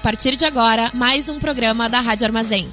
partir 0.00 0.34
de 0.34 0.46
agora 0.46 0.90
mais 0.94 1.28
um 1.28 1.38
programa 1.38 1.88
da 1.88 2.00
Rádio 2.00 2.26
Armazém. 2.26 2.68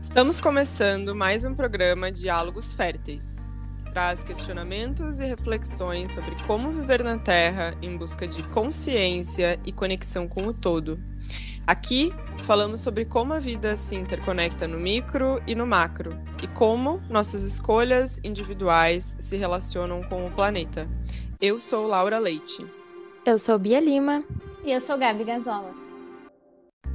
Estamos 0.00 0.40
começando 0.40 1.14
mais 1.14 1.44
um 1.44 1.54
programa 1.54 2.10
Diálogos 2.10 2.72
Férteis, 2.72 3.49
traz 3.92 4.22
questionamentos 4.24 5.20
e 5.20 5.26
reflexões 5.26 6.12
sobre 6.12 6.34
como 6.46 6.70
viver 6.72 7.02
na 7.02 7.18
Terra 7.18 7.74
em 7.82 7.96
busca 7.96 8.26
de 8.26 8.42
consciência 8.44 9.58
e 9.64 9.72
conexão 9.72 10.28
com 10.28 10.46
o 10.46 10.54
todo. 10.54 10.98
Aqui 11.66 12.12
falamos 12.38 12.80
sobre 12.80 13.04
como 13.04 13.32
a 13.32 13.38
vida 13.38 13.76
se 13.76 13.94
interconecta 13.94 14.66
no 14.66 14.78
micro 14.78 15.40
e 15.46 15.54
no 15.54 15.66
macro, 15.66 16.16
e 16.42 16.46
como 16.46 17.00
nossas 17.08 17.44
escolhas 17.44 18.20
individuais 18.24 19.16
se 19.20 19.36
relacionam 19.36 20.02
com 20.02 20.26
o 20.26 20.30
planeta. 20.30 20.88
Eu 21.40 21.60
sou 21.60 21.86
Laura 21.86 22.18
Leite. 22.18 22.66
Eu 23.24 23.38
sou 23.38 23.58
Bia 23.58 23.80
Lima. 23.80 24.24
E 24.64 24.72
eu 24.72 24.80
sou 24.80 24.98
Gabi 24.98 25.24
Gazola. 25.24 25.79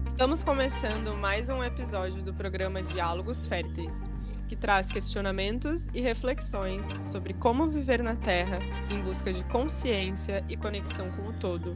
Estamos 0.05 0.43
começando 0.43 1.17
mais 1.17 1.49
um 1.49 1.61
episódio 1.61 2.23
do 2.23 2.33
programa 2.33 2.81
Diálogos 2.81 3.45
Férteis, 3.45 4.09
que 4.47 4.55
traz 4.55 4.89
questionamentos 4.89 5.89
e 5.93 5.99
reflexões 5.99 6.95
sobre 7.03 7.33
como 7.33 7.67
viver 7.67 8.01
na 8.01 8.15
Terra 8.15 8.59
em 8.89 9.01
busca 9.01 9.33
de 9.33 9.43
consciência 9.45 10.45
e 10.47 10.55
conexão 10.55 11.11
com 11.11 11.23
o 11.23 11.33
todo. 11.33 11.75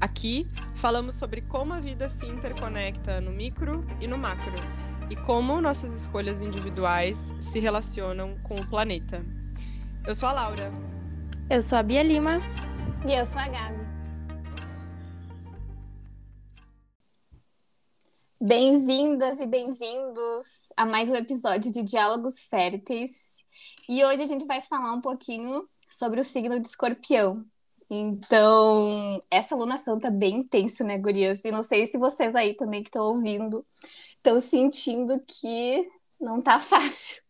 Aqui 0.00 0.46
falamos 0.76 1.16
sobre 1.16 1.40
como 1.40 1.72
a 1.72 1.80
vida 1.80 2.08
se 2.08 2.26
interconecta 2.26 3.20
no 3.20 3.32
micro 3.32 3.84
e 4.00 4.06
no 4.06 4.16
macro, 4.16 4.52
e 5.10 5.16
como 5.16 5.60
nossas 5.60 5.92
escolhas 5.92 6.40
individuais 6.40 7.34
se 7.40 7.58
relacionam 7.58 8.36
com 8.44 8.54
o 8.54 8.66
planeta. 8.66 9.24
Eu 10.06 10.14
sou 10.14 10.28
a 10.28 10.32
Laura. 10.32 10.72
Eu 11.50 11.60
sou 11.62 11.78
a 11.78 11.82
Bia 11.82 12.02
Lima. 12.02 12.40
E 13.06 13.12
eu 13.12 13.26
sou 13.26 13.40
a 13.40 13.48
Gabi. 13.48 13.91
Bem-vindas 18.44 19.38
e 19.38 19.46
bem-vindos 19.46 20.72
a 20.76 20.84
mais 20.84 21.08
um 21.08 21.14
episódio 21.14 21.70
de 21.70 21.80
Diálogos 21.80 22.40
Férteis. 22.40 23.46
E 23.88 24.04
hoje 24.04 24.24
a 24.24 24.26
gente 24.26 24.44
vai 24.46 24.60
falar 24.60 24.92
um 24.92 25.00
pouquinho 25.00 25.68
sobre 25.88 26.20
o 26.20 26.24
signo 26.24 26.58
de 26.58 26.66
escorpião. 26.66 27.46
Então, 27.88 29.20
essa 29.30 29.54
alunação 29.54 30.00
tá 30.00 30.10
bem 30.10 30.38
intensa, 30.38 30.82
né, 30.82 30.98
gurias? 30.98 31.44
E 31.44 31.52
não 31.52 31.62
sei 31.62 31.86
se 31.86 31.96
vocês 31.96 32.34
aí 32.34 32.52
também 32.54 32.82
que 32.82 32.88
estão 32.88 33.04
ouvindo 33.04 33.64
estão 34.16 34.40
sentindo 34.40 35.20
que 35.20 35.88
não 36.20 36.42
tá 36.42 36.58
fácil. 36.60 37.22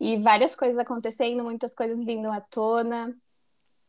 E 0.00 0.16
várias 0.18 0.56
coisas 0.56 0.80
acontecendo, 0.80 1.44
muitas 1.44 1.76
coisas 1.76 2.04
vindo 2.04 2.28
à 2.28 2.40
tona 2.40 3.16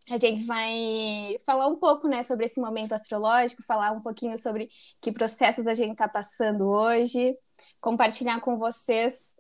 a 0.10 0.18
gente 0.18 0.44
vai 0.46 1.38
falar 1.46 1.68
um 1.68 1.76
pouco 1.76 2.08
né, 2.08 2.24
sobre 2.24 2.46
esse 2.46 2.60
momento 2.60 2.94
astrológico, 2.94 3.64
falar 3.64 3.92
um 3.92 4.02
pouquinho 4.02 4.38
sobre 4.38 4.70
que 5.00 5.12
processos 5.12 5.68
a 5.68 5.74
gente 5.74 5.92
está 5.92 6.08
passando 6.08 6.68
hoje, 6.68 7.38
compartilhar 7.80 8.42
com 8.42 8.58
vocês 8.58 9.38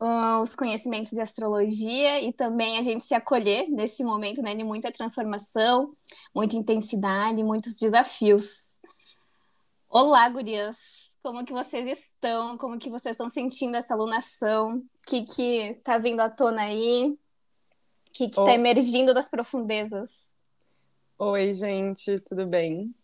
uh, 0.00 0.42
os 0.42 0.56
conhecimentos 0.56 1.12
de 1.12 1.20
astrologia 1.20 2.20
e 2.20 2.32
também 2.32 2.78
a 2.78 2.82
gente 2.82 3.04
se 3.04 3.14
acolher 3.14 3.68
nesse 3.68 4.02
momento 4.02 4.42
né, 4.42 4.54
de 4.54 4.64
muita 4.64 4.90
transformação, 4.90 5.94
muita 6.34 6.56
intensidade, 6.56 7.42
muitos 7.44 7.76
desafios. 7.76 8.76
Olá, 9.88 10.28
gurias! 10.28 11.16
Como 11.22 11.44
que 11.44 11.52
vocês 11.52 11.86
estão? 11.86 12.56
Como 12.58 12.78
que 12.78 12.90
vocês 12.90 13.14
estão 13.14 13.28
sentindo 13.28 13.76
essa 13.76 13.94
alunação? 13.94 14.78
O 14.78 14.82
que 15.06 15.24
que 15.24 15.80
tá 15.84 15.98
vindo 15.98 16.20
à 16.20 16.30
tona 16.30 16.62
aí? 16.62 17.16
Que 18.12 18.24
está 18.24 18.44
oh. 18.44 18.48
emergindo 18.48 19.14
das 19.14 19.28
profundezas. 19.28 20.36
Oi, 21.18 21.52
gente, 21.52 22.20
tudo 22.20 22.46
bem? 22.46 22.94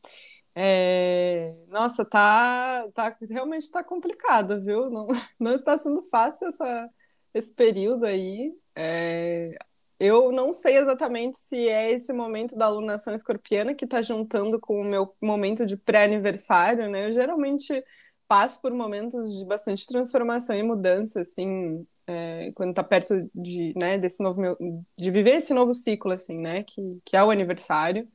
É... 0.54 1.52
Nossa, 1.68 2.04
tá, 2.04 2.86
tá 2.94 3.16
realmente 3.28 3.64
está 3.64 3.82
complicado, 3.82 4.62
viu? 4.62 4.88
Não, 4.88 5.08
não 5.38 5.52
está 5.52 5.76
sendo 5.76 6.02
fácil 6.02 6.48
essa, 6.48 6.90
esse 7.32 7.52
período 7.52 8.06
aí. 8.06 8.54
É... 8.74 9.56
Eu 9.98 10.32
não 10.32 10.52
sei 10.52 10.76
exatamente 10.76 11.36
se 11.38 11.68
é 11.68 11.90
esse 11.90 12.12
momento 12.12 12.56
da 12.56 12.66
alunação 12.66 13.14
escorpiana 13.14 13.74
que 13.74 13.84
está 13.84 14.02
juntando 14.02 14.60
com 14.60 14.80
o 14.80 14.84
meu 14.84 15.14
momento 15.20 15.64
de 15.64 15.76
pré-aniversário, 15.76 16.90
né? 16.90 17.06
Eu 17.06 17.12
geralmente 17.12 17.82
passo 18.28 18.60
por 18.60 18.72
momentos 18.72 19.38
de 19.38 19.44
bastante 19.44 19.86
transformação 19.86 20.56
e 20.56 20.62
mudança, 20.62 21.20
assim, 21.20 21.86
é, 22.06 22.52
quando 22.54 22.70
está 22.70 22.84
perto 22.84 23.30
de, 23.34 23.72
né, 23.76 23.98
desse 23.98 24.22
novo 24.22 24.40
meu, 24.40 24.56
de 24.96 25.10
viver 25.10 25.36
esse 25.36 25.54
novo 25.54 25.72
ciclo 25.72 26.12
assim, 26.12 26.38
né, 26.38 26.62
que, 26.62 27.00
que 27.04 27.16
é 27.16 27.24
o 27.24 27.30
aniversário. 27.30 28.08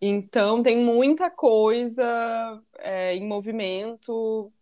Então 0.00 0.62
tem 0.62 0.78
muita 0.78 1.30
coisa 1.30 2.62
é, 2.78 3.14
em 3.16 3.26
movimento, 3.26 4.52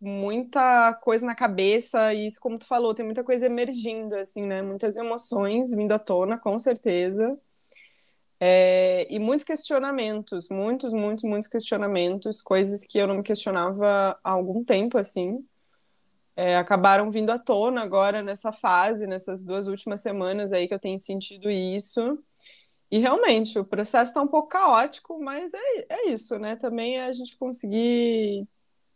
muita 0.00 0.94
coisa 0.94 1.26
na 1.26 1.34
cabeça 1.34 2.14
e 2.14 2.26
isso 2.26 2.40
como 2.40 2.58
tu 2.58 2.66
falou, 2.66 2.94
tem 2.94 3.04
muita 3.04 3.24
coisa 3.24 3.46
emergindo 3.46 4.14
assim, 4.16 4.42
né, 4.46 4.62
muitas 4.62 4.96
emoções 4.96 5.74
vindo 5.74 5.92
à 5.92 5.98
tona, 5.98 6.38
com 6.38 6.58
certeza. 6.58 7.38
É, 8.38 9.06
e 9.10 9.18
muitos 9.18 9.44
questionamentos, 9.44 10.48
muitos, 10.50 10.92
muitos, 10.92 11.24
muitos 11.24 11.48
questionamentos, 11.48 12.42
coisas 12.42 12.84
que 12.86 12.98
eu 12.98 13.06
não 13.06 13.16
me 13.16 13.22
questionava 13.22 14.18
há 14.22 14.30
algum 14.30 14.62
tempo, 14.64 14.98
assim 14.98 15.40
é, 16.36 16.56
acabaram 16.58 17.10
vindo 17.10 17.30
à 17.30 17.38
tona 17.38 17.82
agora 17.82 18.22
nessa 18.22 18.52
fase, 18.52 19.06
nessas 19.06 19.42
duas 19.42 19.66
últimas 19.66 20.02
semanas 20.02 20.52
aí 20.52 20.68
que 20.68 20.74
eu 20.74 20.78
tenho 20.78 20.98
sentido 20.98 21.50
isso. 21.50 22.22
E 22.90 22.98
realmente, 22.98 23.58
o 23.58 23.64
processo 23.64 24.10
está 24.10 24.22
um 24.22 24.28
pouco 24.28 24.48
caótico, 24.48 25.18
mas 25.20 25.52
é, 25.54 25.86
é 25.88 26.08
isso, 26.10 26.38
né? 26.38 26.56
Também 26.56 26.98
é 26.98 27.06
a 27.06 27.12
gente 27.12 27.36
conseguir, 27.36 28.46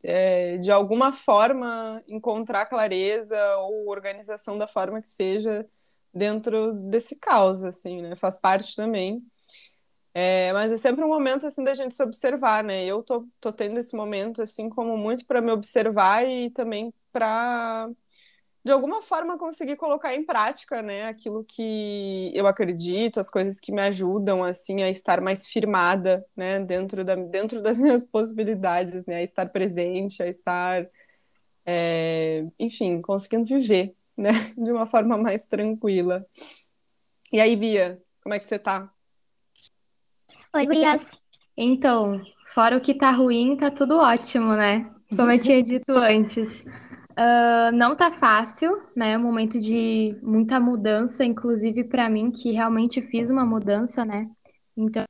é, 0.03 0.59
de 0.59 0.71
alguma 0.71 1.13
forma, 1.13 2.03
encontrar 2.09 2.67
clareza 2.67 3.37
ou 3.59 3.89
organização 3.89 4.59
da 4.59 4.69
forma 4.69 5.03
que 5.03 5.09
seja 5.09 5.67
dentro 6.15 6.73
desse 6.75 7.17
caos, 7.19 7.65
assim, 7.65 8.03
né? 8.03 8.17
Faz 8.17 8.39
parte 8.41 8.77
também. 8.77 9.25
É, 10.13 10.53
mas 10.53 10.73
é 10.73 10.77
sempre 10.77 11.05
um 11.05 11.09
momento 11.09 11.47
assim 11.47 11.63
da 11.65 11.73
gente 11.75 11.95
se 11.95 12.03
observar, 12.03 12.65
né? 12.65 12.85
Eu 12.85 13.03
tô, 13.03 13.27
tô 13.41 13.53
tendo 13.53 13.79
esse 13.79 13.97
momento 13.97 14.43
assim 14.43 14.69
como 14.69 14.97
muito 14.97 15.25
para 15.27 15.41
me 15.41 15.53
observar 15.53 16.27
e 16.29 16.51
também 16.51 16.93
para 17.13 17.89
de 18.63 18.73
alguma 18.73 19.01
forma 19.01 19.39
conseguir 19.39 19.77
colocar 19.77 20.15
em 20.15 20.25
prática, 20.25 20.83
né, 20.83 21.09
aquilo 21.09 21.43
que 21.45 22.31
eu 22.35 22.47
acredito, 22.47 23.19
as 23.19 23.31
coisas 23.31 23.59
que 23.59 23.73
me 23.73 23.81
ajudam 23.81 24.45
assim 24.45 24.83
a 24.83 24.91
estar 24.91 25.21
mais 25.21 25.47
firmada, 25.47 26.25
né, 26.37 26.61
dentro 26.61 27.03
da 27.03 27.15
dentro 27.15 27.63
das 27.63 27.79
minhas 27.79 28.05
possibilidades, 28.05 29.07
né, 29.07 29.17
a 29.17 29.23
estar 29.23 29.49
presente, 29.49 30.23
a 30.23 30.29
estar 30.29 30.87
é, 31.65 32.45
enfim, 32.59 33.01
conseguindo 33.01 33.47
viver, 33.47 33.95
né, 34.17 34.31
de 34.59 34.71
uma 34.73 34.87
forma 34.87 35.17
mais 35.17 35.47
tranquila. 35.47 36.27
E 37.33 37.41
aí, 37.41 37.55
Bia, 37.57 38.03
como 38.23 38.35
é 38.35 38.41
que 38.41 38.47
você 38.47 38.59
tá? 38.59 38.93
Oi, 40.53 40.67
Gurias. 40.67 41.13
Então, 41.57 42.21
fora 42.53 42.77
o 42.77 42.81
que 42.81 42.93
tá 42.93 43.11
ruim, 43.11 43.57
tá 43.57 43.71
tudo 43.71 43.99
ótimo, 43.99 44.55
né? 44.57 44.93
Como 45.17 45.31
eu 45.31 45.41
tinha 45.41 45.63
dito 45.63 45.93
antes. 45.93 46.65
Uh, 47.21 47.71
não 47.77 47.95
tá 47.95 48.11
fácil, 48.11 48.83
né? 48.97 49.19
Um 49.19 49.21
momento 49.21 49.61
de 49.61 50.19
muita 50.23 50.59
mudança, 50.59 51.23
inclusive 51.23 51.85
para 51.85 52.09
mim, 52.09 52.31
que 52.31 52.53
realmente 52.53 53.03
fiz 53.03 53.29
uma 53.29 53.45
mudança, 53.45 54.07
né? 54.07 54.27
Então, 54.75 55.05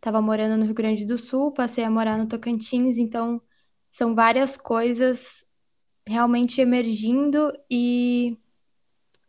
tava 0.00 0.22
morando 0.22 0.56
no 0.56 0.64
Rio 0.64 0.74
Grande 0.74 1.04
do 1.04 1.18
Sul, 1.18 1.52
passei 1.52 1.82
a 1.82 1.90
morar 1.90 2.16
no 2.18 2.28
Tocantins, 2.28 2.98
então 2.98 3.42
são 3.90 4.14
várias 4.14 4.56
coisas 4.56 5.44
realmente 6.06 6.60
emergindo 6.60 7.52
e 7.68 8.38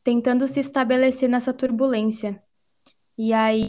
tentando 0.03 0.47
se 0.47 0.59
estabelecer 0.59 1.27
nessa 1.27 1.51
turbulência. 1.51 2.39
E 3.17 3.33
aí 3.33 3.67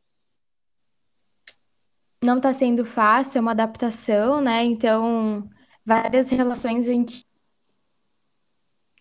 não 2.22 2.38
tá 2.38 2.52
sendo 2.52 2.84
fácil, 2.84 3.38
é 3.38 3.40
uma 3.40 3.52
adaptação, 3.52 4.42
né? 4.42 4.62
Então, 4.62 5.48
várias 5.88 6.28
relações 6.28 6.86
a 6.86 6.92
gente 6.92 7.26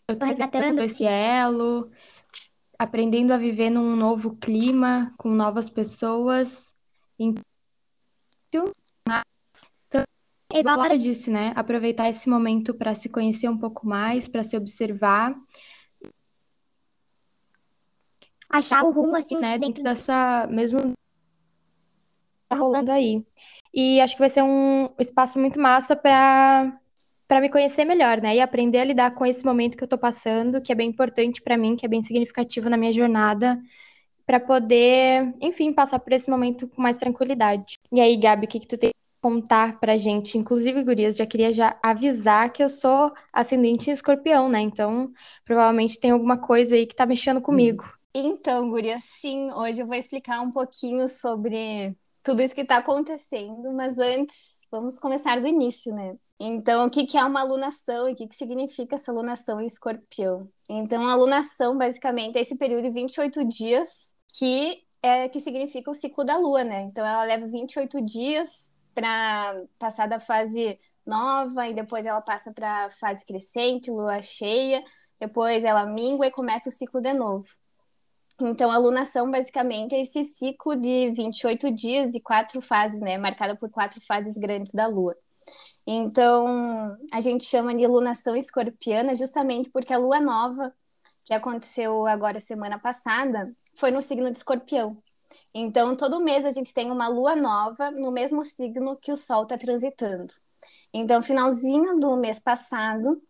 eu 0.07 0.17
tô 0.17 0.25
resgatando 0.25 0.79
esse 0.79 1.03
elo, 1.03 1.91
aprendendo 2.79 3.33
a 3.33 3.37
viver 3.37 3.69
num 3.69 3.93
novo 3.93 4.37
clima, 4.37 5.13
com 5.17 5.29
novas 5.29 5.69
pessoas. 5.69 6.73
Então, 7.19 7.43
igual 10.53 10.79
a 10.79 10.95
disse, 10.95 11.29
né? 11.29 11.51
Aproveitar 11.57 12.09
esse 12.09 12.29
momento 12.29 12.73
para 12.73 12.95
se 12.95 13.09
conhecer 13.09 13.49
um 13.49 13.57
pouco 13.57 13.85
mais, 13.85 14.29
para 14.29 14.45
se 14.45 14.55
observar. 14.55 15.35
Achar 18.49 18.85
o 18.85 18.91
rumo, 18.91 19.17
assim, 19.17 19.37
né? 19.37 19.57
Dentro 19.59 19.83
dessa 19.83 20.47
mesmo 20.49 20.93
rolando 22.55 22.91
aí. 22.91 23.23
E 23.73 23.99
acho 24.01 24.15
que 24.15 24.19
vai 24.19 24.29
ser 24.29 24.43
um 24.43 24.89
espaço 24.99 25.39
muito 25.39 25.59
massa 25.59 25.95
para 25.95 26.73
para 27.27 27.41
me 27.41 27.49
conhecer 27.49 27.83
melhor, 27.83 28.21
né? 28.21 28.37
E 28.37 28.39
aprender 28.39 28.79
a 28.79 28.85
lidar 28.85 29.11
com 29.11 29.25
esse 29.25 29.43
momento 29.43 29.77
que 29.77 29.83
eu 29.83 29.87
tô 29.87 29.97
passando, 29.97 30.61
que 30.61 30.71
é 30.71 30.75
bem 30.75 30.89
importante 30.89 31.41
para 31.41 31.57
mim, 31.57 31.75
que 31.75 31.85
é 31.85 31.89
bem 31.89 32.01
significativo 32.01 32.69
na 32.69 32.77
minha 32.77 32.93
jornada, 32.93 33.59
para 34.25 34.39
poder, 34.39 35.33
enfim, 35.41 35.73
passar 35.73 35.99
por 35.99 36.13
esse 36.13 36.29
momento 36.29 36.69
com 36.69 36.81
mais 36.81 36.95
tranquilidade. 36.95 37.79
E 37.91 37.99
aí, 37.99 38.15
Gabi, 38.15 38.45
o 38.45 38.49
que 38.49 38.61
que 38.61 38.67
tu 38.67 38.77
tem 38.77 38.91
contar 39.21 39.79
pra 39.79 39.97
gente, 39.97 40.37
inclusive, 40.37 40.83
gurias, 40.83 41.17
já 41.17 41.25
queria 41.25 41.51
já 41.51 41.77
avisar 41.83 42.51
que 42.51 42.63
eu 42.63 42.69
sou 42.69 43.11
ascendente 43.33 43.89
em 43.89 43.93
escorpião, 43.93 44.47
né? 44.47 44.61
Então, 44.61 45.11
provavelmente 45.43 45.99
tem 45.99 46.11
alguma 46.11 46.37
coisa 46.37 46.75
aí 46.75 46.85
que 46.85 46.95
tá 46.95 47.05
mexendo 47.05 47.41
comigo. 47.41 47.83
Então, 48.13 48.69
gurias, 48.69 49.03
sim, 49.03 49.51
hoje 49.51 49.81
eu 49.81 49.87
vou 49.87 49.95
explicar 49.95 50.39
um 50.41 50.51
pouquinho 50.51 51.07
sobre 51.07 51.95
tudo 52.27 52.41
isso 52.41 52.53
que 52.53 52.59
está 52.59 52.77
acontecendo, 52.77 53.71
mas 53.71 53.97
antes, 53.97 54.67
vamos 54.69 54.99
começar 54.99 55.39
do 55.39 55.47
início, 55.47 55.95
né? 55.95 56.17
Então, 56.37 56.85
o 56.85 56.89
que, 56.89 57.07
que 57.07 57.17
é 57.17 57.23
uma 57.23 57.39
alunação 57.39 58.09
e 58.09 58.11
o 58.11 58.15
que, 58.17 58.27
que 58.27 58.35
significa 58.35 58.95
essa 58.95 59.13
alunação 59.13 59.61
em 59.61 59.65
escorpião? 59.65 60.49
Então, 60.69 61.07
a 61.07 61.13
alunação, 61.13 61.77
basicamente, 61.77 62.37
é 62.37 62.41
esse 62.41 62.57
período 62.57 62.83
de 62.83 62.89
28 62.89 63.45
dias 63.45 64.13
que 64.37 64.83
é 65.01 65.29
que 65.29 65.39
significa 65.39 65.89
o 65.89 65.95
ciclo 65.95 66.25
da 66.25 66.37
lua, 66.37 66.65
né? 66.65 66.81
Então, 66.81 67.05
ela 67.05 67.23
leva 67.23 67.47
28 67.47 68.01
dias 68.01 68.73
para 68.93 69.63
passar 69.79 70.07
da 70.07 70.19
fase 70.19 70.77
nova 71.05 71.65
e 71.69 71.73
depois 71.73 72.05
ela 72.05 72.19
passa 72.19 72.51
para 72.51 72.87
a 72.87 72.89
fase 72.89 73.25
crescente, 73.25 73.89
lua 73.89 74.21
cheia, 74.21 74.83
depois 75.17 75.63
ela 75.63 75.85
mingua 75.85 76.27
e 76.27 76.31
começa 76.31 76.67
o 76.67 76.73
ciclo 76.73 76.99
de 76.99 77.13
novo. 77.13 77.47
Então, 78.39 78.69
a 78.69 78.77
lunação 78.77 79.31
basicamente 79.31 79.95
é 79.95 80.01
esse 80.01 80.23
ciclo 80.23 80.75
de 80.75 81.11
28 81.11 81.71
dias 81.71 82.13
e 82.13 82.21
quatro 82.21 82.61
fases, 82.61 83.01
né? 83.01 83.17
Marcada 83.17 83.55
por 83.55 83.69
quatro 83.69 83.99
fases 84.01 84.37
grandes 84.37 84.73
da 84.73 84.85
lua. 84.85 85.15
Então, 85.85 86.97
a 87.11 87.21
gente 87.21 87.45
chama 87.45 87.73
de 87.73 87.87
lunação 87.87 88.35
escorpiana 88.35 89.15
justamente 89.15 89.69
porque 89.71 89.93
a 89.93 89.97
lua 89.97 90.19
nova, 90.19 90.73
que 91.23 91.33
aconteceu 91.33 92.05
agora 92.05 92.39
semana 92.39 92.77
passada, 92.77 93.51
foi 93.75 93.89
no 93.89 94.01
signo 94.01 94.29
de 94.29 94.37
escorpião. 94.37 95.01
Então, 95.53 95.95
todo 95.95 96.23
mês 96.23 96.45
a 96.45 96.51
gente 96.51 96.73
tem 96.73 96.91
uma 96.91 97.07
lua 97.07 97.35
nova 97.35 97.89
no 97.89 98.11
mesmo 98.11 98.45
signo 98.45 98.97
que 98.97 99.11
o 99.11 99.17
Sol 99.17 99.43
está 99.43 99.57
transitando. 99.57 100.33
Então, 100.93 101.23
finalzinho 101.23 101.99
do 101.99 102.15
mês 102.17 102.39
passado, 102.39 103.21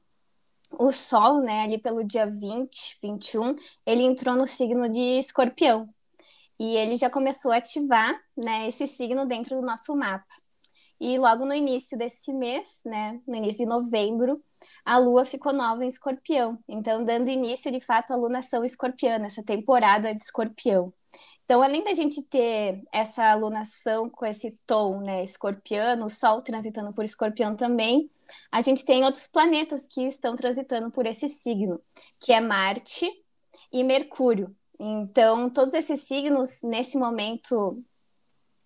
o 0.71 0.91
Sol, 0.91 1.41
né, 1.41 1.63
ali 1.63 1.77
pelo 1.77 2.03
dia 2.03 2.25
20, 2.25 2.97
21, 3.01 3.55
ele 3.85 4.03
entrou 4.03 4.35
no 4.35 4.47
signo 4.47 4.89
de 4.89 5.19
Escorpião. 5.19 5.89
E 6.59 6.75
ele 6.75 6.97
já 6.97 7.09
começou 7.09 7.51
a 7.51 7.57
ativar, 7.57 8.19
né, 8.35 8.67
esse 8.67 8.87
signo 8.87 9.25
dentro 9.25 9.55
do 9.55 9.61
nosso 9.61 9.95
mapa. 9.95 10.25
E 10.99 11.17
logo 11.19 11.45
no 11.45 11.53
início 11.53 11.97
desse 11.97 12.33
mês, 12.33 12.81
né, 12.85 13.21
no 13.27 13.35
início 13.35 13.65
de 13.65 13.71
novembro, 13.71 14.43
a 14.83 14.97
lua 14.97 15.23
ficou 15.25 15.53
nova 15.53 15.83
em 15.85 15.87
Escorpião. 15.87 16.57
Então, 16.67 17.03
dando 17.05 17.29
início, 17.29 17.71
de 17.71 17.79
fato, 17.79 18.11
à 18.11 18.15
lunação 18.15 18.63
escorpiana, 18.65 19.27
essa 19.27 19.43
temporada 19.43 20.13
de 20.15 20.23
Escorpião. 20.23 20.91
Então, 21.47 21.63
além 21.63 21.81
da 21.81 21.93
gente 21.93 22.21
ter 22.23 22.83
essa 22.91 23.31
alunação 23.31 24.09
com 24.09 24.25
esse 24.25 24.51
tom, 24.67 24.99
né, 24.99 25.23
escorpiano, 25.23 26.05
o 26.05 26.09
Sol 26.09 26.41
transitando 26.41 26.91
por 26.91 27.05
escorpião 27.05 27.55
também, 27.55 28.11
a 28.51 28.59
gente 28.59 28.83
tem 28.83 29.05
outros 29.05 29.27
planetas 29.27 29.87
que 29.87 30.01
estão 30.01 30.35
transitando 30.35 30.91
por 30.91 31.05
esse 31.05 31.29
signo, 31.29 31.79
que 32.19 32.33
é 32.33 32.41
Marte 32.41 33.09
e 33.71 33.81
Mercúrio. 33.81 34.53
Então, 34.77 35.49
todos 35.49 35.73
esses 35.73 36.01
signos, 36.01 36.63
nesse 36.63 36.97
momento 36.97 37.81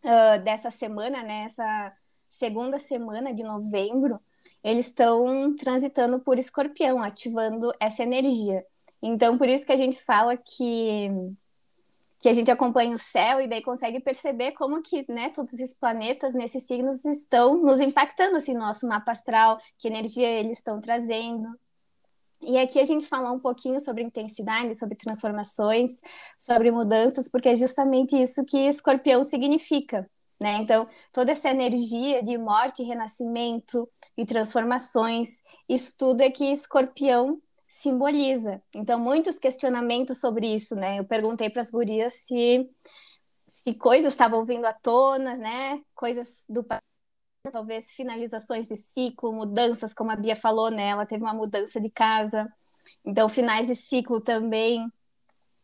uh, 0.03 0.43
dessa 0.43 0.71
semana, 0.71 1.21
né, 1.21 1.45
segunda 2.31 2.79
semana 2.79 3.31
de 3.31 3.43
novembro, 3.43 4.19
eles 4.63 4.87
estão 4.87 5.55
transitando 5.55 6.19
por 6.19 6.39
escorpião, 6.39 7.03
ativando 7.03 7.71
essa 7.79 8.01
energia. 8.01 8.65
Então, 9.03 9.37
por 9.37 9.47
isso 9.47 9.67
que 9.67 9.71
a 9.71 9.77
gente 9.77 10.01
fala 10.01 10.35
que 10.35 11.11
que 12.21 12.29
a 12.29 12.33
gente 12.33 12.51
acompanha 12.51 12.93
o 12.93 12.99
céu 12.99 13.41
e 13.41 13.47
daí 13.47 13.63
consegue 13.63 13.99
perceber 13.99 14.51
como 14.51 14.81
que, 14.83 15.03
né, 15.11 15.31
todos 15.31 15.51
esses 15.53 15.73
planetas 15.73 16.35
nesses 16.35 16.63
signos 16.63 17.03
estão 17.03 17.57
nos 17.61 17.79
impactando 17.79 18.37
assim 18.37 18.53
no 18.53 18.59
nosso 18.59 18.87
mapa 18.87 19.11
astral, 19.11 19.59
que 19.79 19.87
energia 19.87 20.29
eles 20.29 20.59
estão 20.59 20.79
trazendo. 20.79 21.49
E 22.39 22.57
aqui 22.59 22.79
a 22.79 22.85
gente 22.85 23.07
fala 23.07 23.31
um 23.31 23.39
pouquinho 23.39 23.79
sobre 23.79 24.03
intensidade, 24.03 24.77
sobre 24.77 24.95
transformações, 24.95 25.99
sobre 26.39 26.71
mudanças, 26.71 27.27
porque 27.29 27.49
é 27.49 27.55
justamente 27.55 28.19
isso 28.19 28.45
que 28.45 28.67
escorpião 28.67 29.23
significa. 29.23 30.09
Né? 30.39 30.57
Então, 30.57 30.87
toda 31.11 31.31
essa 31.31 31.49
energia 31.49 32.23
de 32.23 32.35
morte, 32.37 32.81
renascimento 32.83 33.87
e 34.17 34.25
transformações, 34.25 35.43
isso 35.69 35.95
tudo 35.97 36.21
é 36.21 36.31
que 36.31 36.45
escorpião 36.51 37.39
simboliza. 37.71 38.61
Então, 38.75 38.99
muitos 38.99 39.39
questionamentos 39.39 40.19
sobre 40.19 40.45
isso, 40.45 40.75
né? 40.75 40.99
Eu 40.99 41.05
perguntei 41.05 41.49
para 41.49 41.61
as 41.61 41.71
gurias 41.71 42.15
se, 42.15 42.69
se 43.47 43.73
coisas 43.75 44.11
estavam 44.11 44.43
vindo 44.45 44.65
à 44.65 44.73
tona, 44.73 45.37
né? 45.37 45.81
Coisas 45.95 46.43
do 46.49 46.65
talvez 47.49 47.93
finalizações 47.93 48.67
de 48.67 48.75
ciclo, 48.75 49.31
mudanças, 49.31 49.93
como 49.93 50.11
a 50.11 50.17
Bia 50.17 50.35
falou, 50.35 50.69
né? 50.69 50.89
Ela 50.89 51.05
teve 51.05 51.23
uma 51.23 51.33
mudança 51.33 51.79
de 51.79 51.89
casa. 51.89 52.45
Então, 53.05 53.29
finais 53.29 53.67
de 53.67 53.75
ciclo 53.77 54.19
também, 54.19 54.85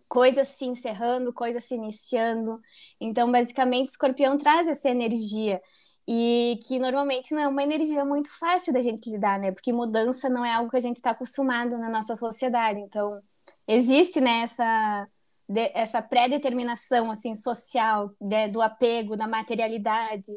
coisas 0.07 0.47
se 0.47 0.65
encerrando, 0.65 1.33
coisas 1.33 1.65
se 1.65 1.75
iniciando. 1.75 2.61
Então, 3.01 3.29
basicamente, 3.29 3.89
Escorpião 3.89 4.37
traz 4.37 4.69
essa 4.69 4.89
energia 4.89 5.61
e 6.07 6.59
que 6.65 6.79
normalmente 6.79 7.33
não 7.33 7.41
é 7.41 7.47
uma 7.47 7.63
energia 7.63 8.05
muito 8.05 8.29
fácil 8.39 8.71
da 8.71 8.81
gente 8.81 9.09
lidar, 9.09 9.37
né? 9.37 9.51
Porque 9.51 9.73
mudança 9.73 10.29
não 10.29 10.45
é 10.45 10.53
algo 10.53 10.71
que 10.71 10.77
a 10.77 10.81
gente 10.81 10.97
está 10.97 11.11
acostumado 11.11 11.77
na 11.77 11.89
nossa 11.89 12.15
sociedade. 12.15 12.79
Então, 12.79 13.21
existe 13.67 14.21
né, 14.21 14.43
essa, 14.43 15.07
essa 15.73 16.01
pré-determinação 16.01 17.11
assim, 17.11 17.35
social 17.35 18.11
de, 18.21 18.47
do 18.47 18.61
apego, 18.61 19.17
da 19.17 19.27
materialidade. 19.27 20.31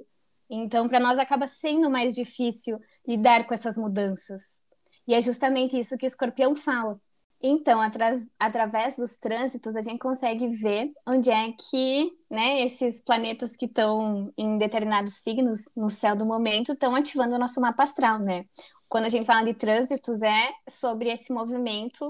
Então, 0.51 0.89
para 0.89 0.99
nós 0.99 1.19
acaba 1.19 1.47
sendo 1.47 1.89
mais 1.89 2.17
difícil 2.17 2.81
lidar 3.07 3.47
com 3.47 3.55
essas 3.55 3.77
mudanças. 3.77 4.63
E 5.07 5.15
é 5.15 5.23
justamente 5.23 5.79
isso 5.79 5.97
que 5.97 6.05
o 6.05 6.09
escorpião 6.09 6.57
fala. 6.57 7.01
Então, 7.43 7.81
atra 7.81 8.23
através 8.39 8.97
dos 8.97 9.17
trânsitos, 9.17 9.75
a 9.75 9.81
gente 9.81 9.99
consegue 9.99 10.49
ver 10.49 10.93
onde 11.09 11.31
é 11.31 11.53
que 11.53 12.13
né, 12.31 12.61
esses 12.63 13.01
planetas 13.01 13.57
que 13.57 13.65
estão 13.65 14.31
em 14.37 14.59
determinados 14.59 15.15
signos 15.15 15.71
no 15.75 15.89
céu 15.89 16.15
do 16.15 16.27
momento 16.27 16.73
estão 16.73 16.95
ativando 16.95 17.35
o 17.35 17.39
nosso 17.39 17.61
mapa 17.61 17.85
astral, 17.85 18.19
né? 18.19 18.45
Quando 18.89 19.07
a 19.07 19.09
gente 19.09 19.25
fala 19.25 19.45
de 19.45 19.55
trânsitos, 19.55 20.21
é 20.21 20.51
sobre 20.69 21.11
esse 21.11 21.33
movimento 21.33 22.09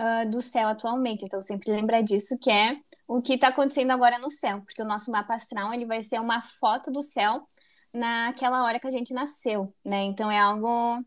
uh, 0.00 0.28
do 0.30 0.42
céu 0.42 0.68
atualmente. 0.68 1.24
Então, 1.24 1.40
sempre 1.42 1.70
lembrar 1.70 2.02
disso, 2.02 2.36
que 2.40 2.50
é 2.50 2.76
o 3.06 3.22
que 3.22 3.34
está 3.34 3.48
acontecendo 3.48 3.92
agora 3.92 4.18
no 4.18 4.30
céu, 4.30 4.62
porque 4.62 4.82
o 4.82 4.86
nosso 4.86 5.12
mapa 5.12 5.34
astral 5.34 5.72
ele 5.72 5.86
vai 5.86 6.02
ser 6.02 6.20
uma 6.20 6.42
foto 6.42 6.90
do 6.90 7.02
céu 7.02 7.48
naquela 7.94 8.64
hora 8.64 8.80
que 8.80 8.86
a 8.86 8.90
gente 8.90 9.14
nasceu, 9.14 9.72
né? 9.84 10.02
Então, 10.04 10.30
é 10.30 10.38
algo 10.38 11.04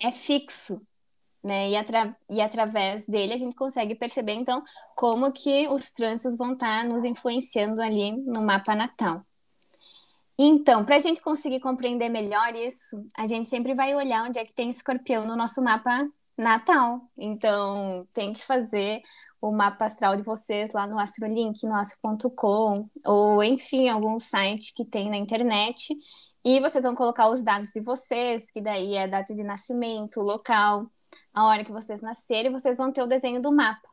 é 0.00 0.10
fixo, 0.10 0.80
né? 1.42 1.70
E, 1.70 1.76
atra 1.76 2.16
e 2.30 2.40
através 2.40 3.06
dele 3.06 3.34
a 3.34 3.36
gente 3.36 3.56
consegue 3.56 3.94
perceber, 3.94 4.32
então, 4.32 4.62
como 4.94 5.32
que 5.32 5.68
os 5.68 5.90
trânsitos 5.90 6.36
vão 6.36 6.52
estar 6.52 6.82
tá 6.82 6.88
nos 6.88 7.04
influenciando 7.04 7.80
ali 7.82 8.12
no 8.12 8.42
mapa 8.42 8.74
natal. 8.74 9.24
Então, 10.38 10.84
para 10.84 10.96
a 10.96 10.98
gente 10.98 11.20
conseguir 11.20 11.60
compreender 11.60 12.08
melhor 12.08 12.54
isso, 12.54 12.96
a 13.16 13.26
gente 13.26 13.48
sempre 13.48 13.74
vai 13.74 13.94
olhar 13.94 14.24
onde 14.26 14.38
é 14.38 14.44
que 14.44 14.54
tem 14.54 14.70
escorpião 14.70 15.26
no 15.26 15.36
nosso 15.36 15.62
mapa 15.62 16.08
natal. 16.36 17.00
Então, 17.16 18.06
tem 18.12 18.32
que 18.32 18.42
fazer 18.42 19.02
o 19.40 19.52
mapa 19.52 19.84
astral 19.86 20.16
de 20.16 20.22
vocês 20.22 20.72
lá 20.72 20.86
no 20.86 20.98
Astrolink, 20.98 21.66
no 21.66 21.74
astro.com, 21.74 22.88
ou 23.04 23.42
enfim, 23.42 23.88
algum 23.88 24.18
site 24.18 24.72
que 24.74 24.84
tem 24.84 25.10
na 25.10 25.16
internet. 25.16 25.94
E 26.44 26.60
vocês 26.60 26.84
vão 26.84 26.94
colocar 26.94 27.28
os 27.28 27.42
dados 27.42 27.70
de 27.70 27.80
vocês, 27.80 28.50
que 28.50 28.60
daí 28.60 28.96
é 28.96 29.06
data 29.06 29.34
de 29.34 29.42
nascimento, 29.44 30.20
local, 30.20 30.90
a 31.32 31.46
hora 31.46 31.64
que 31.64 31.72
vocês 31.72 32.00
nascerem, 32.00 32.52
vocês 32.52 32.78
vão 32.78 32.92
ter 32.92 33.02
o 33.02 33.06
desenho 33.06 33.40
do 33.40 33.52
mapa. 33.52 33.88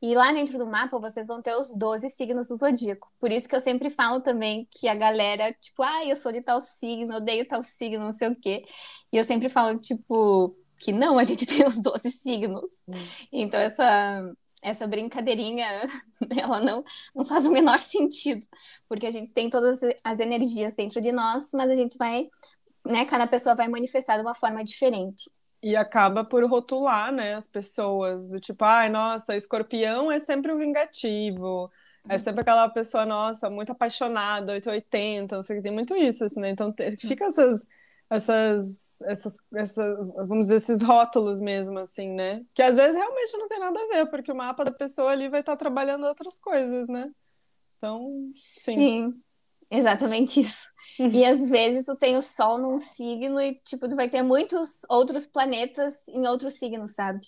E 0.00 0.14
lá 0.14 0.32
dentro 0.32 0.58
do 0.58 0.66
mapa, 0.66 0.98
vocês 0.98 1.26
vão 1.26 1.42
ter 1.42 1.56
os 1.56 1.74
12 1.74 2.08
signos 2.10 2.48
do 2.48 2.56
zodíaco. 2.56 3.10
Por 3.18 3.32
isso 3.32 3.48
que 3.48 3.56
eu 3.56 3.60
sempre 3.60 3.90
falo 3.90 4.20
também 4.20 4.68
que 4.70 4.86
a 4.86 4.94
galera, 4.94 5.52
tipo, 5.54 5.82
ah, 5.82 6.04
eu 6.04 6.14
sou 6.14 6.30
de 6.30 6.40
tal 6.40 6.60
signo, 6.60 7.16
odeio 7.16 7.46
tal 7.46 7.64
signo, 7.64 8.04
não 8.04 8.12
sei 8.12 8.28
o 8.28 8.36
quê. 8.36 8.64
E 9.12 9.16
eu 9.16 9.24
sempre 9.24 9.48
falo, 9.48 9.78
tipo, 9.78 10.56
que 10.78 10.92
não, 10.92 11.18
a 11.18 11.24
gente 11.24 11.44
tem 11.46 11.66
os 11.66 11.76
12 11.76 12.10
signos. 12.12 12.70
Hum. 12.88 12.92
Então, 13.32 13.58
essa, 13.58 14.32
essa 14.62 14.86
brincadeirinha, 14.86 15.66
ela 16.36 16.60
não, 16.60 16.84
não 17.14 17.24
faz 17.24 17.46
o 17.46 17.52
menor 17.52 17.80
sentido. 17.80 18.46
Porque 18.88 19.06
a 19.06 19.10
gente 19.10 19.32
tem 19.32 19.50
todas 19.50 19.80
as 20.04 20.20
energias 20.20 20.76
dentro 20.76 21.00
de 21.00 21.10
nós, 21.10 21.50
mas 21.52 21.70
a 21.70 21.74
gente 21.74 21.98
vai, 21.98 22.28
né, 22.86 23.04
cada 23.04 23.26
pessoa 23.26 23.56
vai 23.56 23.66
manifestar 23.66 24.16
de 24.16 24.22
uma 24.22 24.34
forma 24.34 24.64
diferente. 24.64 25.28
E 25.62 25.74
acaba 25.76 26.24
por 26.24 26.44
rotular, 26.44 27.12
né, 27.12 27.34
as 27.34 27.48
pessoas, 27.48 28.28
do 28.28 28.40
tipo, 28.40 28.64
ai, 28.64 28.88
nossa, 28.88 29.36
escorpião 29.36 30.10
é 30.12 30.18
sempre 30.20 30.52
o 30.52 30.58
vingativo, 30.58 31.70
É 32.08 32.16
sempre 32.18 32.40
aquela 32.42 32.68
pessoa, 32.70 33.04
nossa, 33.04 33.50
muito 33.50 33.72
apaixonada, 33.72 34.52
880, 34.52 35.36
não 35.36 35.42
sei 35.42 35.56
o 35.58 35.58
que, 35.60 35.64
tem 35.64 35.72
muito 35.74 35.94
isso, 35.96 36.24
assim, 36.24 36.40
né? 36.40 36.50
Então 36.50 36.74
fica 37.00 37.26
essas, 37.26 37.66
essas, 38.08 39.00
essas, 39.02 39.36
essas, 39.54 39.96
vamos 40.26 40.46
dizer, 40.46 40.56
esses 40.56 40.80
rótulos 40.82 41.40
mesmo, 41.40 41.78
assim, 41.78 42.08
né? 42.14 42.44
Que 42.54 42.62
às 42.62 42.76
vezes 42.76 42.96
realmente 42.96 43.36
não 43.36 43.48
tem 43.48 43.58
nada 43.58 43.78
a 43.80 43.86
ver, 43.88 44.06
porque 44.10 44.32
o 44.32 44.36
mapa 44.36 44.64
da 44.64 44.72
pessoa 44.72 45.10
ali 45.12 45.28
vai 45.28 45.40
estar 45.40 45.56
trabalhando 45.56 46.06
outras 46.06 46.38
coisas, 46.38 46.88
né? 46.88 47.10
Então, 47.78 48.32
sim. 48.34 48.94
Sim, 48.94 49.22
exatamente 49.70 50.40
isso. 50.40 50.66
E 50.98 51.24
às 51.24 51.48
vezes 51.48 51.84
tu 51.84 51.94
tem 51.94 52.16
o 52.16 52.22
Sol 52.22 52.58
num 52.58 52.80
signo 52.80 53.40
e, 53.40 53.54
tipo, 53.64 53.88
tu 53.88 53.94
vai 53.94 54.10
ter 54.10 54.22
muitos 54.22 54.82
outros 54.88 55.26
planetas 55.26 56.08
em 56.08 56.26
outros 56.26 56.54
signos, 56.54 56.94
sabe? 56.94 57.20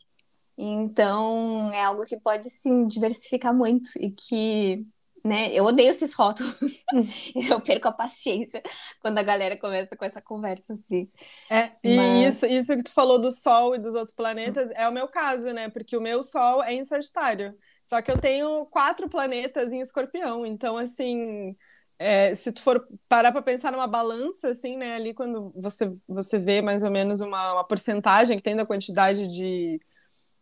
Então, 0.58 1.72
é 1.72 1.82
algo 1.82 2.04
que 2.04 2.18
pode, 2.18 2.50
sim, 2.50 2.86
diversificar 2.86 3.54
muito 3.54 3.88
e 3.96 4.10
que, 4.10 4.84
né, 5.24 5.50
eu 5.54 5.64
odeio 5.64 5.90
esses 5.90 6.12
rótulos. 6.12 6.84
eu 7.48 7.60
perco 7.60 7.88
a 7.88 7.92
paciência 7.92 8.60
quando 9.00 9.18
a 9.18 9.22
galera 9.22 9.56
começa 9.56 9.96
com 9.96 10.04
essa 10.04 10.20
conversa, 10.20 10.74
assim. 10.74 11.08
É, 11.48 11.70
e 11.82 11.96
Mas... 11.96 12.34
isso, 12.34 12.46
isso 12.46 12.76
que 12.76 12.82
tu 12.82 12.92
falou 12.92 13.20
do 13.20 13.30
Sol 13.30 13.74
e 13.74 13.78
dos 13.78 13.94
outros 13.94 14.14
planetas 14.14 14.68
é 14.74 14.86
o 14.88 14.92
meu 14.92 15.08
caso, 15.08 15.52
né? 15.52 15.70
Porque 15.70 15.96
o 15.96 16.00
meu 16.00 16.22
Sol 16.22 16.62
é 16.62 16.74
em 16.74 16.84
Sagitário. 16.84 17.56
Só 17.84 18.02
que 18.02 18.10
eu 18.10 18.18
tenho 18.18 18.66
quatro 18.66 19.08
planetas 19.08 19.72
em 19.72 19.80
Escorpião, 19.80 20.44
então, 20.44 20.76
assim... 20.76 21.56
É, 22.02 22.34
se 22.34 22.50
tu 22.50 22.62
for 22.62 22.88
parar 23.06 23.30
para 23.30 23.42
pensar 23.42 23.70
numa 23.70 23.86
balança, 23.86 24.48
assim, 24.48 24.74
né, 24.74 24.94
ali 24.94 25.12
quando 25.12 25.52
você, 25.54 25.94
você 26.08 26.38
vê 26.38 26.62
mais 26.62 26.82
ou 26.82 26.90
menos 26.90 27.20
uma, 27.20 27.52
uma 27.52 27.64
porcentagem 27.64 28.38
que 28.38 28.42
tem 28.42 28.56
da 28.56 28.64
quantidade 28.64 29.28
de, 29.28 29.78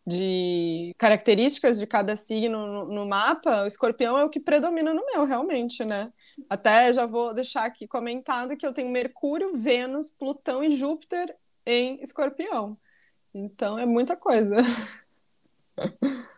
de 0.06 0.94
características 0.96 1.80
de 1.80 1.84
cada 1.84 2.14
signo 2.14 2.64
no, 2.64 2.84
no, 2.84 3.04
mapa, 3.04 3.64
o 3.64 3.66
escorpião 3.66 4.16
é 4.16 4.24
o 4.24 4.30
que 4.30 4.38
predomina 4.38 4.94
no 4.94 5.04
meu, 5.04 5.24
realmente, 5.24 5.84
né? 5.84 6.12
Até 6.48 6.92
já 6.92 7.06
vou 7.06 7.34
deixar 7.34 7.64
aqui 7.64 7.88
comentado 7.88 8.56
que 8.56 8.64
eu 8.64 8.72
tenho 8.72 8.88
Mercúrio, 8.88 9.56
Vênus, 9.56 10.08
Plutão 10.08 10.62
e 10.62 10.70
Júpiter 10.70 11.36
em 11.66 12.00
escorpião. 12.00 12.78
Então 13.34 13.76
é 13.76 13.84
muita 13.84 14.16
coisa. 14.16 14.58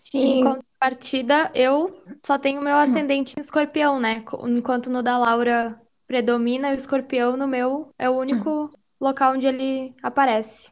Sim. 0.00 0.40
Em 0.40 0.44
contrapartida, 0.44 1.50
eu 1.54 2.02
só 2.24 2.38
tenho 2.38 2.60
meu 2.60 2.76
ascendente 2.76 3.34
em 3.36 3.40
escorpião, 3.40 4.00
né? 4.00 4.24
Enquanto 4.46 4.90
no 4.90 5.02
da 5.02 5.18
Laura 5.18 5.80
predomina, 6.06 6.70
o 6.70 6.74
escorpião 6.74 7.36
no 7.36 7.46
meu 7.46 7.92
é 7.98 8.08
o 8.08 8.16
único 8.16 8.70
local 9.00 9.34
onde 9.34 9.46
ele 9.46 9.94
aparece. 10.02 10.70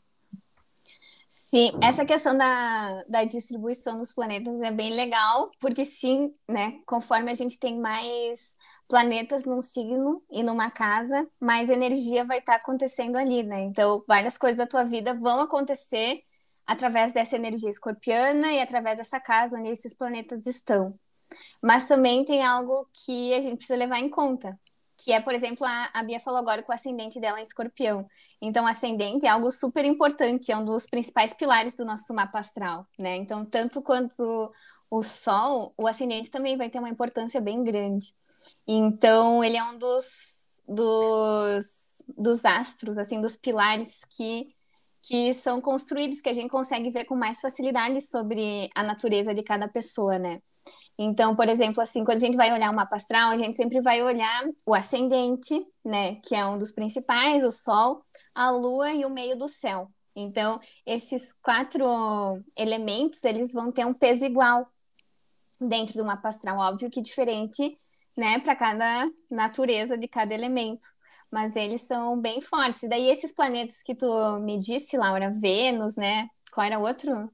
Sim, 1.55 1.71
essa 1.81 2.05
questão 2.05 2.37
da, 2.37 3.05
da 3.09 3.23
distribuição 3.23 3.97
dos 3.97 4.13
planetas 4.13 4.61
é 4.61 4.73
bem 4.73 4.93
legal, 4.93 5.53
porque 5.61 5.85
sim, 5.85 6.35
né, 6.49 6.81
conforme 6.85 7.31
a 7.31 7.35
gente 7.35 7.61
tem 7.61 7.79
mais 7.79 8.57
planetas 8.89 9.45
num 9.45 9.63
signo 9.63 10.21
e 10.29 10.43
numa 10.43 10.69
casa, 10.69 11.29
mais 11.39 11.71
energia 11.71 12.25
vai 12.25 12.39
estar 12.39 12.55
tá 12.55 12.59
acontecendo 12.59 13.15
ali, 13.15 13.45
né? 13.45 13.61
Então, 13.61 14.03
várias 14.09 14.37
coisas 14.37 14.59
da 14.59 14.67
tua 14.67 14.83
vida 14.83 15.15
vão 15.15 15.43
acontecer 15.43 16.25
através 16.67 17.13
dessa 17.13 17.37
energia 17.37 17.71
escorpiana 17.71 18.53
e 18.53 18.61
através 18.61 18.99
dessa 18.99 19.21
casa 19.21 19.59
onde 19.59 19.71
esses 19.71 19.95
planetas 19.95 20.47
estão. 20.47 20.99
Mas 21.63 21.87
também 21.87 22.25
tem 22.25 22.45
algo 22.45 22.89
que 22.93 23.35
a 23.35 23.41
gente 23.41 23.57
precisa 23.57 23.79
levar 23.79 23.99
em 23.99 24.09
conta, 24.09 24.59
que 24.97 25.13
é, 25.13 25.21
por 25.21 25.35
exemplo, 25.35 25.67
a, 25.67 25.91
a 25.93 26.03
Bia 26.03 26.21
falou 26.21 26.39
agora 26.39 26.63
que 26.63 26.71
o 26.71 26.75
ascendente 26.75 27.21
dela 27.21 27.39
é 27.41 27.43
escorpião. 27.43 28.07
Então, 28.41 28.67
ascendente 28.67 29.27
é 29.27 29.29
algo 29.29 29.51
super 29.51 29.85
importante, 29.85 30.53
é 30.53 30.57
um 30.57 30.65
dos 30.65 30.87
principais 30.87 31.35
pilares 31.35 31.75
do 31.75 31.85
nosso 31.85 32.15
mapa 32.15 32.39
astral, 32.39 32.87
né? 32.99 33.17
Então, 33.17 33.45
tanto 33.45 33.83
quanto 33.83 34.53
o 34.91 35.03
Sol, 35.03 35.75
o 35.77 35.87
ascendente 35.89 36.31
também 36.31 36.57
vai 36.57 36.71
ter 36.71 36.79
uma 36.79 36.89
importância 36.89 37.41
bem 37.41 37.65
grande. 37.65 38.15
Então, 38.67 39.43
ele 39.43 39.57
é 39.57 39.65
um 39.65 39.79
dos, 39.79 40.55
dos, 40.69 42.03
dos 42.17 42.45
astros, 42.45 42.99
assim, 42.99 43.21
dos 43.21 43.37
pilares 43.37 44.05
que, 44.05 44.55
que 45.07 45.35
são 45.35 45.61
construídos, 45.61 46.21
que 46.21 46.31
a 46.31 46.35
gente 46.35 46.49
consegue 46.49 46.91
ver 46.91 47.05
com 47.05 47.15
mais 47.15 47.41
facilidade 47.41 48.01
sobre 48.01 48.71
a 48.75 48.83
natureza 48.83 49.35
de 49.35 49.43
cada 49.43 49.69
pessoa, 49.69 50.19
né? 50.19 50.41
Então, 50.97 51.37
por 51.37 51.49
exemplo, 51.49 51.83
assim, 51.83 52.05
quando 52.05 52.17
a 52.17 52.27
gente 52.27 52.37
vai 52.37 52.53
olhar 52.53 52.71
o 52.71 52.75
mapa 52.75 52.97
astral, 52.97 53.31
a 53.31 53.37
gente 53.37 53.57
sempre 53.57 53.83
vai 53.83 54.03
olhar 54.03 54.45
o 54.65 54.75
ascendente, 54.75 55.63
né, 55.85 56.17
que 56.25 56.35
é 56.35 56.47
um 56.47 56.57
dos 56.57 56.73
principais, 56.73 57.45
o 57.45 57.53
Sol, 57.53 58.03
a 58.35 58.51
Lua 58.51 58.93
e 58.93 59.05
o 59.05 59.11
meio 59.11 59.37
do 59.37 59.49
céu. 59.49 59.91
Então, 60.17 60.59
esses 60.87 61.33
quatro 61.43 61.85
elementos, 62.57 63.23
eles 63.25 63.53
vão 63.53 63.73
ter 63.73 63.85
um 63.85 63.93
peso 63.93 64.25
igual 64.25 64.67
dentro 65.61 65.95
do 65.95 66.05
mapa 66.05 66.29
astral, 66.29 66.59
óbvio 66.59 66.89
que 66.89 67.03
diferente, 67.03 67.77
né, 68.17 68.39
para 68.39 68.57
cada 68.57 69.11
natureza 69.29 69.99
de 69.99 70.09
cada 70.09 70.33
elemento, 70.33 70.87
mas 71.35 71.57
eles 71.57 71.81
são 71.81 72.17
bem 72.17 72.41
fortes. 72.41 72.85
E 72.85 72.89
daí 72.89 73.11
esses 73.11 73.35
planetas 73.35 73.83
que 73.83 73.93
tu 73.93 74.39
me 74.39 74.57
disse, 74.57 74.97
Laura, 74.97 75.33
Vênus, 75.33 75.97
né? 75.97 76.29
Qual 76.53 76.65
era 76.65 76.79
o 76.79 76.83
outro? 76.83 77.29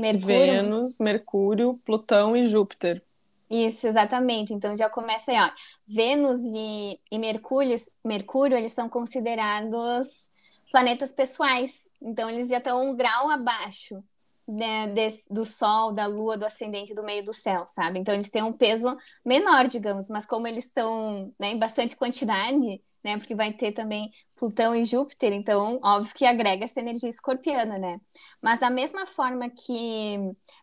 Mercúrio. 0.00 0.26
Vênus, 0.26 0.98
Mercúrio, 0.98 1.80
Plutão 1.84 2.36
e 2.36 2.44
Júpiter. 2.44 3.00
Isso, 3.48 3.86
exatamente. 3.86 4.52
Então 4.52 4.76
já 4.76 4.90
começa 4.90 5.30
aí, 5.30 5.38
ó. 5.38 5.48
Vênus 5.86 6.40
e, 6.40 6.98
e 7.08 7.18
Mercúrio, 7.20 7.76
Mercúrio, 8.04 8.58
eles 8.58 8.72
são 8.72 8.88
considerados 8.88 10.32
planetas 10.72 11.12
pessoais. 11.12 11.92
Então 12.02 12.28
eles 12.28 12.48
já 12.48 12.58
estão 12.58 12.90
um 12.90 12.96
grau 12.96 13.30
abaixo 13.30 14.02
né, 14.48 14.88
de, 14.88 15.06
do 15.30 15.46
Sol, 15.46 15.92
da 15.92 16.06
Lua, 16.06 16.36
do 16.36 16.46
ascendente 16.46 16.94
do 16.94 17.04
meio 17.04 17.24
do 17.24 17.32
céu, 17.32 17.64
sabe? 17.68 18.00
Então 18.00 18.12
eles 18.12 18.28
têm 18.28 18.42
um 18.42 18.52
peso 18.52 18.96
menor, 19.24 19.68
digamos, 19.68 20.08
mas 20.10 20.26
como 20.26 20.48
eles 20.48 20.64
estão 20.66 21.32
né, 21.38 21.50
em 21.50 21.58
bastante 21.60 21.94
quantidade, 21.94 22.82
né? 23.02 23.18
Porque 23.18 23.34
vai 23.34 23.52
ter 23.52 23.72
também 23.72 24.10
Plutão 24.36 24.74
e 24.74 24.84
Júpiter, 24.84 25.32
então, 25.32 25.80
óbvio 25.82 26.14
que 26.14 26.24
agrega 26.24 26.64
essa 26.64 26.80
energia 26.80 27.08
escorpiana, 27.08 27.78
né? 27.78 28.00
Mas 28.42 28.58
da 28.58 28.70
mesma 28.70 29.06
forma 29.06 29.48
que 29.50 30.16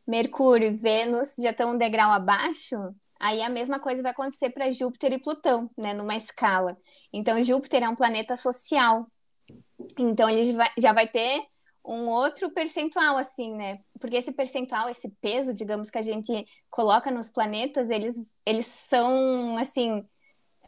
Mercúrio 0.06 0.70
e 0.70 0.74
Vênus 0.74 1.36
já 1.40 1.52
estão 1.52 1.72
um 1.72 1.78
degrau 1.78 2.12
abaixo, 2.12 2.76
aí 3.20 3.42
a 3.42 3.50
mesma 3.50 3.80
coisa 3.80 4.02
vai 4.02 4.12
acontecer 4.12 4.50
para 4.52 4.72
Júpiter 4.72 5.14
e 5.14 5.22
Plutão, 5.22 5.70
né? 5.78 5.94
Numa 5.94 6.16
escala. 6.16 6.78
Então, 7.12 7.42
Júpiter 7.42 7.84
é 7.84 7.90
um 7.90 7.96
planeta 7.96 8.36
social. 8.36 9.08
Então, 9.98 10.30
ele 10.30 10.56
já 10.78 10.94
vai 10.94 11.08
ter 11.08 11.42
um 11.88 12.10
outro 12.10 12.52
percentual, 12.52 13.18
assim, 13.18 13.56
né? 13.56 13.80
Porque 14.00 14.18
esse 14.18 14.34
percentual, 14.34 14.90
esse 14.90 15.10
peso, 15.22 15.54
digamos, 15.54 15.90
que 15.90 15.98
a 15.98 16.02
gente 16.02 16.46
coloca 16.70 17.10
nos 17.10 17.30
planetas, 17.30 17.90
eles, 17.90 18.26
eles 18.46 18.66
são, 18.66 19.58
assim, 19.58 20.06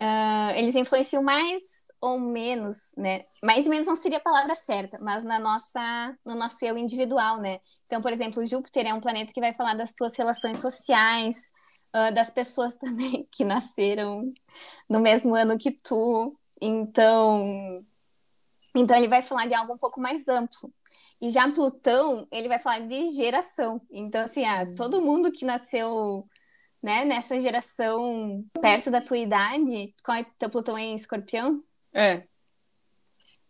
uh, 0.02 0.52
eles 0.56 0.76
influenciam 0.76 1.24
mais 1.24 1.90
ou 2.02 2.20
menos, 2.20 2.94
né? 2.98 3.26
Mais 3.44 3.66
ou 3.66 3.72
menos 3.72 3.88
não 3.88 3.96
seria 3.96 4.20
a 4.20 4.22
palavra 4.22 4.56
certa, 4.56 4.98
mas 5.00 5.24
na 5.24 5.38
nossa, 5.40 6.18
no 6.26 6.36
nosso 6.36 6.64
eu 6.64 6.78
individual, 6.78 7.40
né? 7.40 7.60
Então, 7.86 8.02
por 8.02 8.12
exemplo, 8.14 8.46
Júpiter 8.46 8.88
é 8.88 8.94
um 8.94 9.02
planeta 9.02 9.34
que 9.34 9.42
vai 9.42 9.54
falar 9.54 9.74
das 9.76 9.94
tuas 9.94 10.18
relações 10.18 10.60
sociais, 10.60 11.52
uh, 11.96 12.14
das 12.14 12.30
pessoas 12.30 12.76
também 12.78 13.28
que 13.32 13.44
nasceram 13.44 14.32
no 14.90 15.00
mesmo 15.00 15.36
ano 15.36 15.58
que 15.58 15.72
tu. 15.72 16.38
Então, 16.62 17.84
então 18.76 18.98
ele 18.98 19.08
vai 19.08 19.22
falar 19.22 19.48
de 19.48 19.54
algo 19.54 19.74
um 19.74 19.78
pouco 19.78 20.00
mais 20.00 20.28
amplo. 20.28 20.74
E 21.22 21.30
já 21.30 21.52
Plutão, 21.52 22.26
ele 22.32 22.48
vai 22.48 22.60
falar 22.60 22.80
de 22.88 23.10
geração. 23.10 23.82
Então, 23.92 24.22
assim, 24.22 24.46
ah, 24.46 24.66
todo 24.74 25.02
mundo 25.02 25.32
que 25.32 25.44
nasceu 25.44 26.26
né, 26.82 27.06
nessa 27.06 27.40
geração 27.40 28.44
perto 28.62 28.90
da 28.90 29.02
tua 29.02 29.18
idade, 29.18 29.94
qual 30.04 30.18
é 30.18 30.26
teu 30.38 30.50
Plutão 30.50 30.78
em 30.78 30.96
escorpião? 30.96 31.64
É. 31.94 32.24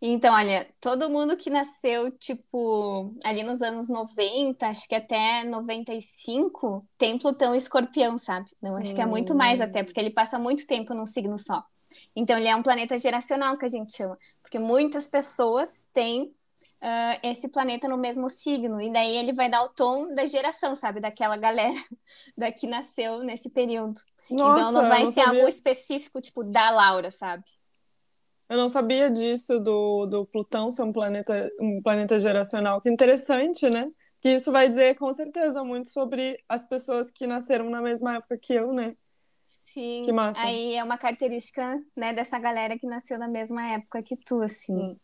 Então, 0.02 0.34
olha, 0.34 0.66
todo 0.80 1.10
mundo 1.10 1.36
que 1.36 1.50
nasceu, 1.50 2.10
tipo, 2.16 3.14
ali 3.22 3.42
nos 3.42 3.60
anos 3.60 3.90
90, 3.90 4.66
acho 4.66 4.88
que 4.88 4.94
até 4.94 5.44
95, 5.44 6.86
tem 6.96 7.18
Plutão 7.18 7.54
em 7.54 7.58
escorpião, 7.58 8.16
sabe? 8.16 8.46
Não, 8.62 8.76
acho 8.76 8.94
que 8.94 9.02
é 9.02 9.06
muito 9.06 9.34
mais 9.34 9.60
até, 9.60 9.84
porque 9.84 10.00
ele 10.00 10.10
passa 10.10 10.38
muito 10.38 10.66
tempo 10.66 10.94
num 10.94 11.04
signo 11.04 11.38
só. 11.38 11.62
Então, 12.16 12.38
ele 12.38 12.48
é 12.48 12.56
um 12.56 12.62
planeta 12.62 12.96
geracional, 12.96 13.58
que 13.58 13.66
a 13.66 13.68
gente 13.68 13.94
chama. 13.94 14.16
Porque 14.40 14.58
muitas 14.58 15.06
pessoas 15.06 15.86
têm 15.92 16.34
uh, 16.82 17.20
esse 17.22 17.50
planeta 17.50 17.88
no 17.88 17.96
mesmo 17.96 18.28
signo. 18.28 18.80
E 18.80 18.92
daí 18.92 19.16
ele 19.16 19.32
vai 19.32 19.50
dar 19.50 19.62
o 19.62 19.68
tom 19.68 20.14
da 20.14 20.26
geração, 20.26 20.74
sabe? 20.74 21.00
Daquela 21.00 21.36
galera 21.36 21.74
da 22.36 22.50
que 22.50 22.66
nasceu 22.66 23.22
nesse 23.22 23.50
período. 23.50 24.00
Nossa, 24.30 24.60
então 24.60 24.72
não 24.72 24.88
vai 24.88 25.04
não 25.04 25.12
ser 25.12 25.22
sabia. 25.22 25.40
algo 25.40 25.48
específico, 25.48 26.20
tipo, 26.20 26.44
da 26.44 26.70
Laura, 26.70 27.10
sabe? 27.10 27.44
Eu 28.48 28.56
não 28.56 28.68
sabia 28.68 29.10
disso, 29.10 29.60
do, 29.60 30.06
do 30.06 30.26
Plutão 30.26 30.70
ser 30.70 30.82
um 30.82 30.92
planeta, 30.92 31.50
um 31.60 31.80
planeta 31.82 32.18
geracional. 32.18 32.80
Que 32.80 32.90
interessante, 32.90 33.68
né? 33.70 33.88
Que 34.20 34.30
isso 34.30 34.50
vai 34.52 34.68
dizer, 34.68 34.96
com 34.96 35.12
certeza, 35.12 35.62
muito 35.64 35.88
sobre 35.88 36.42
as 36.48 36.64
pessoas 36.64 37.10
que 37.10 37.26
nasceram 37.26 37.70
na 37.70 37.80
mesma 37.80 38.16
época 38.16 38.36
que 38.36 38.52
eu, 38.52 38.72
né? 38.72 38.96
Sim, 39.64 40.02
que 40.04 40.12
massa. 40.12 40.40
aí 40.40 40.74
é 40.74 40.84
uma 40.84 40.98
característica, 40.98 41.80
né, 41.96 42.12
dessa 42.12 42.38
galera 42.38 42.78
que 42.78 42.86
nasceu 42.86 43.18
na 43.18 43.28
mesma 43.28 43.66
época 43.72 44.02
que 44.02 44.16
tu, 44.16 44.40
assim. 44.42 44.76
Hum. 44.76 44.96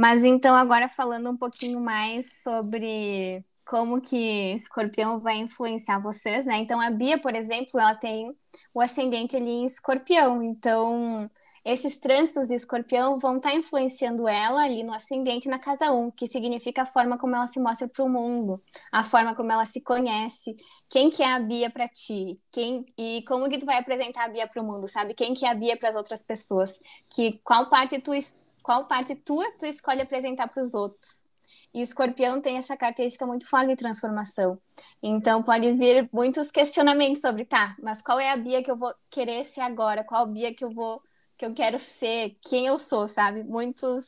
Mas 0.00 0.24
então, 0.24 0.56
agora 0.56 0.88
falando 0.88 1.28
um 1.28 1.36
pouquinho 1.36 1.78
mais 1.78 2.42
sobre 2.42 3.44
como 3.66 4.00
que 4.00 4.54
escorpião 4.54 5.20
vai 5.20 5.36
influenciar 5.36 5.98
vocês, 5.98 6.46
né? 6.46 6.56
Então, 6.56 6.80
a 6.80 6.90
Bia, 6.90 7.20
por 7.20 7.34
exemplo, 7.34 7.78
ela 7.78 7.94
tem 7.94 8.34
o 8.72 8.80
ascendente 8.80 9.36
ali 9.36 9.50
em 9.50 9.66
escorpião. 9.66 10.42
Então, 10.42 11.30
esses 11.62 11.98
trânsitos 11.98 12.48
de 12.48 12.54
escorpião 12.54 13.18
vão 13.18 13.36
estar 13.36 13.50
tá 13.50 13.54
influenciando 13.54 14.26
ela 14.26 14.64
ali 14.64 14.82
no 14.82 14.94
ascendente 14.94 15.50
na 15.50 15.58
casa 15.58 15.92
1, 15.92 16.12
que 16.12 16.26
significa 16.26 16.80
a 16.80 16.86
forma 16.86 17.18
como 17.18 17.36
ela 17.36 17.46
se 17.46 17.60
mostra 17.60 17.86
para 17.86 18.02
o 18.02 18.08
mundo, 18.08 18.58
a 18.90 19.04
forma 19.04 19.34
como 19.34 19.52
ela 19.52 19.66
se 19.66 19.82
conhece, 19.82 20.56
quem 20.88 21.10
que 21.10 21.22
é 21.22 21.30
a 21.30 21.38
Bia 21.38 21.68
para 21.70 21.86
ti, 21.86 22.40
quem 22.50 22.86
e 22.96 23.22
como 23.28 23.50
que 23.50 23.58
tu 23.58 23.66
vai 23.66 23.76
apresentar 23.76 24.24
a 24.24 24.28
Bia 24.30 24.48
para 24.48 24.62
o 24.62 24.64
mundo, 24.64 24.88
sabe? 24.88 25.12
Quem 25.12 25.34
que 25.34 25.44
é 25.44 25.50
a 25.50 25.54
Bia 25.54 25.76
para 25.76 25.90
as 25.90 25.94
outras 25.94 26.22
pessoas, 26.22 26.80
que 27.10 27.38
qual 27.44 27.68
parte 27.68 28.00
tu 28.00 28.14
qual 28.70 28.86
parte 28.86 29.16
tua 29.16 29.50
tu 29.58 29.66
escolhe 29.66 30.00
apresentar 30.00 30.46
para 30.46 30.62
os 30.62 30.74
outros. 30.74 31.26
E 31.74 31.82
escorpião 31.82 32.40
tem 32.40 32.56
essa 32.56 32.76
característica 32.76 33.26
muito 33.26 33.48
forte 33.48 33.70
de 33.70 33.74
transformação. 33.74 34.60
Então 35.02 35.42
pode 35.42 35.72
vir 35.72 36.08
muitos 36.12 36.52
questionamentos 36.52 37.20
sobre, 37.20 37.44
tá, 37.44 37.74
mas 37.82 38.00
qual 38.00 38.20
é 38.20 38.30
a 38.30 38.36
Bia 38.36 38.62
que 38.62 38.70
eu 38.70 38.76
vou 38.76 38.94
querer 39.10 39.44
ser 39.44 39.62
agora? 39.62 40.04
Qual 40.04 40.24
Bia 40.24 40.54
que 40.54 40.64
eu 40.64 40.70
vou 40.70 41.02
que 41.36 41.44
eu 41.44 41.52
quero 41.52 41.80
ser, 41.80 42.36
quem 42.42 42.66
eu 42.66 42.78
sou, 42.78 43.08
sabe? 43.08 43.42
Muitos 43.42 44.04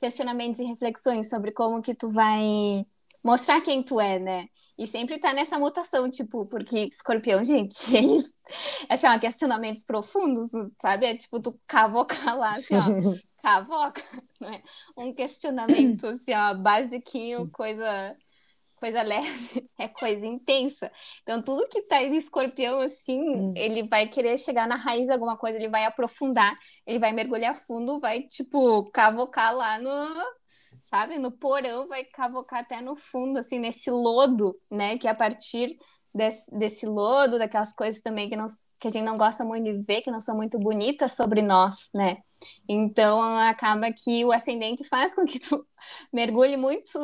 questionamentos 0.00 0.60
e 0.60 0.64
reflexões 0.64 1.28
sobre 1.28 1.50
como 1.50 1.82
que 1.82 1.92
tu 1.92 2.08
vai 2.08 2.86
mostrar 3.24 3.60
quem 3.60 3.82
tu 3.82 4.00
é, 4.00 4.20
né? 4.20 4.46
E 4.78 4.86
sempre 4.86 5.18
tá 5.18 5.32
nessa 5.32 5.58
mutação, 5.58 6.08
tipo, 6.08 6.46
porque 6.46 6.84
escorpião, 6.84 7.44
gente, 7.44 7.74
ele, 7.92 8.22
assim, 8.88 9.18
questionamentos 9.18 9.82
profundos, 9.82 10.48
sabe? 10.80 11.06
É 11.06 11.16
tipo, 11.16 11.40
tu 11.40 11.58
cavocar 11.66 12.38
lá, 12.38 12.52
assim, 12.52 12.76
ó, 12.76 12.84
cavoca, 13.46 14.02
né? 14.40 14.60
Um 14.96 15.14
questionamento, 15.14 16.08
assim, 16.08 16.34
ó, 16.34 16.54
basiquinho, 16.54 17.48
coisa 17.52 18.16
coisa 18.74 19.02
leve, 19.02 19.66
é 19.78 19.88
coisa 19.88 20.26
intensa. 20.26 20.92
Então, 21.22 21.42
tudo 21.42 21.66
que 21.68 21.82
tá 21.82 22.02
em 22.02 22.14
escorpião, 22.14 22.80
assim, 22.80 23.20
hum. 23.20 23.54
ele 23.56 23.88
vai 23.88 24.06
querer 24.06 24.36
chegar 24.36 24.68
na 24.68 24.76
raiz 24.76 25.06
de 25.06 25.12
alguma 25.12 25.36
coisa, 25.36 25.56
ele 25.58 25.70
vai 25.70 25.84
aprofundar, 25.86 26.54
ele 26.86 26.98
vai 26.98 27.10
mergulhar 27.12 27.56
fundo, 27.56 27.98
vai, 28.00 28.24
tipo, 28.24 28.90
cavocar 28.90 29.56
lá 29.56 29.78
no, 29.78 29.90
sabe, 30.84 31.18
no 31.18 31.32
porão, 31.38 31.88
vai 31.88 32.04
cavocar 32.04 32.60
até 32.60 32.82
no 32.82 32.96
fundo, 32.96 33.38
assim, 33.38 33.58
nesse 33.58 33.90
lodo, 33.90 34.54
né, 34.70 34.98
que 34.98 35.08
a 35.08 35.14
partir 35.14 35.78
desse, 36.16 36.50
desse 36.56 36.86
lodo, 36.86 37.38
daquelas 37.38 37.72
coisas 37.74 38.00
também 38.00 38.28
que, 38.28 38.36
não, 38.36 38.46
que 38.80 38.88
a 38.88 38.90
gente 38.90 39.04
não 39.04 39.16
gosta 39.16 39.44
muito 39.44 39.64
de 39.64 39.82
ver, 39.82 40.00
que 40.02 40.10
não 40.10 40.20
são 40.20 40.34
muito 40.34 40.58
bonitas 40.58 41.12
sobre 41.12 41.42
nós, 41.42 41.90
né. 41.94 42.18
Então, 42.68 43.22
acaba 43.22 43.92
que 43.92 44.24
o 44.24 44.32
ascendente 44.32 44.82
faz 44.84 45.14
com 45.14 45.24
que 45.24 45.38
tu 45.40 45.64
mergulhe 46.12 46.56
muito 46.56 46.98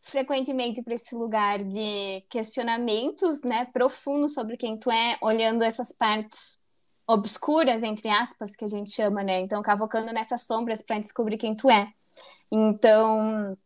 frequentemente 0.00 0.82
para 0.82 0.94
esse 0.94 1.14
lugar 1.14 1.62
de 1.64 2.24
questionamentos, 2.30 3.42
né, 3.42 3.66
profundos 3.72 4.34
sobre 4.34 4.56
quem 4.56 4.78
tu 4.78 4.90
é, 4.90 5.18
olhando 5.22 5.62
essas 5.62 5.92
partes 5.92 6.58
obscuras, 7.06 7.82
entre 7.82 8.08
aspas, 8.08 8.54
que 8.54 8.64
a 8.64 8.68
gente 8.68 8.90
chama, 8.92 9.22
né? 9.22 9.40
Então, 9.40 9.62
cavocando 9.62 10.12
nessas 10.12 10.42
sombras 10.42 10.82
para 10.82 10.98
descobrir 10.98 11.38
quem 11.38 11.56
tu 11.56 11.70
é. 11.70 11.90
Então, 12.52 13.56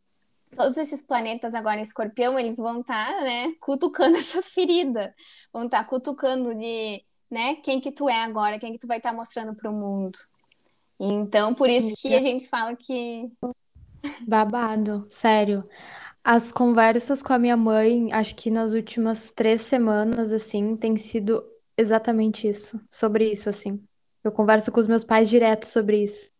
todos 0.54 0.76
esses 0.76 1.02
planetas 1.02 1.54
agora 1.54 1.78
em 1.78 1.82
escorpião, 1.82 2.38
eles 2.38 2.56
vão 2.56 2.80
estar, 2.80 3.06
tá, 3.06 3.20
né, 3.22 3.54
cutucando 3.60 4.16
essa 4.18 4.42
ferida, 4.42 5.14
vão 5.52 5.64
estar 5.64 5.82
tá 5.82 5.88
cutucando 5.88 6.54
de, 6.54 7.04
né, 7.30 7.56
quem 7.56 7.80
que 7.80 7.92
tu 7.92 8.08
é 8.08 8.22
agora, 8.22 8.58
quem 8.58 8.72
que 8.72 8.78
tu 8.78 8.86
vai 8.86 8.98
estar 8.98 9.10
tá 9.10 9.16
mostrando 9.16 9.54
para 9.54 9.70
o 9.70 9.74
mundo. 9.74 10.18
Então, 10.98 11.54
por 11.54 11.68
isso 11.68 11.94
que 12.00 12.14
a 12.14 12.20
gente 12.20 12.46
fala 12.48 12.76
que 12.76 13.30
babado, 14.26 15.06
sério. 15.08 15.64
As 16.24 16.52
conversas 16.52 17.22
com 17.22 17.32
a 17.32 17.38
minha 17.38 17.56
mãe, 17.56 18.12
acho 18.12 18.36
que 18.36 18.50
nas 18.50 18.72
últimas 18.72 19.30
três 19.30 19.62
semanas, 19.62 20.32
assim, 20.32 20.76
tem 20.76 20.96
sido 20.96 21.44
exatamente 21.76 22.46
isso, 22.48 22.80
sobre 22.90 23.32
isso, 23.32 23.48
assim. 23.48 23.82
Eu 24.22 24.30
converso 24.30 24.70
com 24.70 24.78
os 24.78 24.86
meus 24.86 25.02
pais 25.02 25.28
direto 25.28 25.66
sobre 25.66 26.02
isso. 26.04 26.31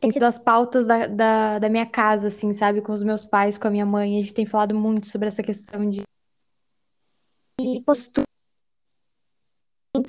Tem 0.00 0.10
sido 0.10 0.24
as 0.24 0.38
pautas 0.38 0.86
da, 0.86 1.06
da, 1.06 1.58
da 1.58 1.68
minha 1.68 1.86
casa, 1.86 2.28
assim, 2.28 2.52
sabe? 2.52 2.80
Com 2.80 2.92
os 2.92 3.02
meus 3.02 3.24
pais, 3.24 3.58
com 3.58 3.68
a 3.68 3.70
minha 3.70 3.86
mãe. 3.86 4.16
A 4.16 4.20
gente 4.20 4.34
tem 4.34 4.46
falado 4.46 4.74
muito 4.74 5.08
sobre 5.08 5.28
essa 5.28 5.42
questão 5.42 5.88
de, 5.88 6.02
de 7.60 7.80
postura, 7.82 8.24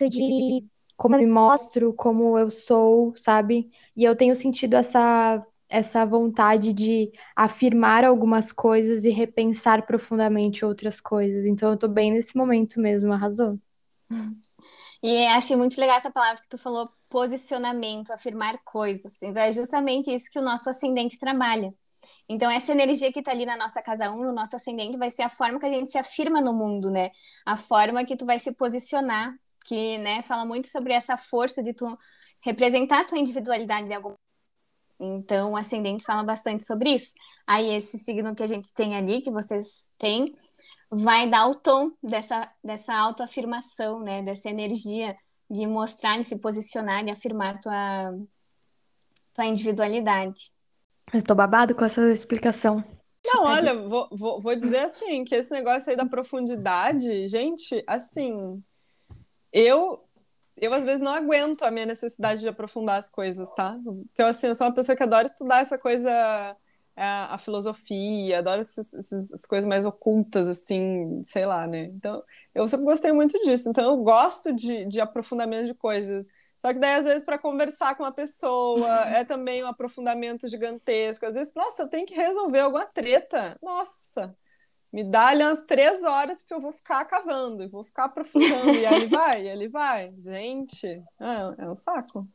de 0.10 0.66
como 0.96 1.16
eu 1.16 1.20
me 1.20 1.28
mostro, 1.28 1.94
como 1.94 2.38
eu 2.38 2.52
sou, 2.52 3.16
sabe? 3.16 3.70
E 3.96 4.04
eu 4.04 4.16
tenho 4.16 4.36
sentido 4.36 4.76
essa 4.76 5.46
essa 5.70 6.04
vontade 6.04 6.74
de 6.74 7.12
afirmar 7.36 8.04
algumas 8.04 8.52
coisas 8.52 9.06
e 9.06 9.12
repensar 9.12 9.86
profundamente 9.86 10.66
outras 10.66 11.00
coisas. 11.00 11.46
Então 11.46 11.70
eu 11.70 11.78
tô 11.78 11.88
bem 11.88 12.12
nesse 12.12 12.36
momento 12.36 12.80
mesmo, 12.82 13.14
arrasou. 13.14 13.60
E 15.02 15.26
achei 15.28 15.56
muito 15.56 15.80
legal 15.80 15.98
essa 15.98 16.12
palavra 16.12 16.42
que 16.42 16.50
tu 16.50 16.58
falou, 16.58 16.90
posicionamento, 17.10 18.12
afirmar 18.12 18.58
coisas. 18.64 19.22
Então 19.22 19.42
é 19.42 19.52
justamente 19.52 20.14
isso 20.14 20.30
que 20.32 20.40
o 20.40 20.42
nosso 20.42 20.70
ascendente 20.70 21.18
trabalha. 21.18 21.74
Então, 22.28 22.50
essa 22.50 22.72
energia 22.72 23.12
que 23.12 23.22
tá 23.22 23.32
ali 23.32 23.46
na 23.46 23.58
nossa 23.58 23.82
casa 23.82 24.10
1, 24.10 24.24
no 24.24 24.32
nosso 24.32 24.56
ascendente, 24.56 24.98
vai 24.98 25.10
ser 25.10 25.24
a 25.24 25.30
forma 25.30 25.60
que 25.60 25.66
a 25.66 25.70
gente 25.70 25.92
se 25.92 25.98
afirma 25.98 26.42
no 26.42 26.54
mundo, 26.54 26.90
né? 26.90 27.12
A 27.46 27.58
forma 27.58 28.06
que 28.06 28.16
tu 28.16 28.26
vai 28.26 28.40
se 28.40 28.54
posicionar, 28.56 29.34
que, 29.66 29.98
né, 30.00 30.24
fala 30.24 30.46
muito 30.46 30.68
sobre 30.68 30.94
essa 30.94 31.18
força 31.18 31.62
de 31.62 31.74
tu 31.74 31.86
representar 32.42 33.02
a 33.02 33.06
tua 33.06 33.18
individualidade 33.20 33.88
de 33.88 33.94
alguma 33.94 34.16
então, 35.00 35.54
o 35.54 35.58
ascendente 35.58 36.04
fala 36.04 36.24
bastante 36.24 36.66
sobre 36.66 36.94
isso. 36.94 37.14
Aí, 37.48 37.70
esse 37.74 37.98
signo 37.98 38.36
que 38.36 38.44
a 38.44 38.48
gente 38.48 38.74
tem 38.74 38.96
ali, 38.96 39.22
que 39.22 39.32
vocês 39.32 39.90
têm, 39.98 40.36
vai 40.90 41.30
dar 41.30 41.48
o 41.48 41.56
tom 41.56 41.92
dessa, 42.02 42.52
dessa 42.64 42.94
autoafirmação, 42.96 44.00
né? 44.00 44.22
Dessa 44.22 44.50
energia 44.50 45.16
de 45.50 45.66
mostrar, 45.66 46.18
de 46.18 46.24
se 46.26 46.38
posicionar, 46.38 47.04
de 47.04 47.12
afirmar 47.12 47.60
tua, 47.60 48.14
tua 49.34 49.46
individualidade. 49.46 50.52
Eu 51.14 51.24
tô 51.24 51.34
babado 51.34 51.74
com 51.74 51.86
essa 51.86 52.12
explicação. 52.12 52.84
Não, 53.26 53.44
olha, 53.44 53.76
vou, 53.76 54.08
vou, 54.12 54.40
vou 54.40 54.56
dizer 54.56 54.86
assim, 54.86 55.24
que 55.24 55.36
esse 55.36 55.52
negócio 55.52 55.90
aí 55.90 55.98
da 55.98 56.06
profundidade, 56.06 57.28
gente, 57.28 57.84
assim, 57.88 58.64
eu 59.52 60.04
eu 60.62 60.74
às 60.74 60.84
vezes 60.84 61.02
não 61.02 61.14
aguento 61.14 61.64
a 61.64 61.72
minha 61.72 61.86
necessidade 61.86 62.42
de 62.42 62.48
aprofundar 62.48 62.98
as 62.98 63.10
coisas, 63.10 63.50
tá? 63.52 63.80
Porque 63.84 64.22
eu, 64.22 64.28
assim, 64.28 64.48
eu 64.48 64.56
sou 64.56 64.68
uma 64.68 64.74
pessoa 64.74 64.96
que 64.96 65.04
adora 65.04 65.26
estudar 65.26 65.62
essa 65.62 65.78
coisa, 65.78 66.56
a, 67.00 67.36
a 67.36 67.38
filosofia, 67.38 68.40
adoro 68.40 68.60
essas, 68.60 68.94
essas, 68.94 69.46
coisas 69.46 69.68
mais 69.68 69.86
ocultas, 69.86 70.48
assim, 70.48 71.24
sei 71.26 71.46
lá, 71.46 71.66
né? 71.66 71.86
Então, 71.86 72.24
eu 72.54 72.68
sempre 72.68 72.86
gostei 72.86 73.12
muito 73.12 73.40
disso. 73.40 73.70
Então, 73.70 73.86
eu 73.86 73.98
gosto 73.98 74.54
de, 74.54 74.86
de 74.86 75.00
aprofundamento 75.00 75.68
de 75.68 75.74
coisas. 75.74 76.28
Só 76.60 76.74
que 76.74 76.80
daí, 76.80 76.96
às 76.96 77.06
vezes, 77.06 77.24
para 77.24 77.38
conversar 77.38 77.96
com 77.96 78.04
uma 78.04 78.12
pessoa, 78.12 78.88
é 79.16 79.24
também 79.24 79.64
um 79.64 79.68
aprofundamento 79.68 80.48
gigantesco. 80.48 81.26
Às 81.26 81.36
vezes, 81.36 81.54
nossa, 81.56 81.84
eu 81.84 81.88
tenho 81.88 82.06
que 82.06 82.16
resolver 82.16 82.60
alguma 82.60 82.86
treta. 82.86 83.58
Nossa! 83.62 84.36
me 84.92 85.04
dá 85.04 85.28
ali 85.28 85.44
umas 85.44 85.64
três 85.64 86.04
horas, 86.04 86.42
porque 86.42 86.54
eu 86.54 86.60
vou 86.60 86.72
ficar 86.72 87.06
cavando, 87.06 87.70
vou 87.70 87.84
ficar 87.84 88.06
aprofundando. 88.06 88.72
e 88.72 88.86
aí 88.88 89.06
vai, 89.08 89.48
ele 89.48 89.68
vai. 89.70 90.12
Gente, 90.18 90.88
é, 90.88 91.04
é 91.60 91.70
um 91.70 91.76
saco. 91.76 92.28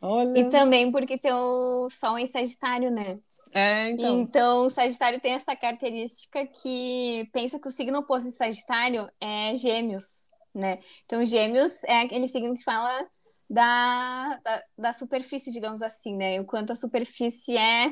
Olha. 0.00 0.38
E 0.38 0.48
também 0.48 0.92
porque 0.92 1.18
tem 1.18 1.32
o 1.32 1.90
Sol 1.90 2.16
em 2.16 2.26
Sagitário, 2.28 2.90
né? 2.90 3.18
É, 3.52 3.90
então. 3.90 4.20
Então, 4.20 4.66
o 4.66 4.70
Sagitário 4.70 5.20
tem 5.20 5.32
essa 5.32 5.56
característica 5.56 6.46
que 6.46 7.28
pensa 7.32 7.58
que 7.58 7.68
o 7.68 7.70
signo 7.70 7.98
oposto 7.98 8.28
de 8.28 8.36
Sagitário 8.36 9.08
é 9.20 9.54
Gêmeos, 9.56 10.30
né? 10.54 10.78
Então, 11.04 11.24
Gêmeos 11.24 11.84
é 11.84 12.02
aquele 12.02 12.26
signo 12.28 12.54
que 12.54 12.62
fala 12.62 13.06
da, 13.48 14.38
da, 14.44 14.62
da 14.76 14.92
superfície, 14.92 15.50
digamos 15.50 15.82
assim, 15.82 16.16
né? 16.16 16.40
O 16.40 16.44
quanto 16.44 16.72
a 16.72 16.76
superfície 16.76 17.56
é 17.56 17.90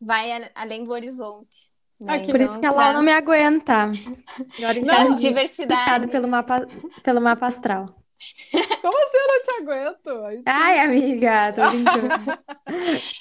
vai 0.00 0.50
além 0.54 0.84
do 0.84 0.92
horizonte. 0.92 1.72
Né? 2.00 2.18
Por 2.18 2.34
então, 2.34 2.46
isso 2.46 2.60
que 2.60 2.66
ela 2.66 2.76
traz... 2.76 2.94
não 2.94 3.02
me 3.02 3.12
aguenta. 3.12 3.90
Traz 4.84 5.20
diversidade. 5.20 6.08
Pelo 6.08 6.28
mapa, 6.28 6.66
pelo 7.02 7.20
mapa 7.20 7.46
astral. 7.46 7.86
Como 8.82 8.98
assim 9.04 9.16
eu 9.16 9.28
não 9.28 9.40
te 9.40 9.50
aguento? 9.62 10.42
Ai, 10.46 10.78
amiga, 10.80 11.52
tô 11.52 11.62
brincando. 11.70 12.08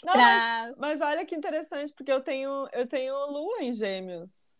não, 0.03 0.15
mas, 0.15 0.77
mas, 0.77 1.01
olha 1.01 1.25
que 1.25 1.35
interessante, 1.35 1.93
porque 1.93 2.11
eu 2.11 2.21
tenho, 2.21 2.67
eu 2.73 2.87
tenho 2.87 3.15
lua 3.31 3.61
em 3.63 3.73
gêmeos. 3.73 4.51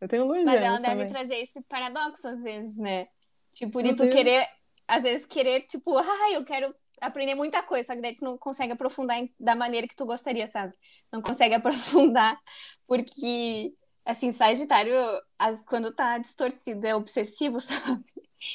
Eu 0.00 0.08
tenho 0.08 0.24
lua 0.24 0.38
em 0.38 0.44
mas 0.44 0.54
gêmeos 0.54 0.80
Mas 0.80 0.82
ela 0.82 0.90
também. 0.90 1.06
deve 1.06 1.18
trazer 1.18 1.36
esse 1.36 1.62
paradoxo 1.62 2.26
às 2.26 2.42
vezes, 2.42 2.76
né? 2.76 3.06
Tipo, 3.52 3.82
de 3.82 3.94
tu 3.94 4.08
querer, 4.08 4.44
às 4.88 5.02
vezes 5.02 5.26
querer, 5.26 5.60
tipo, 5.66 5.96
ai, 5.98 6.36
eu 6.36 6.44
quero 6.44 6.74
aprender 7.00 7.34
muita 7.34 7.62
coisa, 7.62 7.88
só 7.88 7.94
que 7.94 8.00
daí 8.00 8.14
tu 8.14 8.24
não 8.24 8.38
consegue 8.38 8.72
aprofundar 8.72 9.18
da 9.38 9.54
maneira 9.54 9.86
que 9.88 9.96
tu 9.96 10.06
gostaria, 10.06 10.46
sabe? 10.46 10.72
Não 11.12 11.20
consegue 11.20 11.54
aprofundar, 11.56 12.38
porque, 12.86 13.72
assim, 14.04 14.32
Sagitário, 14.32 14.94
as, 15.38 15.62
quando 15.62 15.92
tá 15.92 16.18
distorcido, 16.18 16.86
é 16.86 16.94
obsessivo, 16.94 17.58
sabe? 17.60 18.04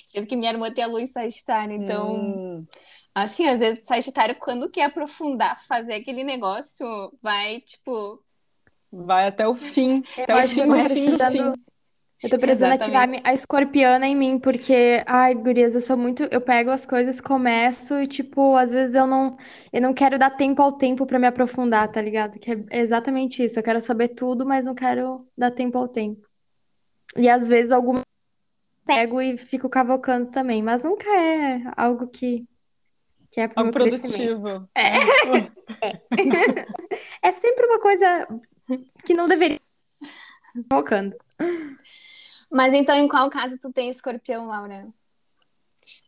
Sempre 0.07 0.29
que 0.29 0.35
minha 0.35 0.51
irmã 0.51 0.71
tem 0.71 0.83
a 0.83 0.87
luz 0.87 1.11
Sagitário, 1.11 1.75
então. 1.75 2.15
Hum. 2.15 2.65
Assim, 3.15 3.47
às 3.47 3.59
vezes, 3.59 3.85
Sagitário, 3.85 4.35
quando 4.35 4.69
quer 4.69 4.83
aprofundar, 4.83 5.59
fazer 5.65 5.93
aquele 5.93 6.23
negócio, 6.23 6.85
vai, 7.21 7.61
tipo. 7.61 8.23
Vai 8.91 9.27
até 9.27 9.47
o 9.47 9.55
fim. 9.55 10.03
até 10.17 10.35
o 10.35 10.47
fim, 10.47 10.61
do 10.61 10.89
fim 10.89 11.17
do 11.17 11.31
fim. 11.31 11.66
Eu 12.23 12.29
tô 12.31 12.39
precisando 12.39 12.71
ativar 12.73 13.03
Exatamente. 13.03 13.21
a 13.27 13.33
escorpiana 13.33 14.07
em 14.07 14.15
mim, 14.15 14.39
porque, 14.39 15.03
ai, 15.05 15.35
gurias, 15.35 15.75
eu 15.75 15.81
sou 15.81 15.95
muito. 15.95 16.23
Eu 16.31 16.41
pego 16.41 16.71
as 16.71 16.83
coisas, 16.85 17.21
começo 17.21 17.93
e, 17.99 18.07
tipo, 18.07 18.55
às 18.55 18.71
vezes 18.71 18.95
eu 18.95 19.05
não, 19.05 19.37
eu 19.71 19.81
não 19.81 19.93
quero 19.93 20.17
dar 20.17 20.31
tempo 20.31 20.61
ao 20.61 20.71
tempo 20.71 21.05
pra 21.05 21.19
me 21.19 21.27
aprofundar, 21.27 21.91
tá 21.91 22.01
ligado? 22.01 22.39
Que 22.39 22.51
é 22.71 22.79
exatamente 22.79 23.43
isso. 23.43 23.59
Eu 23.59 23.63
quero 23.63 23.81
saber 23.81 24.09
tudo, 24.09 24.45
mas 24.45 24.65
não 24.65 24.73
quero 24.73 25.27
dar 25.37 25.51
tempo 25.51 25.77
ao 25.77 25.87
tempo. 25.87 26.27
E 27.15 27.29
às 27.29 27.47
vezes 27.47 27.71
alguma 27.71 28.01
pego 28.85 29.21
e 29.21 29.37
fico 29.37 29.69
cavocando 29.69 30.31
também, 30.31 30.63
mas 30.63 30.83
nunca 30.83 31.07
é 31.09 31.61
algo 31.75 32.07
que, 32.07 32.47
que 33.29 33.41
é 33.41 33.47
pro 33.47 33.59
Algo 33.59 33.71
meu 33.77 33.89
crescimento. 33.89 34.41
produtivo. 34.41 34.69
É. 34.73 34.93
É 37.21 37.31
sempre 37.31 37.65
uma 37.65 37.79
coisa 37.79 38.27
que 39.05 39.13
não 39.13 39.27
deveria 39.27 39.59
estar 40.53 40.69
cavocando. 40.69 41.15
Mas 42.51 42.73
então, 42.73 42.95
em 42.95 43.07
qual 43.07 43.29
caso 43.29 43.57
tu 43.59 43.71
tem 43.71 43.89
escorpião, 43.89 44.47
Laura? 44.47 44.87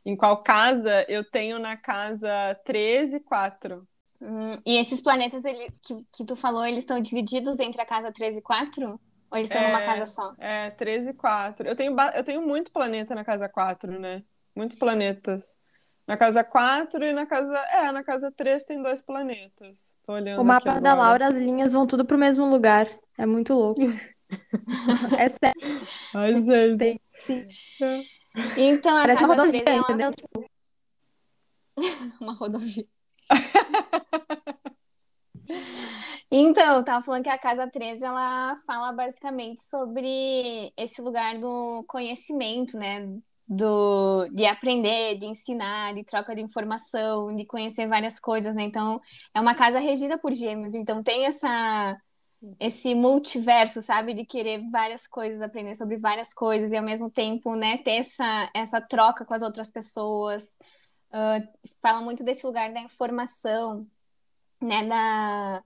Em 0.06 0.16
qual 0.16 0.42
casa? 0.42 1.06
Eu 1.10 1.24
tenho 1.24 1.58
na 1.60 1.78
casa 1.78 2.56
13 2.66 3.18
e 3.18 3.20
4. 3.22 3.88
Hum, 4.22 4.52
e 4.66 4.78
esses 4.78 5.02
planetas 5.02 5.46
ele, 5.46 5.72
que, 5.82 6.06
que 6.14 6.26
tu 6.26 6.36
falou, 6.36 6.66
eles 6.66 6.80
estão 6.80 7.00
divididos 7.02 7.60
entre 7.60 7.82
a 7.82 7.86
casa 7.86 8.12
3 8.12 8.38
e 8.38 8.42
4? 8.42 9.00
Ou 9.32 9.38
eles 9.38 9.48
estão 9.48 9.64
numa 9.64 9.82
É, 9.82 9.82
casa 9.82 10.06
só? 10.06 10.36
é 10.38 10.70
13 10.72 11.10
e 11.12 11.14
4. 11.14 11.68
Eu 11.68 11.76
tenho, 11.76 11.96
eu 12.16 12.24
tenho 12.24 12.42
muito 12.42 12.72
planeta 12.72 13.16
na 13.16 13.26
casa 13.26 13.50
4, 13.50 14.00
né? 14.00 14.24
Muitos 14.56 14.78
planetas. 14.78 15.60
Na 16.08 16.18
casa 16.18 16.44
4 16.44 17.04
e 17.04 17.14
na 17.14 17.26
casa. 17.26 17.58
É, 17.58 17.92
na 17.92 18.04
casa 18.04 18.32
3 18.32 18.64
tem 18.64 18.82
dois 18.82 19.02
planetas. 19.02 20.00
Tô 20.04 20.14
O 20.36 20.44
olhando 20.44 20.50
aqui 20.50 20.70
mapa 20.70 20.80
da. 20.80 20.96
Laura, 20.96 21.28
as 21.28 21.36
linhas 21.36 21.74
vão 21.74 21.86
tudo 21.86 22.06
pro 22.06 22.18
mesmo 22.18 22.46
lugar. 22.50 22.88
É 23.18 23.26
muito 23.26 23.54
louco. 23.54 23.86
É 25.18 25.30
sério. 25.30 25.88
Ai, 26.14 26.36
gente. 26.42 26.78
Tem, 26.78 27.02
sim. 27.26 28.06
Então, 28.58 28.96
a 28.96 29.02
Parece 29.02 29.24
uma 29.24 29.36
casa 29.36 29.42
rodovia, 29.42 29.64
3 29.64 29.78
ela... 29.78 29.86
entendeu? 29.86 30.12
Uma 32.22 32.34
rodovia. 32.34 32.86
Então, 36.32 36.76
eu 36.78 36.84
tava 36.84 37.04
falando 37.04 37.24
que 37.24 37.30
a 37.30 37.40
casa 37.40 37.68
13, 37.68 38.06
ela 38.06 38.56
fala 38.68 38.94
basicamente 38.94 39.64
sobre 39.64 40.72
esse 40.78 41.02
lugar 41.02 41.40
do 41.40 41.84
conhecimento, 41.88 42.78
né? 42.78 43.18
Do, 43.48 44.28
de 44.30 44.46
aprender, 44.46 45.18
de 45.18 45.26
ensinar, 45.26 45.96
de 45.96 46.04
troca 46.04 46.36
de 46.36 46.42
informação, 46.42 47.36
de 47.36 47.46
conhecer 47.46 47.88
várias 47.88 48.20
coisas, 48.20 48.54
né? 48.54 48.62
Então, 48.62 49.02
é 49.34 49.42
uma 49.42 49.56
casa 49.56 49.80
regida 49.80 50.20
por 50.20 50.32
gêmeos, 50.34 50.76
então 50.76 51.02
tem 51.02 51.26
essa 51.26 51.98
esse 52.60 52.96
multiverso, 52.96 53.82
sabe? 53.82 54.14
De 54.14 54.26
querer 54.26 54.70
várias 54.72 55.08
coisas, 55.08 55.42
aprender 55.42 55.76
sobre 55.76 55.98
várias 55.98 56.34
coisas 56.34 56.72
e 56.72 56.78
ao 56.78 56.84
mesmo 56.84 57.10
tempo, 57.10 57.56
né, 57.56 57.78
ter 57.80 57.98
essa, 57.98 58.50
essa 58.54 58.82
troca 58.82 59.26
com 59.26 59.34
as 59.34 59.42
outras 59.42 59.70
pessoas. 59.70 60.58
Ah, 61.12 61.40
fala 61.82 62.02
muito 62.02 62.24
desse 62.24 62.46
lugar 62.46 62.72
da 62.74 62.82
informação, 62.82 63.88
né? 64.62 64.84
Da, 64.86 65.64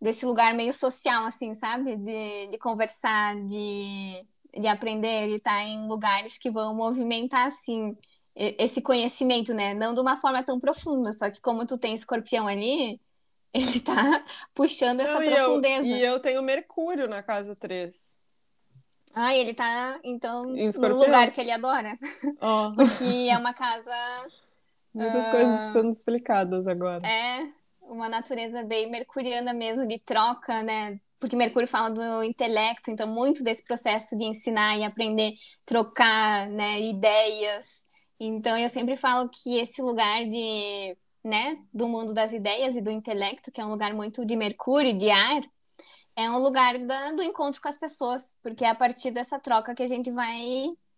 desse 0.00 0.26
lugar 0.26 0.54
meio 0.54 0.74
social, 0.74 1.24
assim, 1.24 1.54
sabe? 1.54 1.96
De, 1.96 2.48
de 2.50 2.58
conversar, 2.58 3.36
de, 3.46 4.26
de 4.58 4.66
aprender, 4.66 5.28
de 5.28 5.36
estar 5.36 5.62
em 5.64 5.86
lugares 5.88 6.38
que 6.38 6.50
vão 6.50 6.74
movimentar, 6.74 7.46
assim, 7.48 7.96
esse 8.34 8.82
conhecimento, 8.82 9.54
né? 9.54 9.74
Não 9.74 9.94
de 9.94 10.00
uma 10.00 10.16
forma 10.16 10.42
tão 10.44 10.58
profunda, 10.60 11.12
só 11.12 11.30
que 11.30 11.40
como 11.40 11.66
tu 11.66 11.78
tem 11.78 11.94
escorpião 11.94 12.46
ali, 12.48 13.00
ele 13.74 13.80
tá 13.80 14.24
puxando 14.54 15.00
essa 15.00 15.14
Não, 15.14 15.22
e 15.22 15.28
eu, 15.28 15.34
profundeza. 15.34 15.86
e 15.86 16.02
eu 16.02 16.20
tenho 16.20 16.42
Mercúrio 16.42 17.08
na 17.08 17.22
casa 17.22 17.54
3. 17.56 18.18
Ah, 19.14 19.34
ele 19.36 19.52
tá, 19.52 20.00
então, 20.02 20.46
no 20.46 20.96
lugar 20.96 21.30
que 21.32 21.40
ele 21.40 21.50
adora, 21.50 21.98
Ó, 22.40 22.72
que 22.98 23.28
é 23.28 23.36
uma 23.36 23.52
casa, 23.52 23.92
muitas 24.94 25.26
Ah. 25.26 25.30
coisas 25.30 25.60
sendo 25.72 25.90
explicadas 25.90 26.66
agora. 26.66 27.06
é 27.06 27.46
uma 27.82 28.08
natureza 28.08 28.62
bem 28.62 28.90
mercuriana 28.90 29.52
mesmo, 29.52 29.86
de 29.86 29.98
troca, 29.98 30.62
né? 30.62 30.98
Porque 31.20 31.36
Mercúrio 31.36 31.68
fala 31.68 31.90
do 31.90 32.24
intelecto, 32.24 32.90
então 32.90 33.06
muito 33.06 33.44
desse 33.44 33.62
processo 33.64 34.16
de 34.16 34.24
ensinar 34.24 34.78
e 34.78 34.84
aprender, 34.84 35.34
trocar, 35.64 36.48
né, 36.48 36.80
ideias. 36.80 37.86
Então 38.18 38.56
eu 38.58 38.68
sempre 38.68 38.96
falo 38.96 39.28
que 39.28 39.58
esse 39.58 39.82
lugar 39.82 40.24
de, 40.24 40.96
né, 41.24 41.58
do 41.72 41.88
mundo 41.88 42.12
das 42.14 42.32
ideias 42.32 42.76
e 42.76 42.80
do 42.80 42.90
intelecto, 42.90 43.52
que 43.52 43.60
é 43.60 43.64
um 43.64 43.70
lugar 43.70 43.94
muito 43.94 44.24
de 44.24 44.36
Mercúrio, 44.36 44.96
de 44.96 45.10
ar, 45.10 45.42
é 46.16 46.30
um 46.30 46.38
lugar 46.38 46.78
da- 46.78 47.12
do 47.12 47.22
encontro 47.22 47.60
com 47.60 47.68
as 47.68 47.78
pessoas, 47.78 48.36
porque 48.42 48.64
é 48.64 48.68
a 48.68 48.74
partir 48.74 49.10
dessa 49.10 49.38
troca 49.38 49.74
que 49.74 49.82
a 49.82 49.86
gente 49.86 50.10
vai, 50.10 50.40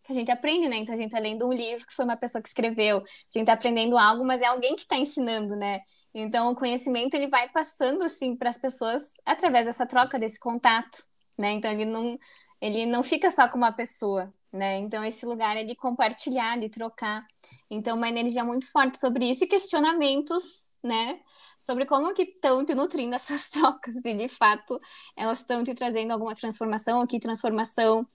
que 0.05 0.13
a 0.13 0.15
gente 0.15 0.31
aprende, 0.31 0.69
né? 0.69 0.77
Então 0.77 0.95
a 0.95 0.99
gente 0.99 1.13
tá 1.13 1.19
lendo 1.19 1.47
um 1.47 1.53
livro 1.53 1.87
que 1.87 1.95
foi 1.95 2.05
uma 2.05 2.17
pessoa 2.17 2.43
que 2.43 2.49
escreveu, 2.49 2.99
a 2.99 3.03
gente 3.39 3.47
tá 3.47 3.53
aprendendo 3.55 3.97
algo, 3.99 4.25
mas 4.25 4.43
é 4.43 4.47
alguém 4.47 4.75
que 4.75 4.83
está 4.83 4.97
ensinando, 4.97 5.57
né? 5.57 5.81
Então 6.15 6.53
o 6.53 6.57
conhecimento 6.57 7.15
ele 7.15 7.29
vai 7.29 7.49
passando 7.51 8.03
assim 8.03 8.37
para 8.37 8.51
as 8.51 8.59
pessoas 8.59 9.15
através 9.25 9.67
dessa 9.67 9.87
troca, 9.87 10.19
desse 10.19 10.39
contato, 10.39 11.05
né? 11.39 11.53
Então 11.53 11.71
ele 11.71 11.85
não 11.85 12.15
ele 12.61 12.87
não 12.87 13.03
fica 13.03 13.31
só 13.31 13.49
com 13.49 13.59
uma 13.59 13.73
pessoa, 13.73 14.33
né? 14.55 14.79
Então 14.79 15.05
esse 15.05 15.27
lugar 15.27 15.57
é 15.57 15.65
de 15.65 15.75
compartilhar, 15.75 16.59
de 16.59 16.69
trocar. 16.69 17.27
Então 17.71 17.97
uma 17.97 18.09
energia 18.09 18.45
muito 18.45 18.71
forte 18.71 18.99
sobre 18.99 19.31
isso 19.31 19.45
e 19.45 19.47
questionamentos, 19.49 20.75
né? 20.83 21.21
Sobre 21.59 21.87
como 21.87 22.15
que 22.15 22.23
estão 22.23 22.65
te 22.65 22.75
nutrindo 22.75 23.15
essas 23.17 23.51
trocas 23.51 23.97
e 24.05 24.15
de 24.15 24.29
fato 24.29 24.81
elas 25.17 25.41
estão 25.41 25.65
te 25.65 25.75
trazendo 25.75 26.13
alguma 26.13 26.35
transformação, 26.35 27.01
ou 27.01 27.07
que 27.07 27.19
transformação 27.21 28.07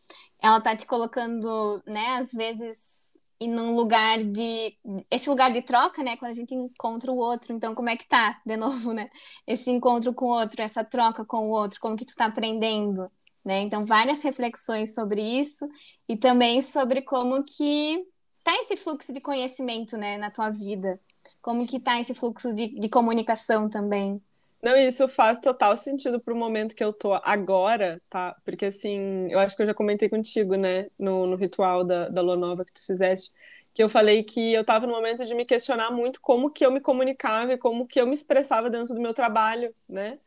ela 0.42 0.62
tá 0.62 0.76
te 0.76 0.86
colocando, 0.86 1.82
né, 1.88 2.16
às 2.18 2.32
vezes 2.32 3.10
em 3.40 3.58
um 3.58 3.76
lugar 3.76 4.24
de 4.24 4.78
esse 5.10 5.30
lugar 5.30 5.52
de 5.52 5.62
troca, 5.62 6.04
né, 6.04 6.18
quando 6.18 6.32
a 6.32 6.34
gente 6.36 6.54
encontra 6.54 7.12
o 7.12 7.18
outro. 7.18 7.54
Então, 7.54 7.74
como 7.74 7.90
é 7.90 7.96
que 7.96 8.08
tá, 8.08 8.42
de 8.46 8.58
novo, 8.58 8.94
né? 8.94 9.10
Esse 9.48 9.72
encontro 9.72 10.14
com 10.14 10.26
o 10.26 10.30
outro, 10.30 10.62
essa 10.62 10.84
troca 10.84 11.26
com 11.26 11.38
o 11.48 11.52
outro, 11.52 11.80
como 11.80 11.96
que 11.96 12.06
tu 12.06 12.14
tá 12.16 12.26
aprendendo, 12.26 13.10
né? 13.50 13.62
Então, 13.62 13.84
várias 13.84 14.22
reflexões 14.22 14.94
sobre 14.94 15.24
isso 15.24 15.68
e 16.08 16.16
também 16.16 16.62
sobre 16.62 17.02
como 17.02 17.44
que 17.44 18.06
tá 18.44 18.54
esse 18.62 18.78
fluxo 18.78 19.12
de 19.12 19.20
conhecimento, 19.20 19.98
né, 19.98 20.20
na 20.20 20.30
tua 20.30 20.52
vida. 20.52 21.00
Como 21.42 21.66
que 21.66 21.80
tá 21.80 22.00
esse 22.00 22.14
fluxo 22.14 22.54
de, 22.54 22.80
de 22.80 22.88
comunicação 22.90 23.68
também. 23.68 24.22
Não, 24.62 24.76
isso 24.76 25.08
faz 25.08 25.40
total 25.40 25.76
sentido 25.76 26.20
pro 26.20 26.36
momento 26.36 26.76
que 26.76 26.84
eu 26.84 26.94
tô 26.94 27.14
agora, 27.24 28.00
tá? 28.08 28.36
Porque 28.46 28.66
assim, 28.66 29.28
eu 29.32 29.40
acho 29.40 29.56
que 29.56 29.64
eu 29.64 29.68
já 29.68 29.74
comentei 29.74 30.08
contigo, 30.10 30.56
né, 30.56 30.88
no, 31.00 31.26
no 31.26 31.36
ritual 31.36 31.84
da, 31.84 32.08
da 32.08 32.22
lua 32.22 32.38
nova 32.38 32.64
que 32.64 32.74
tu 32.74 32.86
fizeste, 32.86 33.34
que 33.74 33.82
eu 33.82 33.90
falei 33.90 34.22
que 34.24 34.54
eu 34.54 34.64
tava 34.64 34.86
no 34.86 34.94
momento 34.94 35.26
de 35.26 35.34
me 35.34 35.44
questionar 35.46 35.90
muito 35.90 36.22
como 36.22 36.52
que 36.52 36.64
eu 36.64 36.72
me 36.72 36.82
comunicava 36.82 37.54
e 37.54 37.58
como 37.58 37.88
que 37.88 38.00
eu 38.00 38.06
me 38.06 38.14
expressava 38.14 38.70
dentro 38.70 38.94
do 38.94 39.02
meu 39.02 39.14
trabalho, 39.14 39.74
né? 39.88 40.20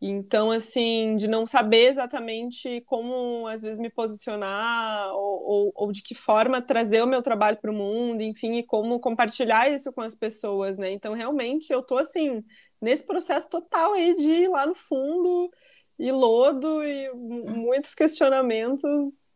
Então, 0.00 0.50
assim, 0.50 1.16
de 1.16 1.26
não 1.28 1.46
saber 1.46 1.88
exatamente 1.88 2.82
como, 2.82 3.46
às 3.46 3.62
vezes, 3.62 3.78
me 3.78 3.88
posicionar 3.90 5.14
ou, 5.14 5.42
ou, 5.44 5.72
ou 5.74 5.92
de 5.92 6.02
que 6.02 6.14
forma 6.14 6.60
trazer 6.60 7.02
o 7.02 7.06
meu 7.06 7.22
trabalho 7.22 7.56
para 7.56 7.70
o 7.70 7.74
mundo, 7.74 8.20
enfim, 8.22 8.54
e 8.56 8.62
como 8.62 9.00
compartilhar 9.00 9.70
isso 9.72 9.92
com 9.92 10.02
as 10.02 10.14
pessoas, 10.14 10.78
né? 10.78 10.90
Então, 10.90 11.14
realmente, 11.14 11.72
eu 11.72 11.82
tô, 11.82 11.96
assim, 11.96 12.44
nesse 12.80 13.06
processo 13.06 13.48
total 13.48 13.94
aí 13.94 14.14
de 14.14 14.30
ir 14.30 14.48
lá 14.48 14.66
no 14.66 14.74
fundo 14.74 15.50
e 15.98 16.10
lodo 16.12 16.84
e 16.84 17.10
muitos 17.14 17.94
questionamentos. 17.94 18.82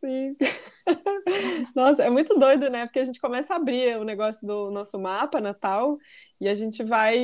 Nossa, 1.75 2.03
é 2.03 2.09
muito 2.09 2.37
doido, 2.37 2.69
né? 2.69 2.85
Porque 2.85 2.99
a 2.99 3.05
gente 3.05 3.19
começa 3.19 3.53
a 3.53 3.57
abrir 3.57 3.97
o 3.97 4.03
negócio 4.03 4.45
do 4.47 4.71
nosso 4.71 4.99
mapa 4.99 5.39
natal 5.41 5.97
e 6.39 6.47
a 6.47 6.55
gente 6.55 6.83
vai 6.83 7.17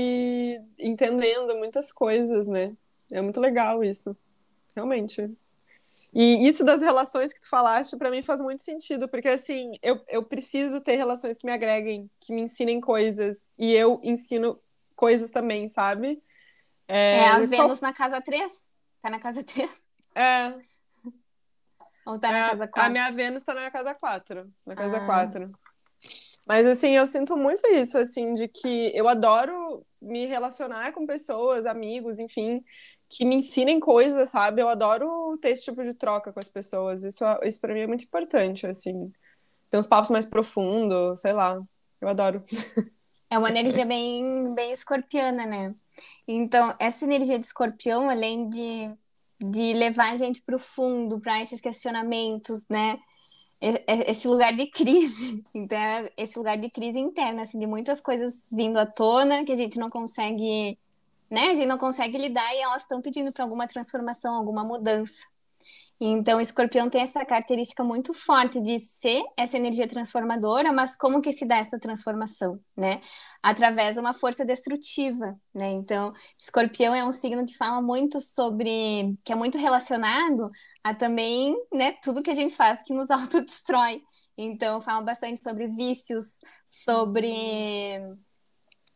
entendendo 0.79 1.55
muitas 1.57 1.91
coisas, 1.91 2.47
né? 2.47 2.75
É 3.11 3.21
muito 3.21 3.39
legal 3.39 3.83
isso, 3.83 4.15
realmente. 4.75 5.29
E 6.13 6.47
isso 6.47 6.63
das 6.63 6.81
relações 6.81 7.33
que 7.33 7.41
tu 7.41 7.49
falaste, 7.49 7.97
para 7.97 8.09
mim 8.09 8.21
faz 8.21 8.39
muito 8.41 8.63
sentido, 8.63 9.07
porque 9.09 9.27
assim, 9.27 9.73
eu, 9.81 10.01
eu 10.07 10.23
preciso 10.23 10.79
ter 10.79 10.95
relações 10.95 11.37
que 11.37 11.45
me 11.45 11.51
agreguem, 11.51 12.09
que 12.21 12.33
me 12.33 12.41
ensinem 12.41 12.79
coisas, 12.79 13.51
e 13.57 13.73
eu 13.73 13.99
ensino 14.01 14.57
coisas 14.95 15.29
também, 15.29 15.67
sabe? 15.67 16.23
É, 16.87 17.19
a 17.27 17.31
qual- 17.35 17.47
Vênus 17.47 17.81
na 17.81 17.91
casa 17.91 18.21
3? 18.21 18.73
Tá 19.01 19.09
na 19.09 19.19
casa 19.19 19.43
3? 19.43 19.83
É, 20.15 20.53
Ou 22.05 22.17
tá 22.17 22.31
na 22.31 22.37
é, 22.37 22.49
casa 22.51 22.63
a 22.63 22.67
4? 22.67 22.91
minha 22.91 23.11
Vênus 23.11 23.43
tá 23.43 23.53
na 23.53 23.69
casa 23.69 23.93
4, 23.95 24.49
na 24.65 24.75
casa 24.75 24.97
Ah. 24.97 25.05
4. 25.05 25.51
Mas 26.45 26.65
assim, 26.65 26.91
eu 26.91 27.07
sinto 27.07 27.35
muito 27.35 27.65
isso, 27.67 27.97
assim, 27.97 28.33
de 28.33 28.47
que 28.47 28.91
eu 28.95 29.07
adoro 29.07 29.85
me 30.01 30.25
relacionar 30.25 30.91
com 30.93 31.05
pessoas, 31.05 31.65
amigos, 31.65 32.19
enfim, 32.19 32.63
que 33.09 33.25
me 33.25 33.35
ensinem 33.35 33.79
coisas, 33.79 34.29
sabe? 34.29 34.61
Eu 34.61 34.69
adoro 34.69 35.37
ter 35.41 35.49
esse 35.49 35.63
tipo 35.63 35.83
de 35.83 35.93
troca 35.93 36.31
com 36.31 36.39
as 36.39 36.49
pessoas. 36.49 37.03
Isso, 37.03 37.23
isso 37.43 37.59
para 37.59 37.73
mim 37.73 37.81
é 37.81 37.87
muito 37.87 38.03
importante, 38.05 38.67
assim. 38.67 39.11
Ter 39.69 39.77
uns 39.77 39.87
papos 39.87 40.11
mais 40.11 40.25
profundos, 40.25 41.21
sei 41.21 41.33
lá. 41.33 41.59
Eu 41.99 42.07
adoro. 42.07 42.43
É 43.27 43.39
uma 43.39 43.49
energia 43.49 43.85
bem, 43.87 44.53
bem 44.53 44.71
escorpiana, 44.71 45.47
né? 45.47 45.75
Então, 46.27 46.75
essa 46.79 47.05
energia 47.05 47.39
de 47.39 47.45
escorpião, 47.45 48.07
além 48.07 48.47
de 48.47 48.95
de 49.39 49.73
levar 49.73 50.13
a 50.13 50.17
gente 50.17 50.41
para 50.41 50.55
o 50.55 50.59
fundo, 50.59 51.19
para 51.19 51.41
esses 51.41 51.59
questionamentos, 51.59 52.65
né? 52.69 52.97
Esse 53.61 54.27
lugar 54.27 54.55
de 54.55 54.67
crise, 54.67 55.43
então, 55.53 55.77
é 55.77 56.11
esse 56.17 56.37
lugar 56.37 56.57
de 56.57 56.69
crise 56.69 56.99
interna, 56.99 57.41
assim, 57.43 57.59
de 57.59 57.65
muitas 57.67 58.01
coisas 58.01 58.47
vindo 58.51 58.77
à 58.77 58.85
tona 58.85 59.45
que 59.45 59.51
a 59.51 59.55
gente 59.55 59.79
não 59.79 59.89
consegue, 59.89 60.77
né? 61.29 61.49
A 61.51 61.55
gente 61.55 61.67
não 61.67 61.77
consegue 61.77 62.17
lidar 62.17 62.53
e 62.55 62.59
elas 62.59 62.83
estão 62.83 63.01
pedindo 63.01 63.31
para 63.31 63.43
alguma 63.43 63.67
transformação, 63.67 64.35
alguma 64.35 64.63
mudança. 64.63 65.25
Então, 65.99 66.41
escorpião 66.41 66.89
tem 66.89 67.01
essa 67.01 67.23
característica 67.25 67.81
muito 67.83 68.13
forte 68.13 68.59
de 68.59 68.77
ser 68.79 69.23
essa 69.37 69.57
energia 69.57 69.87
transformadora, 69.87 70.73
mas 70.73 70.95
como 70.95 71.21
que 71.21 71.31
se 71.31 71.47
dá 71.47 71.57
essa 71.57 71.79
transformação, 71.79 72.59
né? 72.75 73.01
Através 73.41 73.95
de 73.95 74.01
uma 74.01 74.13
força 74.13 74.43
destrutiva, 74.43 75.39
né? 75.53 75.71
Então, 75.71 76.11
escorpião 76.39 76.93
é 76.93 77.05
um 77.05 77.13
signo 77.13 77.45
que 77.45 77.55
fala 77.55 77.81
muito 77.81 78.19
sobre, 78.19 79.17
que 79.23 79.31
é 79.31 79.35
muito 79.35 79.57
relacionado 79.57 80.49
a 80.83 80.93
também, 80.93 81.55
né, 81.73 81.93
tudo 82.03 82.21
que 82.21 82.31
a 82.31 82.35
gente 82.35 82.53
faz 82.53 82.83
que 82.83 82.93
nos 82.93 83.09
autodestrói. 83.11 84.01
Então, 84.37 84.81
fala 84.81 85.01
bastante 85.01 85.41
sobre 85.41 85.67
vícios, 85.67 86.41
sobre 86.67 87.99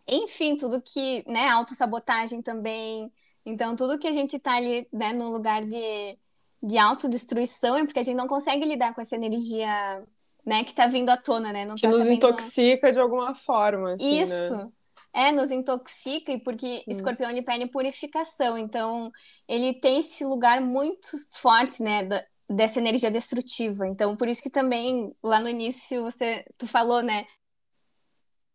enfim, 0.07 0.57
tudo 0.57 0.81
que, 0.81 1.23
né, 1.27 1.47
autossabotagem 1.49 2.41
também. 2.41 3.11
Então, 3.45 3.75
tudo 3.75 3.99
que 3.99 4.07
a 4.07 4.11
gente 4.13 4.39
tá 4.39 4.53
ali, 4.55 4.87
né, 4.91 5.13
no 5.13 5.29
lugar 5.31 5.65
de 5.65 6.17
de 6.61 6.77
autodestruição 6.77 7.77
é 7.77 7.85
porque 7.85 7.99
a 7.99 8.03
gente 8.03 8.17
não 8.17 8.27
consegue 8.27 8.65
lidar 8.65 8.93
com 8.93 9.01
essa 9.01 9.15
energia, 9.15 10.03
né, 10.45 10.63
que 10.63 10.73
tá 10.73 10.87
vindo 10.87 11.09
à 11.09 11.17
tona, 11.17 11.53
né? 11.53 11.65
Não 11.65 11.75
que 11.75 11.81
tá 11.81 11.87
nos 11.87 11.99
sabendo... 11.99 12.15
intoxica 12.15 12.91
de 12.91 12.99
alguma 12.99 13.33
forma, 13.33 13.93
assim, 13.93 14.21
Isso. 14.21 14.55
Né? 14.55 14.67
É, 15.11 15.31
nos 15.31 15.49
intoxica, 15.49 16.31
e 16.31 16.39
porque 16.39 16.83
hum. 16.87 16.91
escorpião 16.91 17.33
de 17.33 17.41
pele 17.41 17.63
é 17.63 17.67
purificação, 17.67 18.57
então 18.57 19.11
ele 19.47 19.73
tem 19.73 20.01
esse 20.01 20.23
lugar 20.23 20.61
muito 20.61 21.17
forte, 21.31 21.81
né, 21.81 22.03
da, 22.03 22.23
dessa 22.49 22.79
energia 22.79 23.09
destrutiva. 23.09 23.87
Então, 23.87 24.15
por 24.15 24.27
isso 24.27 24.41
que 24.41 24.49
também 24.49 25.13
lá 25.23 25.39
no 25.39 25.49
início 25.49 26.03
você 26.03 26.45
tu 26.57 26.67
falou, 26.67 27.01
né, 27.01 27.25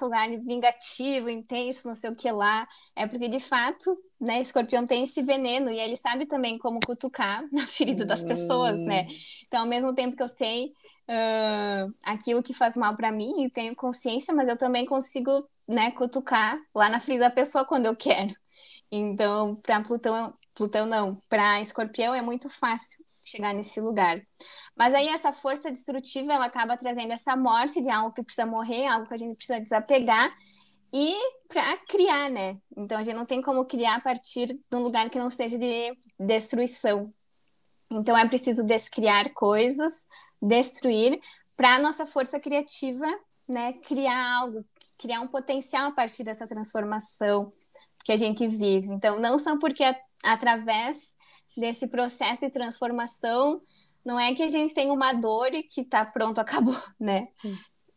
lugar 0.02 0.28
vingativo, 0.28 1.28
intenso, 1.28 1.88
não 1.88 1.94
sei 1.94 2.10
o 2.10 2.16
que 2.16 2.30
lá, 2.30 2.66
é 2.96 3.06
porque 3.06 3.28
de 3.28 3.40
fato, 3.40 3.96
né, 4.20 4.40
escorpião 4.40 4.86
tem 4.86 5.04
esse 5.04 5.22
veneno 5.22 5.70
e 5.70 5.78
ele 5.78 5.96
sabe 5.96 6.26
também 6.26 6.58
como 6.58 6.80
cutucar 6.84 7.44
na 7.52 7.66
ferida 7.66 8.04
das 8.04 8.22
pessoas, 8.22 8.80
né? 8.80 9.06
Hum. 9.08 9.14
Então, 9.46 9.60
ao 9.60 9.66
mesmo 9.68 9.94
tempo 9.94 10.16
que 10.16 10.22
eu 10.22 10.28
sei 10.28 10.72
uh, 11.08 11.94
aquilo 12.02 12.42
que 12.42 12.54
faz 12.54 12.76
mal 12.76 12.96
para 12.96 13.12
mim 13.12 13.44
e 13.44 13.50
tenho 13.50 13.74
consciência, 13.76 14.34
mas 14.34 14.48
eu 14.48 14.56
também 14.56 14.86
consigo, 14.86 15.30
né, 15.68 15.90
cutucar 15.92 16.58
lá 16.74 16.88
na 16.88 17.00
ferida 17.00 17.28
da 17.28 17.34
pessoa 17.34 17.64
quando 17.64 17.86
eu 17.86 17.96
quero. 17.96 18.34
Então, 18.90 19.56
para 19.56 19.80
Plutão, 19.80 20.34
Plutão 20.54 20.86
não, 20.86 21.20
para 21.28 21.60
Escorpião 21.60 22.14
é 22.14 22.22
muito 22.22 22.48
fácil 22.48 23.03
chegar 23.24 23.52
nesse 23.54 23.80
lugar. 23.80 24.20
Mas 24.76 24.94
aí 24.94 25.08
essa 25.08 25.32
força 25.32 25.70
destrutiva, 25.70 26.32
ela 26.32 26.46
acaba 26.46 26.76
trazendo 26.76 27.12
essa 27.12 27.36
morte 27.36 27.80
de 27.80 27.90
algo 27.90 28.12
que 28.12 28.22
precisa 28.22 28.46
morrer, 28.46 28.86
algo 28.86 29.06
que 29.06 29.14
a 29.14 29.18
gente 29.18 29.36
precisa 29.36 29.60
desapegar 29.60 30.30
e 30.92 31.12
para 31.48 31.76
criar, 31.88 32.30
né? 32.30 32.56
Então 32.76 32.98
a 32.98 33.02
gente 33.02 33.16
não 33.16 33.26
tem 33.26 33.42
como 33.42 33.64
criar 33.64 33.96
a 33.96 34.00
partir 34.00 34.46
de 34.46 34.76
um 34.76 34.80
lugar 34.80 35.10
que 35.10 35.18
não 35.18 35.30
seja 35.30 35.58
de 35.58 35.96
destruição. 36.18 37.12
Então 37.90 38.16
é 38.16 38.28
preciso 38.28 38.64
descriar 38.64 39.32
coisas, 39.32 40.06
destruir 40.40 41.20
para 41.56 41.78
nossa 41.78 42.06
força 42.06 42.38
criativa, 42.38 43.06
né, 43.48 43.74
criar 43.74 44.36
algo, 44.36 44.64
criar 44.98 45.20
um 45.20 45.28
potencial 45.28 45.88
a 45.88 45.92
partir 45.92 46.24
dessa 46.24 46.46
transformação 46.46 47.52
que 48.04 48.12
a 48.12 48.16
gente 48.16 48.46
vive. 48.46 48.88
Então 48.88 49.18
não 49.18 49.38
são 49.38 49.58
porque 49.58 49.84
através 50.22 51.16
desse 51.56 51.88
processo 51.88 52.42
de 52.42 52.50
transformação, 52.50 53.60
não 54.04 54.18
é 54.18 54.34
que 54.34 54.42
a 54.42 54.48
gente 54.48 54.74
tem 54.74 54.90
uma 54.90 55.12
dor 55.12 55.54
e 55.54 55.62
que 55.62 55.84
tá 55.84 56.04
pronto, 56.04 56.38
acabou, 56.40 56.76
né? 56.98 57.28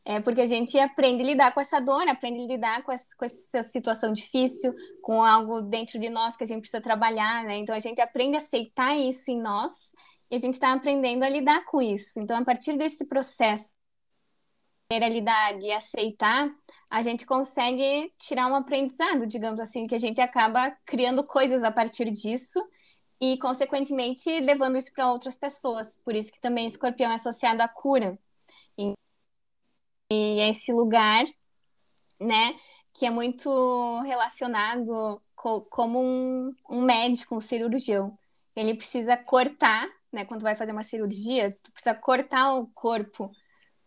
É 0.06 0.22
porque 0.22 0.40
a 0.40 0.48
gente 0.48 0.80
aprende 0.80 1.22
a 1.22 1.26
lidar 1.26 1.54
com 1.54 1.60
essa 1.60 1.82
dor, 1.82 2.08
aprende 2.08 2.40
a 2.40 2.48
lidar 2.48 2.84
com 2.84 2.94
essa, 2.94 3.16
com 3.18 3.26
essa 3.26 3.62
situação 3.62 4.14
difícil, 4.14 4.74
com 5.02 5.22
algo 5.22 5.62
dentro 5.62 6.00
de 6.00 6.10
nós 6.10 6.38
que 6.38 6.46
a 6.46 6.48
gente 6.48 6.62
precisa 6.62 6.82
trabalhar, 6.82 7.44
né? 7.44 7.58
Então 7.58 7.76
a 7.76 7.80
gente 7.80 8.00
aprende 8.00 8.36
a 8.36 8.38
aceitar 8.38 8.98
isso 8.98 9.30
em 9.30 9.42
nós 9.42 9.92
e 10.32 10.36
a 10.36 10.40
gente 10.40 10.54
está 10.54 10.72
aprendendo 10.72 11.24
a 11.24 11.30
lidar 11.30 11.66
com 11.66 11.82
isso. 11.82 12.20
Então, 12.20 12.38
a 12.38 12.46
partir 12.46 12.78
desse 12.78 13.06
processo 13.06 13.78
de 14.90 15.10
lidar, 15.10 15.58
de 15.58 15.70
aceitar, 15.72 16.50
a 16.90 17.02
gente 17.02 17.26
consegue 17.26 18.14
tirar 18.18 18.48
um 18.48 18.56
aprendizado, 18.56 19.28
digamos 19.28 19.60
assim, 19.60 19.86
que 19.86 19.96
a 19.96 20.00
gente 20.00 20.22
acaba 20.22 20.72
criando 20.86 21.26
coisas 21.26 21.64
a 21.64 21.72
partir 21.72 22.10
disso 22.12 22.66
e, 23.20 23.38
consequentemente, 23.40 24.40
levando 24.40 24.78
isso 24.78 24.92
para 24.94 25.12
outras 25.12 25.36
pessoas. 25.36 25.98
Por 26.04 26.16
isso 26.16 26.32
que 26.32 26.40
também 26.40 26.68
escorpião 26.68 27.12
é 27.12 27.16
associado 27.16 27.62
à 27.62 27.68
cura. 27.68 28.18
E, 28.78 28.94
e 30.12 30.40
é 30.40 30.50
esse 30.50 30.72
lugar, 30.72 31.26
né, 32.20 32.56
que 32.94 33.06
é 33.06 33.10
muito 33.10 34.02
relacionado 34.02 35.22
co 35.36 35.62
como 35.70 36.00
um, 36.02 36.56
um 36.70 36.82
médico, 36.82 37.36
um 37.36 37.42
cirurgião. 37.42 38.18
Ele 38.56 38.76
precisa 38.76 39.16
cortar, 39.18 39.88
né, 40.12 40.26
quando 40.26 40.42
vai 40.42 40.56
fazer 40.56 40.72
uma 40.72 40.84
cirurgia, 40.84 41.58
tu 41.64 41.72
precisa 41.72 41.96
cortar 41.96 42.56
o 42.56 42.68
corpo 42.74 43.32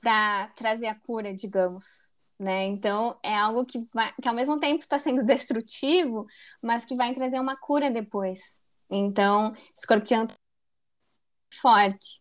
para 0.01 0.49
trazer 0.57 0.87
a 0.87 0.99
cura, 0.99 1.35
digamos. 1.35 2.15
Né? 2.39 2.65
Então, 2.67 3.19
é 3.23 3.37
algo 3.37 3.67
que, 3.67 3.87
vai, 3.93 4.13
que 4.21 4.29
ao 4.29 4.35
mesmo 4.35 4.59
tempo 4.59 4.81
está 4.81 4.99
sendo 4.99 5.23
destrutivo, 5.27 6.27
mas 6.63 6.85
que 6.85 6.97
vai 6.97 7.13
trazer 7.15 7.39
uma 7.39 7.57
cura 7.57 7.91
depois. 7.91 8.63
Então, 8.91 9.55
escorpião 9.77 10.27
forte. 11.61 12.21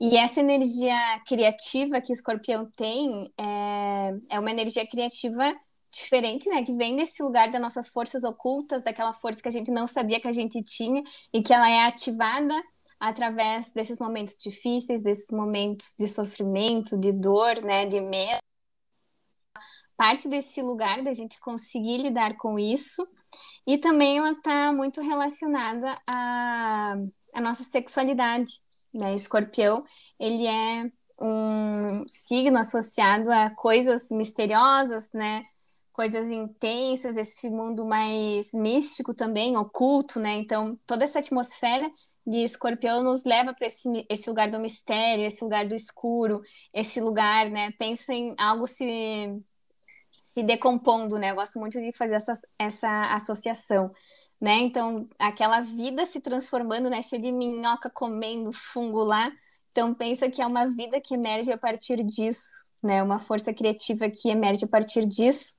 E 0.00 0.16
essa 0.16 0.40
energia 0.40 0.96
criativa 1.26 2.00
que 2.00 2.12
escorpião 2.12 2.70
tem 2.76 3.32
é, 3.38 4.12
é 4.30 4.40
uma 4.40 4.50
energia 4.50 4.86
criativa 4.88 5.54
diferente, 5.92 6.48
né? 6.48 6.64
Que 6.64 6.74
vem 6.74 6.96
desse 6.96 7.22
lugar 7.22 7.50
das 7.50 7.60
nossas 7.60 7.88
forças 7.88 8.24
ocultas, 8.24 8.82
daquela 8.82 9.12
força 9.12 9.42
que 9.42 9.48
a 9.48 9.52
gente 9.52 9.70
não 9.70 9.86
sabia 9.86 10.20
que 10.20 10.28
a 10.28 10.32
gente 10.32 10.62
tinha 10.62 11.02
e 11.32 11.42
que 11.42 11.52
ela 11.52 11.68
é 11.68 11.86
ativada 11.86 12.54
através 13.00 13.72
desses 13.72 13.98
momentos 14.00 14.36
difíceis, 14.42 15.02
desses 15.02 15.30
momentos 15.30 15.94
de 15.98 16.08
sofrimento, 16.08 16.98
de 16.98 17.12
dor, 17.12 17.62
né? 17.62 17.86
De 17.86 18.00
medo. 18.00 18.47
Parte 19.98 20.28
desse 20.28 20.62
lugar 20.62 21.02
da 21.02 21.12
gente 21.12 21.40
conseguir 21.40 21.98
lidar 21.98 22.36
com 22.36 22.56
isso 22.56 23.04
e 23.66 23.76
também 23.78 24.18
ela 24.18 24.30
está 24.30 24.72
muito 24.72 25.00
relacionada 25.00 26.00
à, 26.06 26.94
à 27.34 27.40
nossa 27.40 27.64
sexualidade, 27.64 28.52
né? 28.94 29.16
Escorpião, 29.16 29.82
ele 30.16 30.46
é 30.46 30.88
um 31.20 32.04
signo 32.06 32.58
associado 32.58 33.28
a 33.32 33.50
coisas 33.50 34.08
misteriosas, 34.12 35.10
né? 35.12 35.42
Coisas 35.92 36.30
intensas, 36.30 37.16
esse 37.16 37.50
mundo 37.50 37.84
mais 37.84 38.52
místico 38.54 39.12
também, 39.12 39.56
oculto, 39.56 40.20
né? 40.20 40.34
Então, 40.36 40.78
toda 40.86 41.02
essa 41.02 41.18
atmosfera 41.18 41.90
de 42.24 42.44
escorpião 42.44 43.02
nos 43.02 43.24
leva 43.24 43.52
para 43.52 43.66
esse, 43.66 44.06
esse 44.08 44.28
lugar 44.28 44.48
do 44.48 44.60
mistério, 44.60 45.24
esse 45.24 45.42
lugar 45.42 45.66
do 45.66 45.74
escuro, 45.74 46.40
esse 46.72 47.00
lugar, 47.00 47.50
né? 47.50 47.72
Pensa 47.72 48.14
em 48.14 48.36
algo 48.38 48.68
se 48.68 48.84
se 50.38 50.42
decompondo, 50.44 51.18
né? 51.18 51.32
Eu 51.32 51.34
gosto 51.34 51.58
muito 51.58 51.80
de 51.80 51.90
fazer 51.90 52.14
essa, 52.14 52.32
essa 52.56 53.14
associação, 53.14 53.90
né? 54.40 54.54
Então, 54.58 55.08
aquela 55.18 55.60
vida 55.60 56.06
se 56.06 56.20
transformando, 56.20 56.88
né? 56.88 57.02
Cheia 57.02 57.20
de 57.20 57.32
minhoca 57.32 57.90
comendo 57.90 58.52
fungo 58.52 59.02
lá. 59.02 59.32
Então, 59.72 59.92
pensa 59.92 60.30
que 60.30 60.40
é 60.40 60.46
uma 60.46 60.66
vida 60.68 61.00
que 61.00 61.14
emerge 61.14 61.50
a 61.50 61.58
partir 61.58 62.04
disso, 62.04 62.64
né? 62.80 63.02
Uma 63.02 63.18
força 63.18 63.52
criativa 63.52 64.08
que 64.08 64.28
emerge 64.28 64.64
a 64.64 64.68
partir 64.68 65.06
disso. 65.06 65.56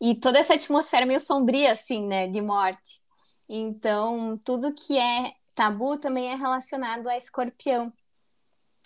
E 0.00 0.16
toda 0.16 0.40
essa 0.40 0.54
atmosfera 0.54 1.06
meio 1.06 1.20
sombria, 1.20 1.70
assim, 1.70 2.04
né? 2.04 2.26
De 2.26 2.40
morte. 2.40 3.00
Então, 3.48 4.36
tudo 4.44 4.74
que 4.74 4.98
é 4.98 5.32
tabu 5.54 5.96
também 5.98 6.32
é 6.32 6.34
relacionado 6.34 7.08
a 7.08 7.16
escorpião. 7.16 7.92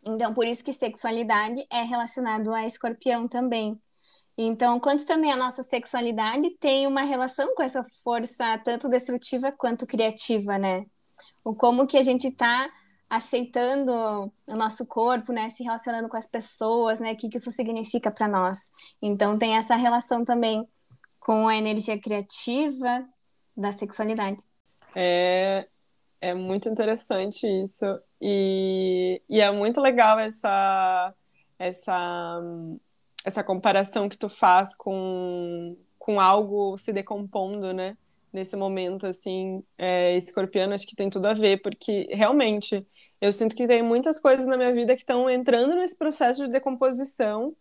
Então, 0.05 0.35
por 0.35 0.47
isso 0.47 0.63
que 0.63 0.75
sexualidade 0.75 1.67
é 1.71 1.81
relacionado 1.83 2.53
a 2.53 2.67
escorpião 2.67 3.27
também. 3.27 3.81
Então, 4.37 4.81
quanto 4.81 5.07
também 5.07 5.31
a 5.31 5.37
nossa 5.37 5.63
sexualidade 5.63 6.57
tem 6.59 6.87
uma 6.87 7.03
relação 7.03 7.55
com 7.55 7.63
essa 7.63 7.83
força 8.03 8.59
tanto 8.65 8.89
destrutiva 8.89 9.53
quanto 9.53 9.87
criativa, 9.87 10.59
né? 10.59 10.87
O 11.45 11.55
como 11.55 11.87
que 11.87 11.99
a 11.99 12.03
gente 12.03 12.29
está 12.29 12.71
aceitando 13.11 13.93
o 13.93 14.57
nosso 14.57 14.87
corpo, 14.87 15.33
né? 15.33 15.51
Se 15.51 15.63
relacionando 15.63 16.09
com 16.09 16.17
as 16.17 16.27
pessoas, 16.27 16.99
né? 16.99 17.13
O 17.13 17.17
que, 17.17 17.29
que 17.29 17.37
isso 17.37 17.51
significa 17.51 18.11
para 18.11 18.27
nós. 18.27 18.71
Então, 19.03 19.39
tem 19.39 19.57
essa 19.57 19.77
relação 19.77 20.25
também 20.25 20.67
com 21.21 21.47
a 21.47 21.57
energia 21.57 22.01
criativa 22.01 23.07
da 23.55 23.71
sexualidade. 23.71 24.43
É, 24.95 25.69
é 26.21 26.35
muito 26.35 26.69
interessante 26.69 27.47
isso. 27.47 27.85
E, 28.21 29.21
e 29.29 29.41
é 29.41 29.51
muito 29.51 29.81
legal 29.81 30.19
essa, 30.19 31.15
essa 31.59 32.41
essa 33.25 33.45
comparação 33.45 34.09
que 34.09 34.19
tu 34.19 34.29
faz 34.29 34.77
com, 34.77 35.77
com 35.99 36.21
algo 36.21 36.77
se 36.79 36.93
decompondo, 36.93 37.73
né? 37.73 37.97
nesse 38.33 38.57
momento, 38.57 39.07
assim, 39.07 39.63
é, 39.77 40.17
escorpiano, 40.17 40.73
acho 40.73 40.87
que 40.87 40.97
tem 40.97 41.11
tudo 41.11 41.27
a 41.27 41.35
ver, 41.35 41.61
porque 41.61 42.09
realmente 42.11 42.85
eu 43.21 43.33
sinto 43.33 43.55
que 43.55 43.67
tem 43.67 43.83
muitas 43.83 44.19
coisas 44.19 44.47
na 44.47 44.57
minha 44.57 44.73
vida 44.73 44.95
que 44.95 45.03
estão 45.03 45.29
entrando 45.29 45.75
nesse 45.75 45.97
processo 45.97 46.47
de 46.47 46.51
decomposição. 46.51 47.55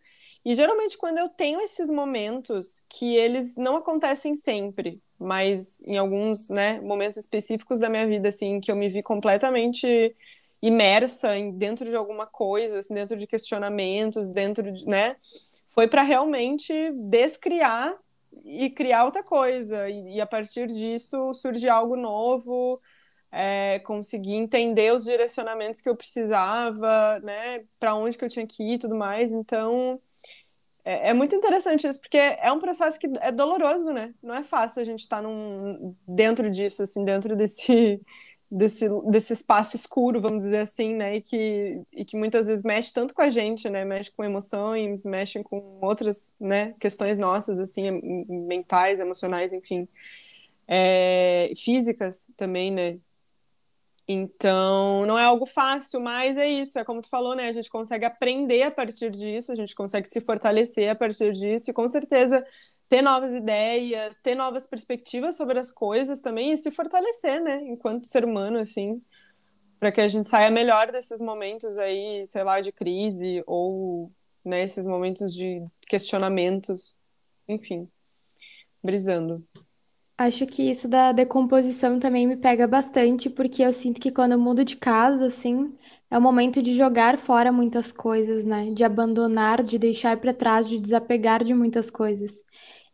E 0.44 0.54
geralmente 0.54 0.96
quando 0.96 1.18
eu 1.18 1.28
tenho 1.28 1.60
esses 1.60 1.90
momentos, 1.90 2.84
que 2.88 3.14
eles 3.14 3.56
não 3.56 3.76
acontecem 3.76 4.34
sempre, 4.34 5.00
mas 5.18 5.80
em 5.82 5.98
alguns 5.98 6.48
né, 6.48 6.80
momentos 6.80 7.16
específicos 7.18 7.78
da 7.78 7.88
minha 7.88 8.06
vida, 8.06 8.28
assim, 8.28 8.58
que 8.58 8.72
eu 8.72 8.76
me 8.76 8.88
vi 8.88 9.02
completamente 9.02 10.16
imersa 10.60 11.36
em, 11.36 11.52
dentro 11.52 11.84
de 11.84 11.94
alguma 11.94 12.26
coisa, 12.26 12.78
assim, 12.78 12.94
dentro 12.94 13.16
de 13.16 13.26
questionamentos, 13.26 14.30
dentro 14.30 14.72
de, 14.72 14.84
né, 14.86 15.16
foi 15.72 15.88
para 15.88 16.02
realmente 16.02 16.72
descriar 16.92 17.96
e 18.44 18.70
criar 18.70 19.04
outra 19.04 19.22
coisa. 19.22 19.88
E, 19.88 20.16
e, 20.16 20.20
a 20.20 20.26
partir 20.26 20.66
disso 20.66 21.32
surgir 21.34 21.68
algo 21.68 21.96
novo, 21.96 22.80
é, 23.30 23.78
conseguir 23.80 24.34
entender 24.34 24.92
os 24.92 25.04
direcionamentos 25.04 25.80
que 25.80 25.88
eu 25.88 25.96
precisava, 25.96 27.18
né, 27.20 27.64
para 27.80 27.94
onde 27.94 28.16
que 28.16 28.24
eu 28.24 28.28
tinha 28.28 28.46
que 28.46 28.62
ir 28.62 28.74
e 28.74 28.78
tudo 28.78 28.94
mais. 28.94 29.32
Então, 29.32 30.00
é, 30.84 31.10
é, 31.10 31.14
muito 31.14 31.34
interessante 31.34 31.86
isso, 31.86 32.00
porque 32.00 32.18
é 32.18 32.52
um 32.52 32.58
processo 32.58 32.98
que 32.98 33.08
é 33.20 33.32
doloroso, 33.32 33.92
né? 33.92 34.14
Não 34.22 34.34
é 34.34 34.42
fácil 34.44 34.82
a 34.82 34.84
gente 34.84 35.00
estar 35.00 35.16
tá 35.16 35.22
num, 35.22 35.94
dentro 36.06 36.50
disso, 36.50 36.82
assim, 36.82 37.04
dentro 37.04 37.36
desse 37.36 38.00
desse, 38.52 38.86
desse 39.06 39.32
espaço 39.32 39.74
escuro, 39.74 40.20
vamos 40.20 40.42
dizer 40.44 40.58
assim, 40.58 40.94
né? 40.94 41.16
E 41.16 41.20
que, 41.22 41.80
e 41.90 42.04
que 42.04 42.18
muitas 42.18 42.48
vezes 42.48 42.62
mexe 42.62 42.92
tanto 42.92 43.14
com 43.14 43.22
a 43.22 43.30
gente, 43.30 43.70
né? 43.70 43.82
Mexe 43.82 44.12
com 44.12 44.22
emoções, 44.22 45.06
mexe 45.06 45.42
com 45.42 45.78
outras 45.80 46.34
né, 46.38 46.74
questões 46.78 47.18
nossas, 47.18 47.58
assim, 47.58 47.90
mentais, 48.28 49.00
emocionais, 49.00 49.54
enfim. 49.54 49.88
É, 50.68 51.50
físicas 51.56 52.30
também, 52.36 52.70
né? 52.70 52.98
Então, 54.06 55.06
não 55.06 55.18
é 55.18 55.24
algo 55.24 55.46
fácil, 55.46 56.00
mas 56.00 56.36
é 56.36 56.46
isso, 56.46 56.78
é 56.78 56.84
como 56.84 57.00
tu 57.00 57.08
falou, 57.08 57.34
né? 57.34 57.48
A 57.48 57.52
gente 57.52 57.70
consegue 57.70 58.04
aprender 58.04 58.64
a 58.64 58.70
partir 58.70 59.10
disso, 59.10 59.50
a 59.50 59.54
gente 59.54 59.74
consegue 59.74 60.08
se 60.08 60.20
fortalecer 60.20 60.90
a 60.90 60.94
partir 60.94 61.32
disso, 61.32 61.70
e 61.70 61.74
com 61.74 61.88
certeza 61.88 62.44
ter 62.92 63.00
novas 63.00 63.32
ideias, 63.32 64.18
ter 64.18 64.34
novas 64.34 64.66
perspectivas 64.66 65.34
sobre 65.34 65.58
as 65.58 65.70
coisas 65.70 66.20
também 66.20 66.52
e 66.52 66.58
se 66.58 66.70
fortalecer, 66.70 67.42
né, 67.42 67.62
enquanto 67.64 68.06
ser 68.06 68.22
humano, 68.22 68.58
assim, 68.58 69.00
para 69.80 69.90
que 69.90 69.98
a 69.98 70.06
gente 70.06 70.28
saia 70.28 70.50
melhor 70.50 70.92
desses 70.92 71.18
momentos 71.18 71.78
aí, 71.78 72.22
sei 72.26 72.44
lá, 72.44 72.60
de 72.60 72.70
crise 72.70 73.42
ou, 73.46 74.12
né, 74.44 74.66
momentos 74.84 75.32
de 75.32 75.64
questionamentos, 75.88 76.94
enfim, 77.48 77.88
brisando. 78.84 79.42
Acho 80.18 80.46
que 80.46 80.62
isso 80.70 80.86
da 80.86 81.12
decomposição 81.12 81.98
também 81.98 82.26
me 82.26 82.36
pega 82.36 82.66
bastante, 82.66 83.30
porque 83.30 83.62
eu 83.62 83.72
sinto 83.72 84.02
que 84.02 84.12
quando 84.12 84.32
eu 84.32 84.38
mudo 84.38 84.66
de 84.66 84.76
casa, 84.76 85.28
assim, 85.28 85.74
é 86.10 86.18
o 86.18 86.20
momento 86.20 86.62
de 86.62 86.76
jogar 86.76 87.18
fora 87.18 87.50
muitas 87.50 87.90
coisas, 87.90 88.44
né? 88.44 88.70
De 88.70 88.84
abandonar, 88.84 89.62
de 89.62 89.78
deixar 89.78 90.20
para 90.20 90.34
trás, 90.34 90.68
de 90.68 90.78
desapegar 90.78 91.42
de 91.42 91.54
muitas 91.54 91.90
coisas. 91.90 92.44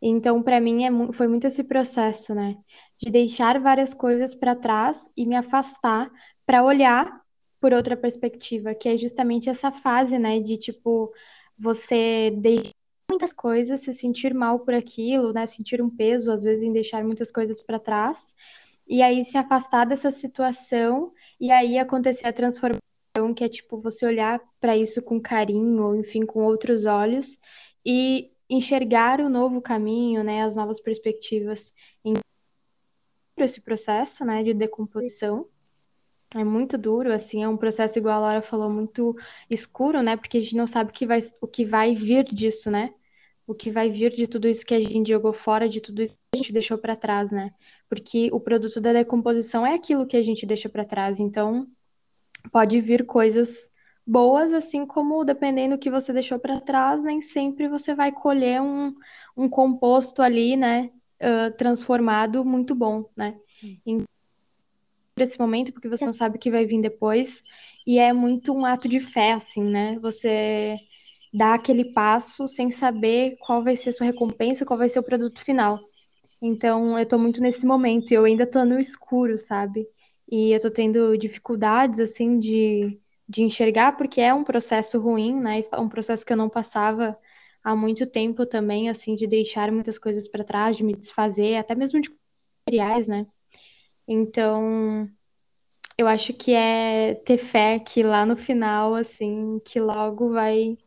Então, 0.00 0.42
para 0.42 0.60
mim, 0.60 0.84
é, 0.84 1.12
foi 1.12 1.26
muito 1.28 1.46
esse 1.46 1.64
processo, 1.64 2.34
né? 2.34 2.56
De 2.96 3.10
deixar 3.10 3.58
várias 3.60 3.92
coisas 3.92 4.34
para 4.34 4.54
trás 4.54 5.10
e 5.16 5.26
me 5.26 5.34
afastar 5.36 6.10
para 6.46 6.64
olhar 6.64 7.20
por 7.60 7.74
outra 7.74 7.96
perspectiva, 7.96 8.74
que 8.74 8.88
é 8.88 8.96
justamente 8.96 9.50
essa 9.50 9.72
fase, 9.72 10.18
né? 10.18 10.40
De 10.40 10.56
tipo, 10.56 11.12
você 11.58 12.30
deixar 12.36 12.72
muitas 13.10 13.32
coisas, 13.32 13.80
se 13.80 13.92
sentir 13.92 14.32
mal 14.34 14.60
por 14.60 14.74
aquilo, 14.74 15.32
né? 15.32 15.46
Sentir 15.46 15.82
um 15.82 15.90
peso, 15.90 16.30
às 16.30 16.42
vezes, 16.44 16.62
em 16.64 16.72
deixar 16.72 17.02
muitas 17.04 17.32
coisas 17.32 17.60
para 17.62 17.78
trás. 17.78 18.34
E 18.86 19.02
aí 19.02 19.22
se 19.24 19.36
afastar 19.36 19.84
dessa 19.84 20.10
situação 20.10 21.12
e 21.40 21.50
aí 21.50 21.78
acontecer 21.78 22.26
a 22.26 22.32
transformação, 22.32 23.34
que 23.34 23.44
é 23.44 23.48
tipo 23.48 23.80
você 23.80 24.06
olhar 24.06 24.40
para 24.60 24.76
isso 24.76 25.02
com 25.02 25.20
carinho, 25.20 25.82
ou 25.84 25.96
enfim, 25.96 26.24
com 26.24 26.44
outros 26.44 26.84
olhos 26.84 27.38
e 27.84 28.30
enxergar 28.48 29.20
o 29.20 29.28
novo 29.28 29.60
caminho, 29.60 30.24
né, 30.24 30.42
as 30.42 30.56
novas 30.56 30.80
perspectivas 30.80 31.72
em 32.04 32.14
esse 33.36 33.60
processo, 33.60 34.24
né, 34.24 34.42
de 34.42 34.52
decomposição. 34.52 35.46
É 36.34 36.44
muito 36.44 36.76
duro, 36.76 37.12
assim, 37.12 37.42
é 37.42 37.48
um 37.48 37.56
processo 37.56 37.98
igual 37.98 38.16
a 38.16 38.20
Laura 38.20 38.42
falou, 38.42 38.68
muito 38.68 39.16
escuro, 39.48 40.02
né, 40.02 40.16
porque 40.16 40.38
a 40.38 40.40
gente 40.40 40.56
não 40.56 40.66
sabe 40.66 40.90
o 40.90 40.92
que 40.92 41.06
vai, 41.06 41.20
o 41.40 41.46
que 41.46 41.64
vai 41.64 41.94
vir 41.94 42.24
disso, 42.24 42.70
né? 42.70 42.92
O 43.46 43.54
que 43.54 43.70
vai 43.70 43.88
vir 43.90 44.12
de 44.12 44.26
tudo 44.26 44.46
isso 44.46 44.66
que 44.66 44.74
a 44.74 44.80
gente 44.80 45.08
jogou 45.08 45.32
fora, 45.32 45.66
de 45.66 45.80
tudo 45.80 46.02
isso 46.02 46.16
que 46.16 46.20
a 46.34 46.36
gente 46.36 46.52
deixou 46.52 46.76
para 46.76 46.94
trás, 46.94 47.32
né? 47.32 47.50
Porque 47.88 48.28
o 48.30 48.38
produto 48.38 48.78
da 48.78 48.92
decomposição 48.92 49.66
é 49.66 49.74
aquilo 49.74 50.06
que 50.06 50.18
a 50.18 50.22
gente 50.22 50.44
deixa 50.44 50.68
para 50.68 50.84
trás, 50.84 51.18
então 51.18 51.66
pode 52.52 52.78
vir 52.82 53.06
coisas 53.06 53.70
boas, 54.08 54.54
assim 54.54 54.86
como 54.86 55.22
dependendo 55.22 55.76
do 55.76 55.78
que 55.78 55.90
você 55.90 56.14
deixou 56.14 56.38
para 56.38 56.60
trás, 56.60 57.04
nem 57.04 57.20
sempre 57.20 57.68
você 57.68 57.94
vai 57.94 58.10
colher 58.10 58.60
um, 58.62 58.94
um 59.36 59.48
composto 59.48 60.22
ali, 60.22 60.56
né, 60.56 60.90
uh, 61.20 61.54
transformado 61.58 62.42
muito 62.42 62.74
bom, 62.74 63.04
né? 63.14 63.36
Em 63.86 64.02
esse 65.18 65.38
momento, 65.38 65.72
porque 65.72 65.88
você 65.88 66.06
não 66.06 66.12
sabe 66.12 66.36
o 66.36 66.40
que 66.40 66.50
vai 66.50 66.64
vir 66.64 66.80
depois, 66.80 67.42
e 67.86 67.98
é 67.98 68.12
muito 68.12 68.54
um 68.54 68.64
ato 68.64 68.88
de 68.88 69.00
fé, 69.00 69.32
assim, 69.32 69.62
né? 69.62 69.98
Você 70.00 70.78
dá 71.34 71.54
aquele 71.54 71.92
passo 71.92 72.48
sem 72.48 72.70
saber 72.70 73.36
qual 73.40 73.62
vai 73.62 73.76
ser 73.76 73.90
a 73.90 73.92
sua 73.92 74.06
recompensa, 74.06 74.64
qual 74.64 74.78
vai 74.78 74.88
ser 74.88 75.00
o 75.00 75.02
produto 75.02 75.40
final. 75.40 75.78
Então, 76.40 76.98
eu 76.98 77.04
tô 77.04 77.18
muito 77.18 77.42
nesse 77.42 77.66
momento, 77.66 78.12
e 78.12 78.14
eu 78.14 78.24
ainda 78.24 78.46
tô 78.46 78.64
no 78.64 78.78
escuro, 78.78 79.36
sabe? 79.36 79.86
E 80.30 80.52
eu 80.52 80.60
tô 80.62 80.70
tendo 80.70 81.18
dificuldades, 81.18 82.00
assim, 82.00 82.38
de 82.38 82.98
de 83.28 83.42
enxergar, 83.42 83.96
porque 83.96 84.20
é 84.20 84.32
um 84.34 84.44
processo 84.44 84.98
ruim, 85.00 85.34
né? 85.38 85.64
Um 85.78 85.88
processo 85.88 86.24
que 86.24 86.32
eu 86.32 86.36
não 86.36 86.48
passava 86.48 87.18
há 87.62 87.76
muito 87.76 88.06
tempo 88.06 88.46
também, 88.46 88.88
assim, 88.88 89.14
de 89.16 89.26
deixar 89.26 89.70
muitas 89.72 89.98
coisas 89.98 90.28
para 90.28 90.44
trás, 90.44 90.76
de 90.76 90.84
me 90.84 90.94
desfazer, 90.94 91.56
até 91.56 91.74
mesmo 91.74 92.00
de 92.00 92.10
materiais, 92.66 93.08
né? 93.08 93.26
Então, 94.06 95.10
eu 95.98 96.08
acho 96.08 96.32
que 96.34 96.54
é 96.54 97.14
ter 97.16 97.38
fé 97.38 97.78
que 97.78 98.02
lá 98.02 98.24
no 98.26 98.36
final, 98.36 98.94
assim, 98.94 99.60
que 99.64 99.80
logo 99.80 100.30
vai 100.32 100.78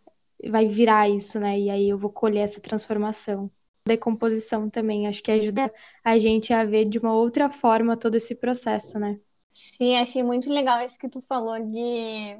vai 0.49 0.67
virar 0.67 1.09
isso, 1.09 1.39
né? 1.39 1.59
E 1.59 1.69
aí 1.69 1.89
eu 1.89 1.97
vou 1.97 2.11
colher 2.11 2.41
essa 2.41 2.61
transformação. 2.61 3.51
Decomposição 3.87 4.69
também, 4.69 5.07
acho 5.07 5.23
que 5.23 5.31
ajuda 5.31 5.73
a 6.03 6.17
gente 6.19 6.53
a 6.53 6.65
ver 6.65 6.85
de 6.85 6.99
uma 6.99 7.13
outra 7.15 7.49
forma 7.49 7.97
todo 7.97 8.15
esse 8.15 8.35
processo, 8.35 8.99
né? 8.99 9.19
Sim, 9.53 9.97
achei 9.97 10.23
muito 10.23 10.49
legal 10.49 10.83
isso 10.83 10.97
que 10.97 11.09
tu 11.09 11.21
falou 11.21 11.59
de 11.69 12.39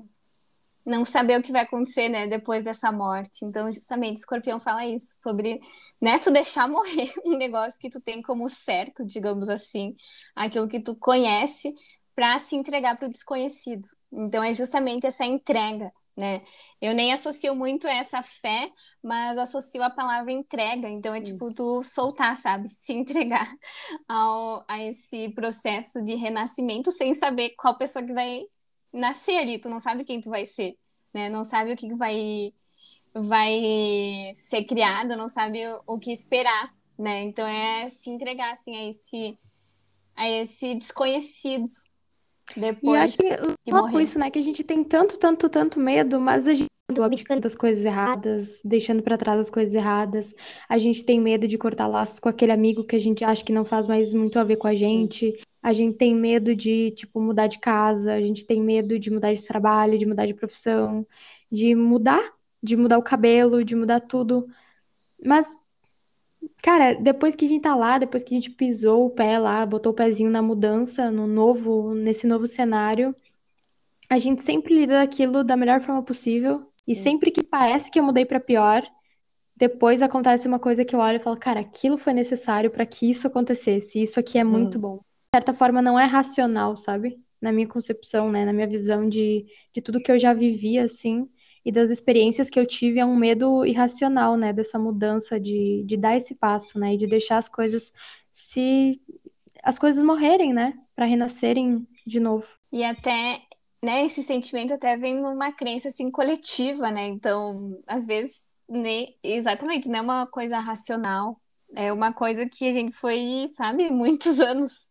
não 0.86 1.06
saber 1.06 1.40
o 1.40 1.44
que 1.44 1.52
vai 1.52 1.62
acontecer, 1.64 2.10
né, 2.10 2.28
depois 2.28 2.64
dessa 2.64 2.92
morte. 2.92 3.46
Então, 3.46 3.72
justamente, 3.72 4.18
Escorpião 4.18 4.60
fala 4.60 4.86
isso, 4.86 5.22
sobre, 5.22 5.62
né, 6.02 6.20
tu 6.20 6.32
deixar 6.32 6.68
morrer 6.70 7.14
um 7.26 7.38
negócio 7.38 7.80
que 7.80 7.90
tu 7.90 8.02
tem 8.02 8.22
como 8.22 8.50
certo, 8.50 9.06
digamos 9.06 9.50
assim, 9.50 9.96
aquilo 10.36 10.68
que 10.68 10.80
tu 10.80 10.96
conhece, 10.96 11.74
para 12.16 12.40
se 12.40 12.56
entregar 12.56 12.98
para 12.98 13.08
o 13.08 13.12
desconhecido. 13.12 13.88
Então, 14.12 14.44
é 14.44 14.54
justamente 14.54 15.08
essa 15.08 15.26
entrega, 15.26 15.92
né? 16.22 16.44
Eu 16.80 16.94
nem 16.94 17.12
associo 17.12 17.56
muito 17.56 17.88
essa 17.88 18.22
fé, 18.22 18.72
mas 19.04 19.40
associo 19.40 19.82
a 19.82 19.90
palavra 19.90 20.32
entrega. 20.32 20.88
Então 20.88 21.16
é 21.16 21.22
tipo 21.22 21.52
tu 21.52 21.82
soltar, 21.82 22.38
sabe? 22.38 22.70
Se 22.70 22.94
entregar 22.94 23.52
ao, 24.08 24.64
a 24.68 24.80
esse 24.84 25.30
processo 25.34 26.00
de 26.04 26.14
renascimento 26.16 26.92
sem 26.92 27.16
saber 27.16 27.56
qual 27.58 27.76
pessoa 27.78 28.06
que 28.06 28.14
vai 28.14 28.44
nascer 28.94 29.38
ali. 29.40 29.60
Tu 29.60 29.68
não 29.68 29.80
sabe 29.80 30.04
quem 30.06 30.22
tu 30.22 30.30
vai 30.30 30.46
ser, 30.46 30.76
né? 31.14 31.28
Não 31.28 31.44
sabe 31.44 31.74
o 31.74 31.78
que 31.78 31.94
vai 31.96 32.54
vai 33.14 34.32
ser 34.36 34.64
criado, 34.66 35.18
não 35.18 35.28
sabe 35.28 35.68
o, 35.68 35.96
o 35.96 36.00
que 36.00 36.14
esperar, 36.14 36.74
né? 36.98 37.24
Então 37.24 37.46
é 37.48 37.90
se 37.90 38.10
entregar 38.12 38.54
assim 38.54 38.76
a 38.78 38.88
esse 38.88 39.40
a 40.16 40.30
esse 40.30 40.76
desconhecido, 40.76 41.66
depois 42.56 43.00
e 43.00 43.04
acho 43.04 43.18
que 43.18 43.72
louco 43.72 44.00
isso, 44.00 44.20
né? 44.20 44.30
Que 44.30 44.40
a 44.40 44.44
gente 44.44 44.64
tem 44.64 44.84
tanto, 44.84 45.18
tanto, 45.18 45.50
tanto 45.50 45.80
medo, 45.80 46.20
mas 46.20 46.48
a 46.48 46.54
gente 46.54 46.72
abdicando 47.00 47.42
das 47.42 47.56
coisas 47.56 47.86
erradas, 47.86 48.62
deixando 48.66 49.02
para 49.02 49.18
trás 49.18 49.40
as 49.40 49.50
coisas 49.50 49.74
erradas. 49.74 50.36
A 50.68 50.78
gente 50.78 51.06
tem 51.06 51.22
medo 51.22 51.48
de 51.48 51.58
cortar 51.58 51.88
laços 51.88 52.20
com 52.20 52.28
aquele 52.28 52.52
amigo 52.52 52.84
que 52.84 52.96
a 52.96 53.00
gente 53.00 53.24
acha 53.24 53.46
que 53.46 53.54
não 53.54 53.64
faz 53.64 53.88
mais 53.88 54.14
muito 54.14 54.38
a 54.38 54.44
ver 54.44 54.58
com 54.58 54.68
a 54.68 54.76
gente. 54.76 55.40
A 55.64 55.72
gente 55.72 55.96
tem 55.96 56.14
medo 56.14 56.56
de, 56.56 56.92
tipo, 56.92 57.22
mudar 57.22 57.48
de 57.48 57.60
casa, 57.60 58.14
a 58.14 58.22
gente 58.22 58.46
tem 58.46 58.62
medo 58.62 59.00
de 59.00 59.12
mudar 59.12 59.34
de 59.34 59.44
trabalho, 59.44 59.98
de 59.98 60.06
mudar 60.06 60.26
de 60.26 60.34
profissão, 60.34 61.06
de 61.50 61.76
mudar, 61.76 62.34
de 62.62 62.76
mudar 62.76 62.98
o 62.98 63.04
cabelo, 63.04 63.64
de 63.64 63.76
mudar 63.76 64.02
tudo. 64.02 64.48
Mas 65.24 65.48
Cara, 66.62 66.94
depois 66.94 67.36
que 67.36 67.46
a 67.46 67.48
gente 67.48 67.62
tá 67.64 67.76
lá, 67.76 67.98
depois 67.98 68.24
que 68.24 68.34
a 68.36 68.38
gente 68.40 68.52
pisou 68.52 69.06
o 69.08 69.10
pé 69.10 69.40
lá, 69.40 69.66
botou 69.66 69.92
o 69.92 69.96
pezinho 69.96 70.30
na 70.30 70.42
mudança, 70.42 71.10
no 71.10 71.26
novo, 71.28 71.94
nesse 71.96 72.28
novo 72.28 72.46
cenário, 72.46 73.16
a 74.10 74.18
gente 74.20 74.44
sempre 74.44 74.74
lida 74.76 75.00
daquilo 75.00 75.44
da 75.44 75.58
melhor 75.58 75.82
forma 75.82 76.04
possível. 76.04 76.72
E 76.88 76.96
sempre 76.96 77.32
que 77.32 77.44
parece 77.44 77.90
que 77.92 78.00
eu 78.00 78.04
mudei 78.04 78.26
para 78.26 78.40
pior, 78.40 78.84
depois 79.56 80.02
acontece 80.02 80.48
uma 80.48 80.60
coisa 80.60 80.86
que 80.86 80.96
eu 80.96 81.00
olho 81.00 81.18
e 81.18 81.20
falo, 81.20 81.38
cara, 81.38 81.60
aquilo 81.62 81.98
foi 81.98 82.14
necessário 82.14 82.72
para 82.72 82.86
que 82.86 83.10
isso 83.10 83.28
acontecesse. 83.28 84.02
Isso 84.02 84.20
aqui 84.20 84.38
é 84.38 84.44
muito 84.44 84.78
Hum. 84.78 84.82
bom. 84.82 84.98
De 84.98 85.38
certa 85.38 85.54
forma, 85.54 85.82
não 85.82 86.00
é 86.00 86.06
racional, 86.06 86.76
sabe? 86.76 87.20
Na 87.42 87.52
minha 87.52 87.68
concepção, 87.68 88.32
né? 88.32 88.46
Na 88.46 88.54
minha 88.54 88.68
visão 88.68 89.08
de, 89.08 89.46
de 89.74 89.82
tudo 89.82 90.02
que 90.02 90.12
eu 90.12 90.20
já 90.20 90.34
vivi, 90.34 90.80
assim, 90.80 91.30
e 91.66 91.72
das 91.72 91.90
experiências 91.90 92.50
que 92.50 92.60
eu 92.60 92.66
tive, 92.66 93.00
é 93.00 93.06
um 93.06 93.16
medo 93.16 93.66
irracional, 93.66 94.36
né? 94.38 94.54
Dessa 94.54 94.80
mudança, 94.80 95.40
de, 95.40 95.84
de 95.86 95.98
dar 95.98 96.18
esse 96.18 96.36
passo, 96.36 96.80
né? 96.80 96.94
E 96.94 96.98
de 96.98 97.08
deixar 97.08 97.38
as 97.38 97.50
coisas 97.50 97.92
se. 98.30 99.02
as 99.64 99.80
coisas 99.80 100.02
morrerem, 100.04 100.54
né? 100.54 100.74
Para 100.96 101.06
renascerem 101.06 101.84
de 102.06 102.20
novo. 102.20 102.48
E 102.72 102.84
até, 102.84 103.42
né, 103.84 104.06
esse 104.06 104.24
sentimento 104.24 104.74
até 104.74 104.98
vem 104.98 105.22
numa 105.22 105.52
crença 105.52 105.90
assim 105.90 106.10
coletiva, 106.12 106.90
né? 106.92 107.08
Então, 107.08 107.82
às 107.88 108.06
vezes, 108.06 108.36
né, 108.70 109.08
exatamente, 109.24 109.90
não 109.90 110.00
é 110.00 110.02
uma 110.02 110.28
coisa 110.28 110.58
racional, 110.60 111.41
é 111.76 111.92
uma 111.92 112.14
coisa 112.14 112.48
que 112.48 112.68
a 112.68 112.72
gente 112.72 112.92
foi, 112.94 113.48
sabe, 113.56 113.90
muitos 113.90 114.40
anos 114.42 114.90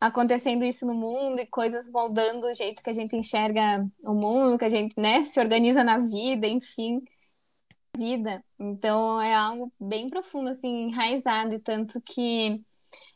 acontecendo 0.00 0.64
isso 0.64 0.86
no 0.86 0.94
mundo 0.94 1.40
e 1.40 1.46
coisas 1.46 1.88
moldando 1.88 2.46
o 2.46 2.54
jeito 2.54 2.82
que 2.82 2.90
a 2.90 2.94
gente 2.94 3.16
enxerga 3.16 3.86
o 4.02 4.14
mundo, 4.14 4.58
que 4.58 4.64
a 4.64 4.68
gente, 4.68 4.94
né, 4.98 5.24
se 5.24 5.40
organiza 5.40 5.84
na 5.84 5.98
vida, 5.98 6.46
enfim, 6.46 7.02
vida. 7.96 8.42
Então, 8.58 9.20
é 9.20 9.34
algo 9.34 9.72
bem 9.80 10.08
profundo 10.08 10.50
assim, 10.50 10.88
enraizado, 10.88 11.54
e 11.54 11.58
tanto 11.58 12.00
que 12.02 12.64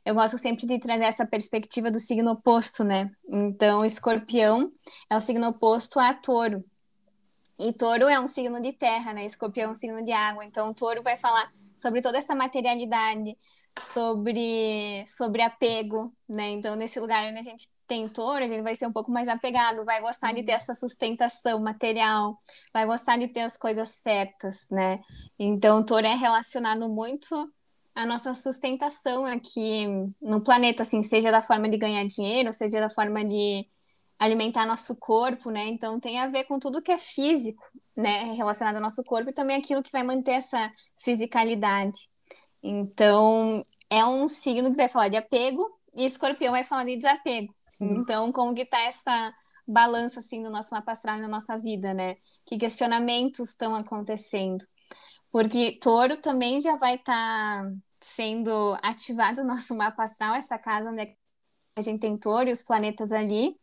eu 0.05 0.14
gosto 0.14 0.36
sempre 0.38 0.66
de 0.66 0.78
trazer 0.78 1.05
essa 1.05 1.26
perspectiva 1.26 1.90
do 1.90 2.01
signo 2.01 2.32
oposto, 2.32 2.82
né? 2.84 3.11
Então, 3.28 3.84
escorpião 3.84 4.72
é 5.09 5.16
o 5.16 5.20
signo 5.20 5.49
oposto 5.49 5.99
a 5.99 6.12
touro. 6.12 6.64
E 7.59 7.73
touro 7.73 8.09
é 8.09 8.19
um 8.19 8.29
signo 8.29 8.61
de 8.61 8.73
terra, 8.73 9.13
né? 9.13 9.25
Escorpião 9.25 9.69
é 9.69 9.71
um 9.71 9.75
signo 9.75 10.05
de 10.05 10.13
água. 10.13 10.45
Então, 10.45 10.73
touro 10.75 11.03
vai 11.03 11.17
falar 11.17 11.53
sobre 11.77 12.01
toda 12.01 12.19
essa 12.19 12.35
materialidade, 12.35 13.37
sobre, 13.79 15.05
sobre 15.07 15.43
apego, 15.43 16.13
né? 16.29 16.51
Então, 16.51 16.77
nesse 16.77 16.99
lugar 17.01 17.25
onde 17.25 17.39
a 17.39 17.43
gente 17.43 17.69
tem 17.87 18.09
touro, 18.09 18.45
a 18.45 18.49
gente 18.49 18.63
vai 18.63 18.75
ser 18.75 18.87
um 18.87 18.93
pouco 18.93 19.11
mais 19.11 19.29
apegado, 19.29 19.85
vai 19.85 20.01
gostar 20.01 20.33
de 20.33 20.43
ter 20.43 20.53
essa 20.53 20.75
sustentação 20.75 21.61
material, 21.61 22.39
vai 22.73 22.87
gostar 22.87 23.19
de 23.19 23.29
ter 23.29 23.41
as 23.41 23.57
coisas 23.57 23.91
certas, 23.91 24.69
né? 24.71 25.01
Então, 25.39 25.85
touro 25.85 26.07
é 26.07 26.15
relacionado 26.15 26.89
muito 26.89 27.35
a 27.95 28.07
nossa 28.07 28.35
sustentação 28.35 29.27
aqui 29.27 29.87
no 30.21 30.41
planeta, 30.43 30.83
assim, 30.83 31.03
seja 31.03 31.31
da 31.31 31.43
forma 31.43 31.69
de 31.69 31.77
ganhar 31.77 32.05
dinheiro, 32.07 32.53
seja 32.53 32.81
da 32.81 32.89
forma 32.89 33.25
de 33.25 33.69
alimentar 34.23 34.64
nosso 34.64 34.95
corpo, 34.97 35.51
né? 35.51 35.66
Então 35.66 35.99
tem 35.99 36.20
a 36.20 36.29
ver 36.29 36.45
com 36.45 36.59
tudo 36.59 36.81
que 36.81 36.93
é 36.93 36.99
físico, 36.99 37.62
né, 37.97 38.33
relacionado 38.35 38.77
ao 38.77 38.81
nosso 38.81 39.03
corpo 39.03 39.31
e 39.31 39.33
também 39.33 39.57
aquilo 39.57 39.83
que 39.83 39.91
vai 39.91 40.05
manter 40.05 40.33
essa 40.33 40.70
fisicalidade. 40.97 42.09
Então 42.62 43.66
é 43.91 44.07
um 44.07 44.29
signo 44.29 44.70
que 44.70 44.77
vai 44.77 44.89
falar 44.89 45.09
de 45.09 45.16
apego 45.16 45.68
e 45.95 46.07
escorpião 46.07 46.53
vai 46.53 46.62
falar 46.62 46.85
de 46.85 46.97
desapego. 46.97 47.53
Uhum. 47.81 48.01
Então 48.01 48.31
como 48.31 48.55
que 48.55 48.64
tá 48.64 48.81
essa 48.83 49.35
balança 49.66 50.20
assim 50.20 50.41
no 50.41 50.51
nosso 50.51 50.73
mapa 50.73 50.93
astral 50.93 51.18
e 51.18 51.20
na 51.20 51.29
nossa 51.29 51.59
vida, 51.59 51.93
né? 51.93 52.14
Que 52.47 52.57
questionamentos 52.57 53.51
estão 53.51 53.75
acontecendo? 53.75 54.64
Porque 55.33 55.79
touro 55.81 56.20
também 56.20 56.61
já 56.61 56.77
vai 56.77 56.95
estar 56.95 57.64
tá 57.64 57.73
sendo 58.01 58.79
ativado 58.83 59.43
no 59.43 59.49
nosso 59.49 59.75
mapa 59.75 60.05
astral, 60.05 60.37
essa 60.37 60.59
casa 60.59 60.91
onde 60.91 61.16
a 61.75 61.83
gente 61.83 62.01
tem 62.01 62.16
touro 62.16 62.49
e 62.49 62.53
os 62.53 62.62
planetas 62.62 63.11
ali, 63.11 63.57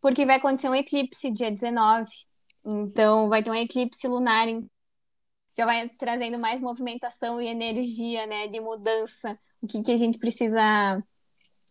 porque 0.00 0.26
vai 0.26 0.36
acontecer 0.36 0.68
um 0.68 0.74
eclipse 0.74 1.30
dia 1.32 1.50
19. 1.50 2.10
Então, 2.64 3.28
vai 3.28 3.42
ter 3.42 3.50
um 3.50 3.54
eclipse 3.54 4.06
lunar, 4.08 4.46
já 5.56 5.64
vai 5.64 5.88
trazendo 5.90 6.38
mais 6.38 6.60
movimentação 6.60 7.40
e 7.40 7.46
energia, 7.48 8.26
né, 8.26 8.48
de 8.48 8.60
mudança. 8.60 9.38
O 9.60 9.66
que 9.66 9.82
que 9.82 9.92
a 9.92 9.96
gente 9.96 10.18
precisa 10.18 11.02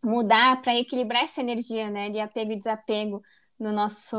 mudar 0.04 0.62
para 0.62 0.76
equilibrar 0.76 1.24
essa 1.24 1.42
energia, 1.42 1.90
né, 1.90 2.10
de 2.10 2.20
apego 2.20 2.52
e 2.52 2.58
desapego 2.58 3.22
no 3.60 3.72
nosso, 3.72 4.18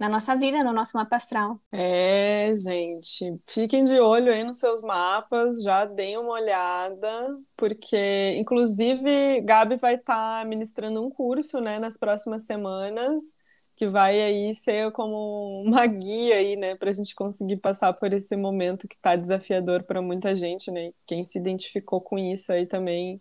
na 0.00 0.08
nossa 0.08 0.34
vida, 0.34 0.64
no 0.64 0.72
nosso 0.72 0.96
mapa 0.96 1.16
astral. 1.16 1.60
É, 1.70 2.54
gente, 2.56 3.38
fiquem 3.46 3.84
de 3.84 4.00
olho 4.00 4.32
aí 4.32 4.42
nos 4.42 4.58
seus 4.58 4.80
mapas, 4.80 5.62
já 5.62 5.84
deem 5.84 6.16
uma 6.16 6.32
olhada, 6.32 7.38
porque, 7.54 8.34
inclusive, 8.38 9.42
Gabi 9.42 9.76
vai 9.76 9.96
estar 9.96 10.46
ministrando 10.46 11.04
um 11.04 11.10
curso, 11.10 11.60
né, 11.60 11.78
nas 11.78 11.98
próximas 11.98 12.44
semanas, 12.46 13.36
que 13.76 13.86
vai 13.86 14.22
aí 14.22 14.54
ser 14.54 14.90
como 14.92 15.62
uma 15.66 15.86
guia 15.86 16.36
aí, 16.36 16.56
né, 16.56 16.78
a 16.80 16.92
gente 16.92 17.14
conseguir 17.14 17.58
passar 17.58 17.92
por 17.92 18.10
esse 18.14 18.34
momento 18.36 18.88
que 18.88 18.94
está 18.94 19.16
desafiador 19.16 19.82
para 19.82 20.00
muita 20.00 20.34
gente, 20.34 20.70
né? 20.70 20.92
Quem 21.06 21.24
se 21.24 21.38
identificou 21.38 22.00
com 22.00 22.18
isso 22.18 22.50
aí 22.52 22.66
também 22.66 23.20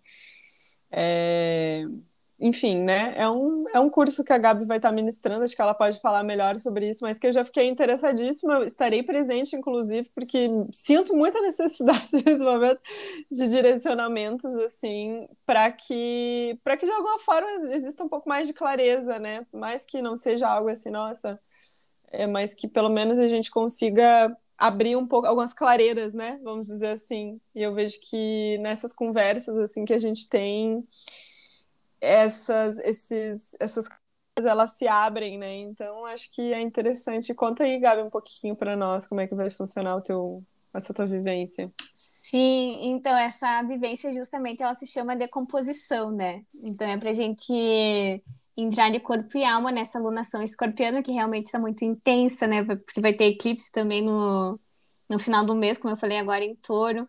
é, 0.92 1.84
Enfim, 2.42 2.78
né? 2.78 3.14
É 3.18 3.30
um, 3.30 3.66
é 3.74 3.80
um 3.82 3.90
curso 3.90 4.24
que 4.24 4.32
a 4.32 4.38
Gabi 4.38 4.64
vai 4.64 4.78
estar 4.78 4.94
ministrando, 4.94 5.44
acho 5.44 5.54
que 5.54 5.62
ela 5.62 5.74
pode 5.74 6.00
falar 6.00 6.24
melhor 6.24 6.58
sobre 6.58 6.88
isso, 6.88 7.04
mas 7.04 7.20
que 7.20 7.28
eu 7.28 7.34
já 7.34 7.44
fiquei 7.44 7.68
interessadíssima, 7.68 8.66
estarei 8.66 9.04
presente, 9.04 9.58
inclusive, 9.58 10.10
porque 10.16 10.48
sinto 10.72 11.14
muita 11.14 11.42
necessidade 11.44 12.14
nesse 12.26 12.42
momento 12.42 12.80
de 13.30 13.50
direcionamentos, 13.50 14.46
assim, 14.56 15.28
para 15.46 15.70
que, 15.70 16.58
para 16.64 16.78
que 16.78 16.86
de 16.86 16.92
alguma 16.92 17.20
forma 17.20 17.76
exista 17.76 18.06
um 18.06 18.10
pouco 18.10 18.30
mais 18.30 18.48
de 18.48 18.54
clareza, 18.54 19.20
né? 19.20 19.46
Mais 19.52 19.86
que 19.86 20.02
não 20.02 20.16
seja 20.16 20.48
algo 20.48 20.70
assim, 20.70 20.90
nossa, 20.92 21.38
é, 22.12 22.26
mas 22.26 22.54
que 22.54 22.68
pelo 22.70 22.90
menos 22.90 23.20
a 23.20 23.28
gente 23.28 23.52
consiga 23.52 24.36
abrir 24.58 24.96
um 24.96 25.08
pouco 25.08 25.28
algumas 25.28 25.54
clareiras, 25.54 26.14
né? 26.14 26.40
Vamos 26.44 26.68
dizer 26.68 26.90
assim. 26.90 27.40
E 27.56 27.62
eu 27.64 27.74
vejo 27.74 28.00
que 28.02 28.58
nessas 28.60 28.94
conversas 28.94 29.58
assim 29.58 29.86
que 29.86 29.94
a 29.94 30.00
gente 30.00 30.30
tem 30.30 30.86
essas, 32.02 32.80
esses, 32.80 33.56
essas 33.60 33.88
coisas 33.88 34.50
elas 34.50 34.72
se 34.72 34.88
abrem, 34.88 35.38
né? 35.38 35.56
Então 35.58 36.06
acho 36.06 36.34
que 36.34 36.54
é 36.54 36.60
interessante. 36.60 37.34
Conta 37.34 37.64
aí, 37.64 37.80
Gabi, 37.80 38.02
um 38.02 38.10
pouquinho 38.10 38.56
para 38.56 38.76
nós 38.76 39.08
como 39.08 39.22
é 39.22 39.28
que 39.28 39.36
vai 39.36 39.52
funcionar 39.52 39.96
o 39.96 40.02
teu, 40.02 40.44
essa 40.74 40.94
tua 40.94 41.06
vivência. 41.06 41.72
Sim, 41.96 42.92
então 42.92 43.16
essa 43.18 43.64
vivência 43.64 44.14
justamente 44.14 44.62
ela 44.62 44.74
se 44.74 44.86
chama 44.88 45.16
decomposição, 45.16 46.12
né? 46.12 46.44
Então 46.64 46.88
é 46.88 46.98
pra 46.98 47.14
gente 47.14 47.52
entrar 48.56 48.92
de 48.92 49.00
corpo 49.00 49.38
e 49.38 49.44
alma 49.44 49.72
nessa 49.72 50.00
alunação 50.00 50.44
escorpiana 50.44 51.02
que 51.02 51.12
realmente 51.12 51.46
está 51.46 51.60
muito 51.60 51.84
intensa, 51.84 52.46
né? 52.46 52.64
Porque 52.64 53.02
vai 53.02 53.14
ter 53.14 53.26
eclipse 53.26 53.72
também 53.72 54.04
no, 54.04 54.60
no 55.10 55.20
final 55.20 55.46
do 55.46 55.56
mês, 55.56 55.78
como 55.78 55.94
eu 55.94 55.98
falei 55.98 56.18
agora 56.18 56.44
em 56.44 56.56
touro. 56.56 57.08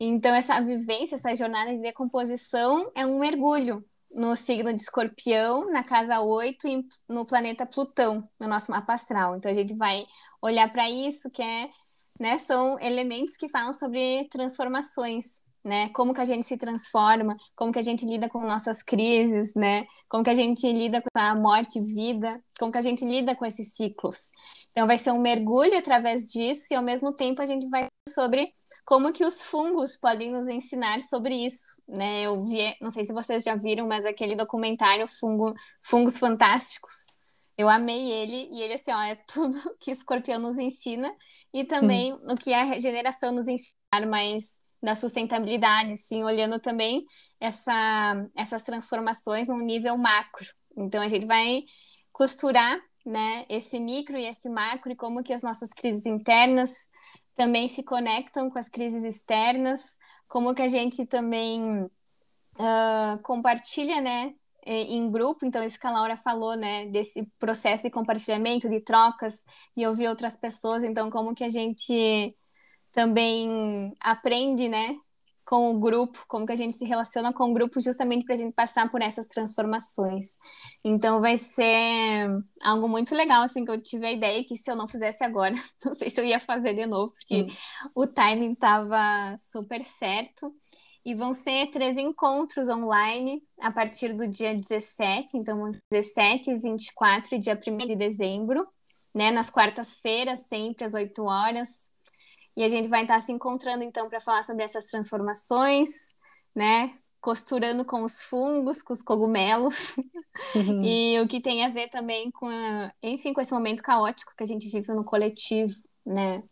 Então 0.00 0.34
essa 0.34 0.60
vivência, 0.60 1.16
essa 1.16 1.34
jornada 1.34 1.72
de 1.72 1.80
decomposição 1.80 2.90
é 2.94 3.04
um 3.06 3.18
mergulho 3.18 3.84
no 4.10 4.34
signo 4.36 4.72
de 4.72 4.80
escorpião, 4.80 5.70
na 5.70 5.84
casa 5.84 6.20
8 6.20 6.66
e 6.66 6.84
no 7.08 7.26
planeta 7.26 7.66
Plutão, 7.66 8.28
no 8.40 8.48
nosso 8.48 8.70
mapa 8.70 8.94
astral. 8.94 9.36
Então 9.36 9.50
a 9.50 9.54
gente 9.54 9.76
vai 9.76 10.06
olhar 10.40 10.70
para 10.72 10.88
isso, 10.90 11.30
que 11.30 11.42
é, 11.42 11.70
né, 12.18 12.38
são 12.38 12.78
elementos 12.80 13.36
que 13.36 13.48
falam 13.48 13.72
sobre 13.72 14.26
transformações, 14.30 15.42
né? 15.64 15.90
Como 15.90 16.14
que 16.14 16.20
a 16.20 16.24
gente 16.24 16.46
se 16.46 16.56
transforma, 16.56 17.36
como 17.54 17.72
que 17.72 17.78
a 17.78 17.82
gente 17.82 18.04
lida 18.06 18.28
com 18.28 18.40
nossas 18.40 18.82
crises, 18.82 19.54
né? 19.54 19.86
Como 20.08 20.24
que 20.24 20.30
a 20.30 20.34
gente 20.34 20.70
lida 20.72 21.00
com 21.02 21.08
a 21.14 21.34
morte 21.34 21.78
e 21.78 21.82
vida, 21.82 22.42
como 22.58 22.72
que 22.72 22.78
a 22.78 22.82
gente 22.82 23.04
lida 23.04 23.36
com 23.36 23.44
esses 23.44 23.74
ciclos. 23.74 24.30
Então 24.72 24.86
vai 24.86 24.98
ser 24.98 25.12
um 25.12 25.20
mergulho 25.20 25.76
através 25.76 26.30
disso 26.30 26.72
e 26.72 26.76
ao 26.76 26.82
mesmo 26.82 27.12
tempo 27.12 27.42
a 27.42 27.46
gente 27.46 27.68
vai 27.68 27.86
sobre 28.08 28.52
como 28.88 29.12
que 29.12 29.22
os 29.22 29.42
fungos 29.42 29.98
podem 29.98 30.30
nos 30.30 30.48
ensinar 30.48 31.02
sobre 31.02 31.34
isso, 31.34 31.76
né? 31.86 32.22
Eu 32.22 32.42
vi, 32.42 32.74
não 32.80 32.90
sei 32.90 33.04
se 33.04 33.12
vocês 33.12 33.42
já 33.42 33.54
viram, 33.54 33.86
mas 33.86 34.06
aquele 34.06 34.34
documentário 34.34 35.06
Fungo, 35.06 35.52
Fungos 35.82 36.18
Fantásticos. 36.18 36.94
Eu 37.58 37.68
amei 37.68 38.10
ele 38.10 38.48
e 38.50 38.62
ele 38.62 38.72
assim, 38.72 38.90
ó, 38.90 38.98
é 39.02 39.14
tudo 39.30 39.58
que 39.78 39.90
escorpião 39.90 40.40
nos 40.40 40.56
ensina 40.56 41.14
e 41.52 41.64
também 41.66 42.14
hum. 42.14 42.28
o 42.30 42.34
que 42.34 42.54
a 42.54 42.62
regeneração 42.62 43.30
nos 43.30 43.46
ensinar 43.46 44.06
mais 44.08 44.62
da 44.82 44.94
sustentabilidade, 44.94 45.92
assim, 45.92 46.24
olhando 46.24 46.58
também 46.58 47.04
essa, 47.38 48.26
essas 48.34 48.62
transformações 48.62 49.48
num 49.48 49.58
nível 49.58 49.98
macro. 49.98 50.46
Então 50.74 51.02
a 51.02 51.08
gente 51.08 51.26
vai 51.26 51.62
costurar, 52.10 52.80
né, 53.04 53.44
esse 53.50 53.78
micro 53.78 54.16
e 54.16 54.24
esse 54.24 54.48
macro 54.48 54.90
e 54.90 54.96
como 54.96 55.22
que 55.22 55.34
as 55.34 55.42
nossas 55.42 55.74
crises 55.74 56.06
internas 56.06 56.88
também 57.38 57.68
se 57.68 57.84
conectam 57.84 58.50
com 58.50 58.58
as 58.58 58.68
crises 58.68 59.04
externas, 59.04 59.96
como 60.26 60.52
que 60.56 60.60
a 60.60 60.66
gente 60.66 61.06
também 61.06 61.84
uh, 61.84 63.22
compartilha, 63.22 64.00
né, 64.00 64.34
em 64.66 65.08
grupo, 65.08 65.46
então 65.46 65.62
isso 65.62 65.78
que 65.78 65.86
a 65.86 65.90
Laura 65.90 66.16
falou, 66.16 66.56
né, 66.56 66.86
desse 66.86 67.24
processo 67.38 67.84
de 67.84 67.90
compartilhamento, 67.90 68.68
de 68.68 68.80
trocas, 68.80 69.44
e 69.76 69.86
ouvir 69.86 70.08
outras 70.08 70.36
pessoas, 70.36 70.82
então 70.82 71.08
como 71.10 71.32
que 71.32 71.44
a 71.44 71.48
gente 71.48 72.36
também 72.92 73.96
aprende, 74.00 74.68
né, 74.68 74.96
com 75.48 75.74
o 75.74 75.80
grupo, 75.80 76.26
como 76.28 76.44
que 76.44 76.52
a 76.52 76.56
gente 76.56 76.76
se 76.76 76.84
relaciona 76.84 77.32
com 77.32 77.44
o 77.44 77.54
grupo 77.54 77.80
justamente 77.80 78.26
para 78.26 78.34
a 78.34 78.38
gente 78.38 78.52
passar 78.52 78.90
por 78.90 79.00
essas 79.00 79.26
transformações. 79.26 80.36
Então 80.84 81.22
vai 81.22 81.38
ser 81.38 82.28
algo 82.62 82.86
muito 82.86 83.14
legal, 83.14 83.42
assim, 83.42 83.64
que 83.64 83.70
eu 83.70 83.80
tive 83.80 84.06
a 84.06 84.12
ideia 84.12 84.44
que 84.44 84.54
se 84.54 84.70
eu 84.70 84.76
não 84.76 84.86
fizesse 84.86 85.24
agora, 85.24 85.54
não 85.82 85.94
sei 85.94 86.10
se 86.10 86.20
eu 86.20 86.24
ia 86.26 86.38
fazer 86.38 86.74
de 86.74 86.84
novo, 86.84 87.14
porque 87.14 87.44
hum. 87.44 87.56
o 87.94 88.06
timing 88.06 88.52
estava 88.52 89.34
super 89.38 89.82
certo. 89.82 90.54
E 91.02 91.14
vão 91.14 91.32
ser 91.32 91.70
três 91.70 91.96
encontros 91.96 92.68
online 92.68 93.42
a 93.58 93.72
partir 93.72 94.12
do 94.12 94.28
dia 94.28 94.54
17, 94.54 95.38
então 95.38 95.70
17, 95.90 96.58
24 96.58 97.36
e 97.36 97.38
dia 97.38 97.58
1 97.66 97.76
de 97.86 97.96
dezembro, 97.96 98.68
né? 99.14 99.30
Nas 99.30 99.48
quartas-feiras, 99.48 100.40
sempre 100.40 100.84
às 100.84 100.92
8 100.92 101.24
horas. 101.24 101.96
E 102.58 102.64
a 102.64 102.68
gente 102.68 102.88
vai 102.88 103.02
estar 103.02 103.20
se 103.20 103.30
encontrando 103.30 103.84
então 103.84 104.08
para 104.08 104.20
falar 104.20 104.42
sobre 104.42 104.64
essas 104.64 104.86
transformações, 104.86 106.16
né? 106.52 106.92
Costurando 107.20 107.84
com 107.84 108.02
os 108.02 108.20
fungos, 108.20 108.82
com 108.82 108.92
os 108.92 109.00
cogumelos, 109.00 109.96
uhum. 110.56 110.82
e 110.82 111.20
o 111.20 111.28
que 111.28 111.40
tem 111.40 111.64
a 111.64 111.68
ver 111.68 111.88
também 111.88 112.32
com, 112.32 112.48
a, 112.48 112.92
enfim, 113.00 113.32
com 113.32 113.40
esse 113.40 113.52
momento 113.52 113.80
caótico 113.80 114.32
que 114.36 114.42
a 114.42 114.46
gente 114.46 114.68
vive 114.68 114.92
no 114.92 115.04
coletivo, 115.04 115.72
né? 116.04 116.42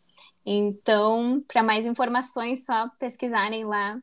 Então, 0.45 1.43
para 1.45 1.61
mais 1.61 1.85
informações, 1.85 2.65
só 2.65 2.89
pesquisarem 2.97 3.65
lá 3.65 4.01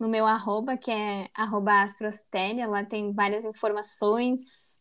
no 0.00 0.08
meu 0.08 0.24
arroba, 0.24 0.78
que 0.78 0.90
é 0.90 1.28
arroba 1.34 1.82
astrostelia, 1.82 2.66
lá 2.66 2.82
tem 2.82 3.12
várias 3.12 3.44
informações 3.44 4.80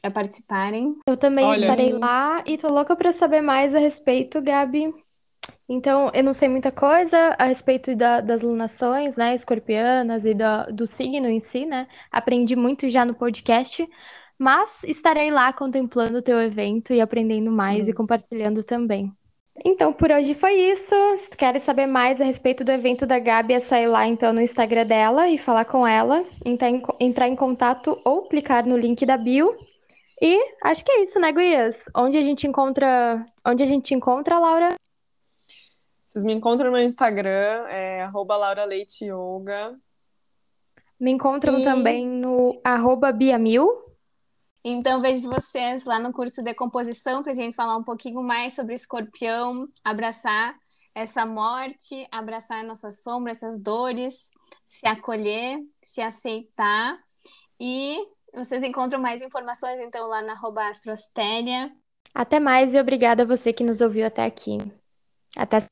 para 0.00 0.10
participarem. 0.10 0.98
Eu 1.06 1.16
também 1.16 1.44
Olha, 1.44 1.66
estarei 1.66 1.92
lá 1.92 2.42
e 2.44 2.58
tô 2.58 2.68
louca 2.68 2.96
para 2.96 3.12
saber 3.12 3.40
mais 3.40 3.72
a 3.72 3.78
respeito, 3.78 4.42
Gabi. 4.42 4.92
Então, 5.68 6.10
eu 6.12 6.22
não 6.22 6.34
sei 6.34 6.48
muita 6.48 6.70
coisa 6.70 7.34
a 7.38 7.44
respeito 7.44 7.96
da, 7.96 8.20
das 8.20 8.42
lunações, 8.42 9.16
né, 9.16 9.34
escorpianas 9.34 10.24
e 10.24 10.34
da, 10.34 10.66
do 10.66 10.86
signo 10.86 11.28
em 11.28 11.40
si, 11.40 11.64
né? 11.64 11.86
Aprendi 12.10 12.54
muito 12.54 12.90
já 12.90 13.04
no 13.04 13.14
podcast, 13.14 13.88
mas 14.38 14.82
estarei 14.84 15.30
lá 15.30 15.52
contemplando 15.52 16.18
o 16.18 16.22
teu 16.22 16.40
evento 16.40 16.92
e 16.92 17.00
aprendendo 17.00 17.50
mais 17.50 17.88
e 17.88 17.92
compartilhando 17.92 18.62
também. 18.62 19.12
Então, 19.64 19.92
por 19.92 20.10
hoje 20.10 20.34
foi 20.34 20.54
isso. 20.54 20.94
Se 21.18 21.30
tu 21.30 21.36
queres 21.36 21.62
saber 21.62 21.86
mais 21.86 22.20
a 22.20 22.24
respeito 22.24 22.64
do 22.64 22.72
evento 22.72 23.06
da 23.06 23.18
Gabi, 23.18 23.54
é 23.54 23.60
sair 23.60 23.86
lá 23.86 24.06
então 24.06 24.32
no 24.32 24.40
Instagram 24.40 24.86
dela 24.86 25.28
e 25.28 25.38
falar 25.38 25.64
com 25.64 25.86
ela, 25.86 26.24
entrar 27.00 27.28
em 27.28 27.36
contato 27.36 28.00
ou 28.04 28.22
clicar 28.28 28.66
no 28.66 28.76
link 28.76 29.04
da 29.04 29.16
bio. 29.16 29.54
E 30.20 30.38
acho 30.62 30.84
que 30.84 30.92
é 30.92 31.02
isso, 31.02 31.18
né, 31.20 31.32
gurias? 31.32 31.84
Onde 31.96 32.16
a 32.16 32.22
gente 32.22 32.46
encontra, 32.46 33.26
onde 33.46 33.62
a 33.62 33.66
gente 33.66 33.94
encontra, 33.94 34.38
Laura? 34.38 34.68
Vocês 36.12 36.26
me 36.26 36.34
encontram 36.34 36.70
no 36.70 36.78
Instagram, 36.78 37.66
é 37.70 38.06
@lauraleiteyoga. 38.12 39.80
Me 41.00 41.10
encontram 41.10 41.58
e... 41.58 41.64
também 41.64 42.06
no 42.06 42.60
arroba 42.62 43.10
biamil. 43.10 43.66
Então, 44.62 45.00
vejo 45.00 45.30
vocês 45.30 45.86
lá 45.86 45.98
no 45.98 46.12
curso 46.12 46.42
de 46.42 46.52
composição 46.52 47.22
para 47.22 47.32
a 47.32 47.34
gente 47.34 47.56
falar 47.56 47.78
um 47.78 47.82
pouquinho 47.82 48.22
mais 48.22 48.52
sobre 48.52 48.74
escorpião, 48.74 49.66
abraçar 49.82 50.54
essa 50.94 51.24
morte, 51.24 52.06
abraçar 52.12 52.62
nossas 52.62 53.02
sombras, 53.02 53.42
essas 53.42 53.58
dores, 53.58 54.32
se 54.68 54.86
acolher, 54.86 55.60
se 55.82 56.02
aceitar. 56.02 56.98
E 57.58 57.96
vocês 58.34 58.62
encontram 58.62 59.00
mais 59.00 59.22
informações, 59.22 59.80
então, 59.80 60.06
lá 60.08 60.20
na 60.20 60.38
Astrostéria. 60.68 61.74
Até 62.14 62.38
mais 62.38 62.74
e 62.74 62.78
obrigada 62.78 63.22
a 63.22 63.26
você 63.26 63.50
que 63.50 63.64
nos 63.64 63.80
ouviu 63.80 64.06
até 64.06 64.26
aqui. 64.26 64.58
Até 65.34 65.71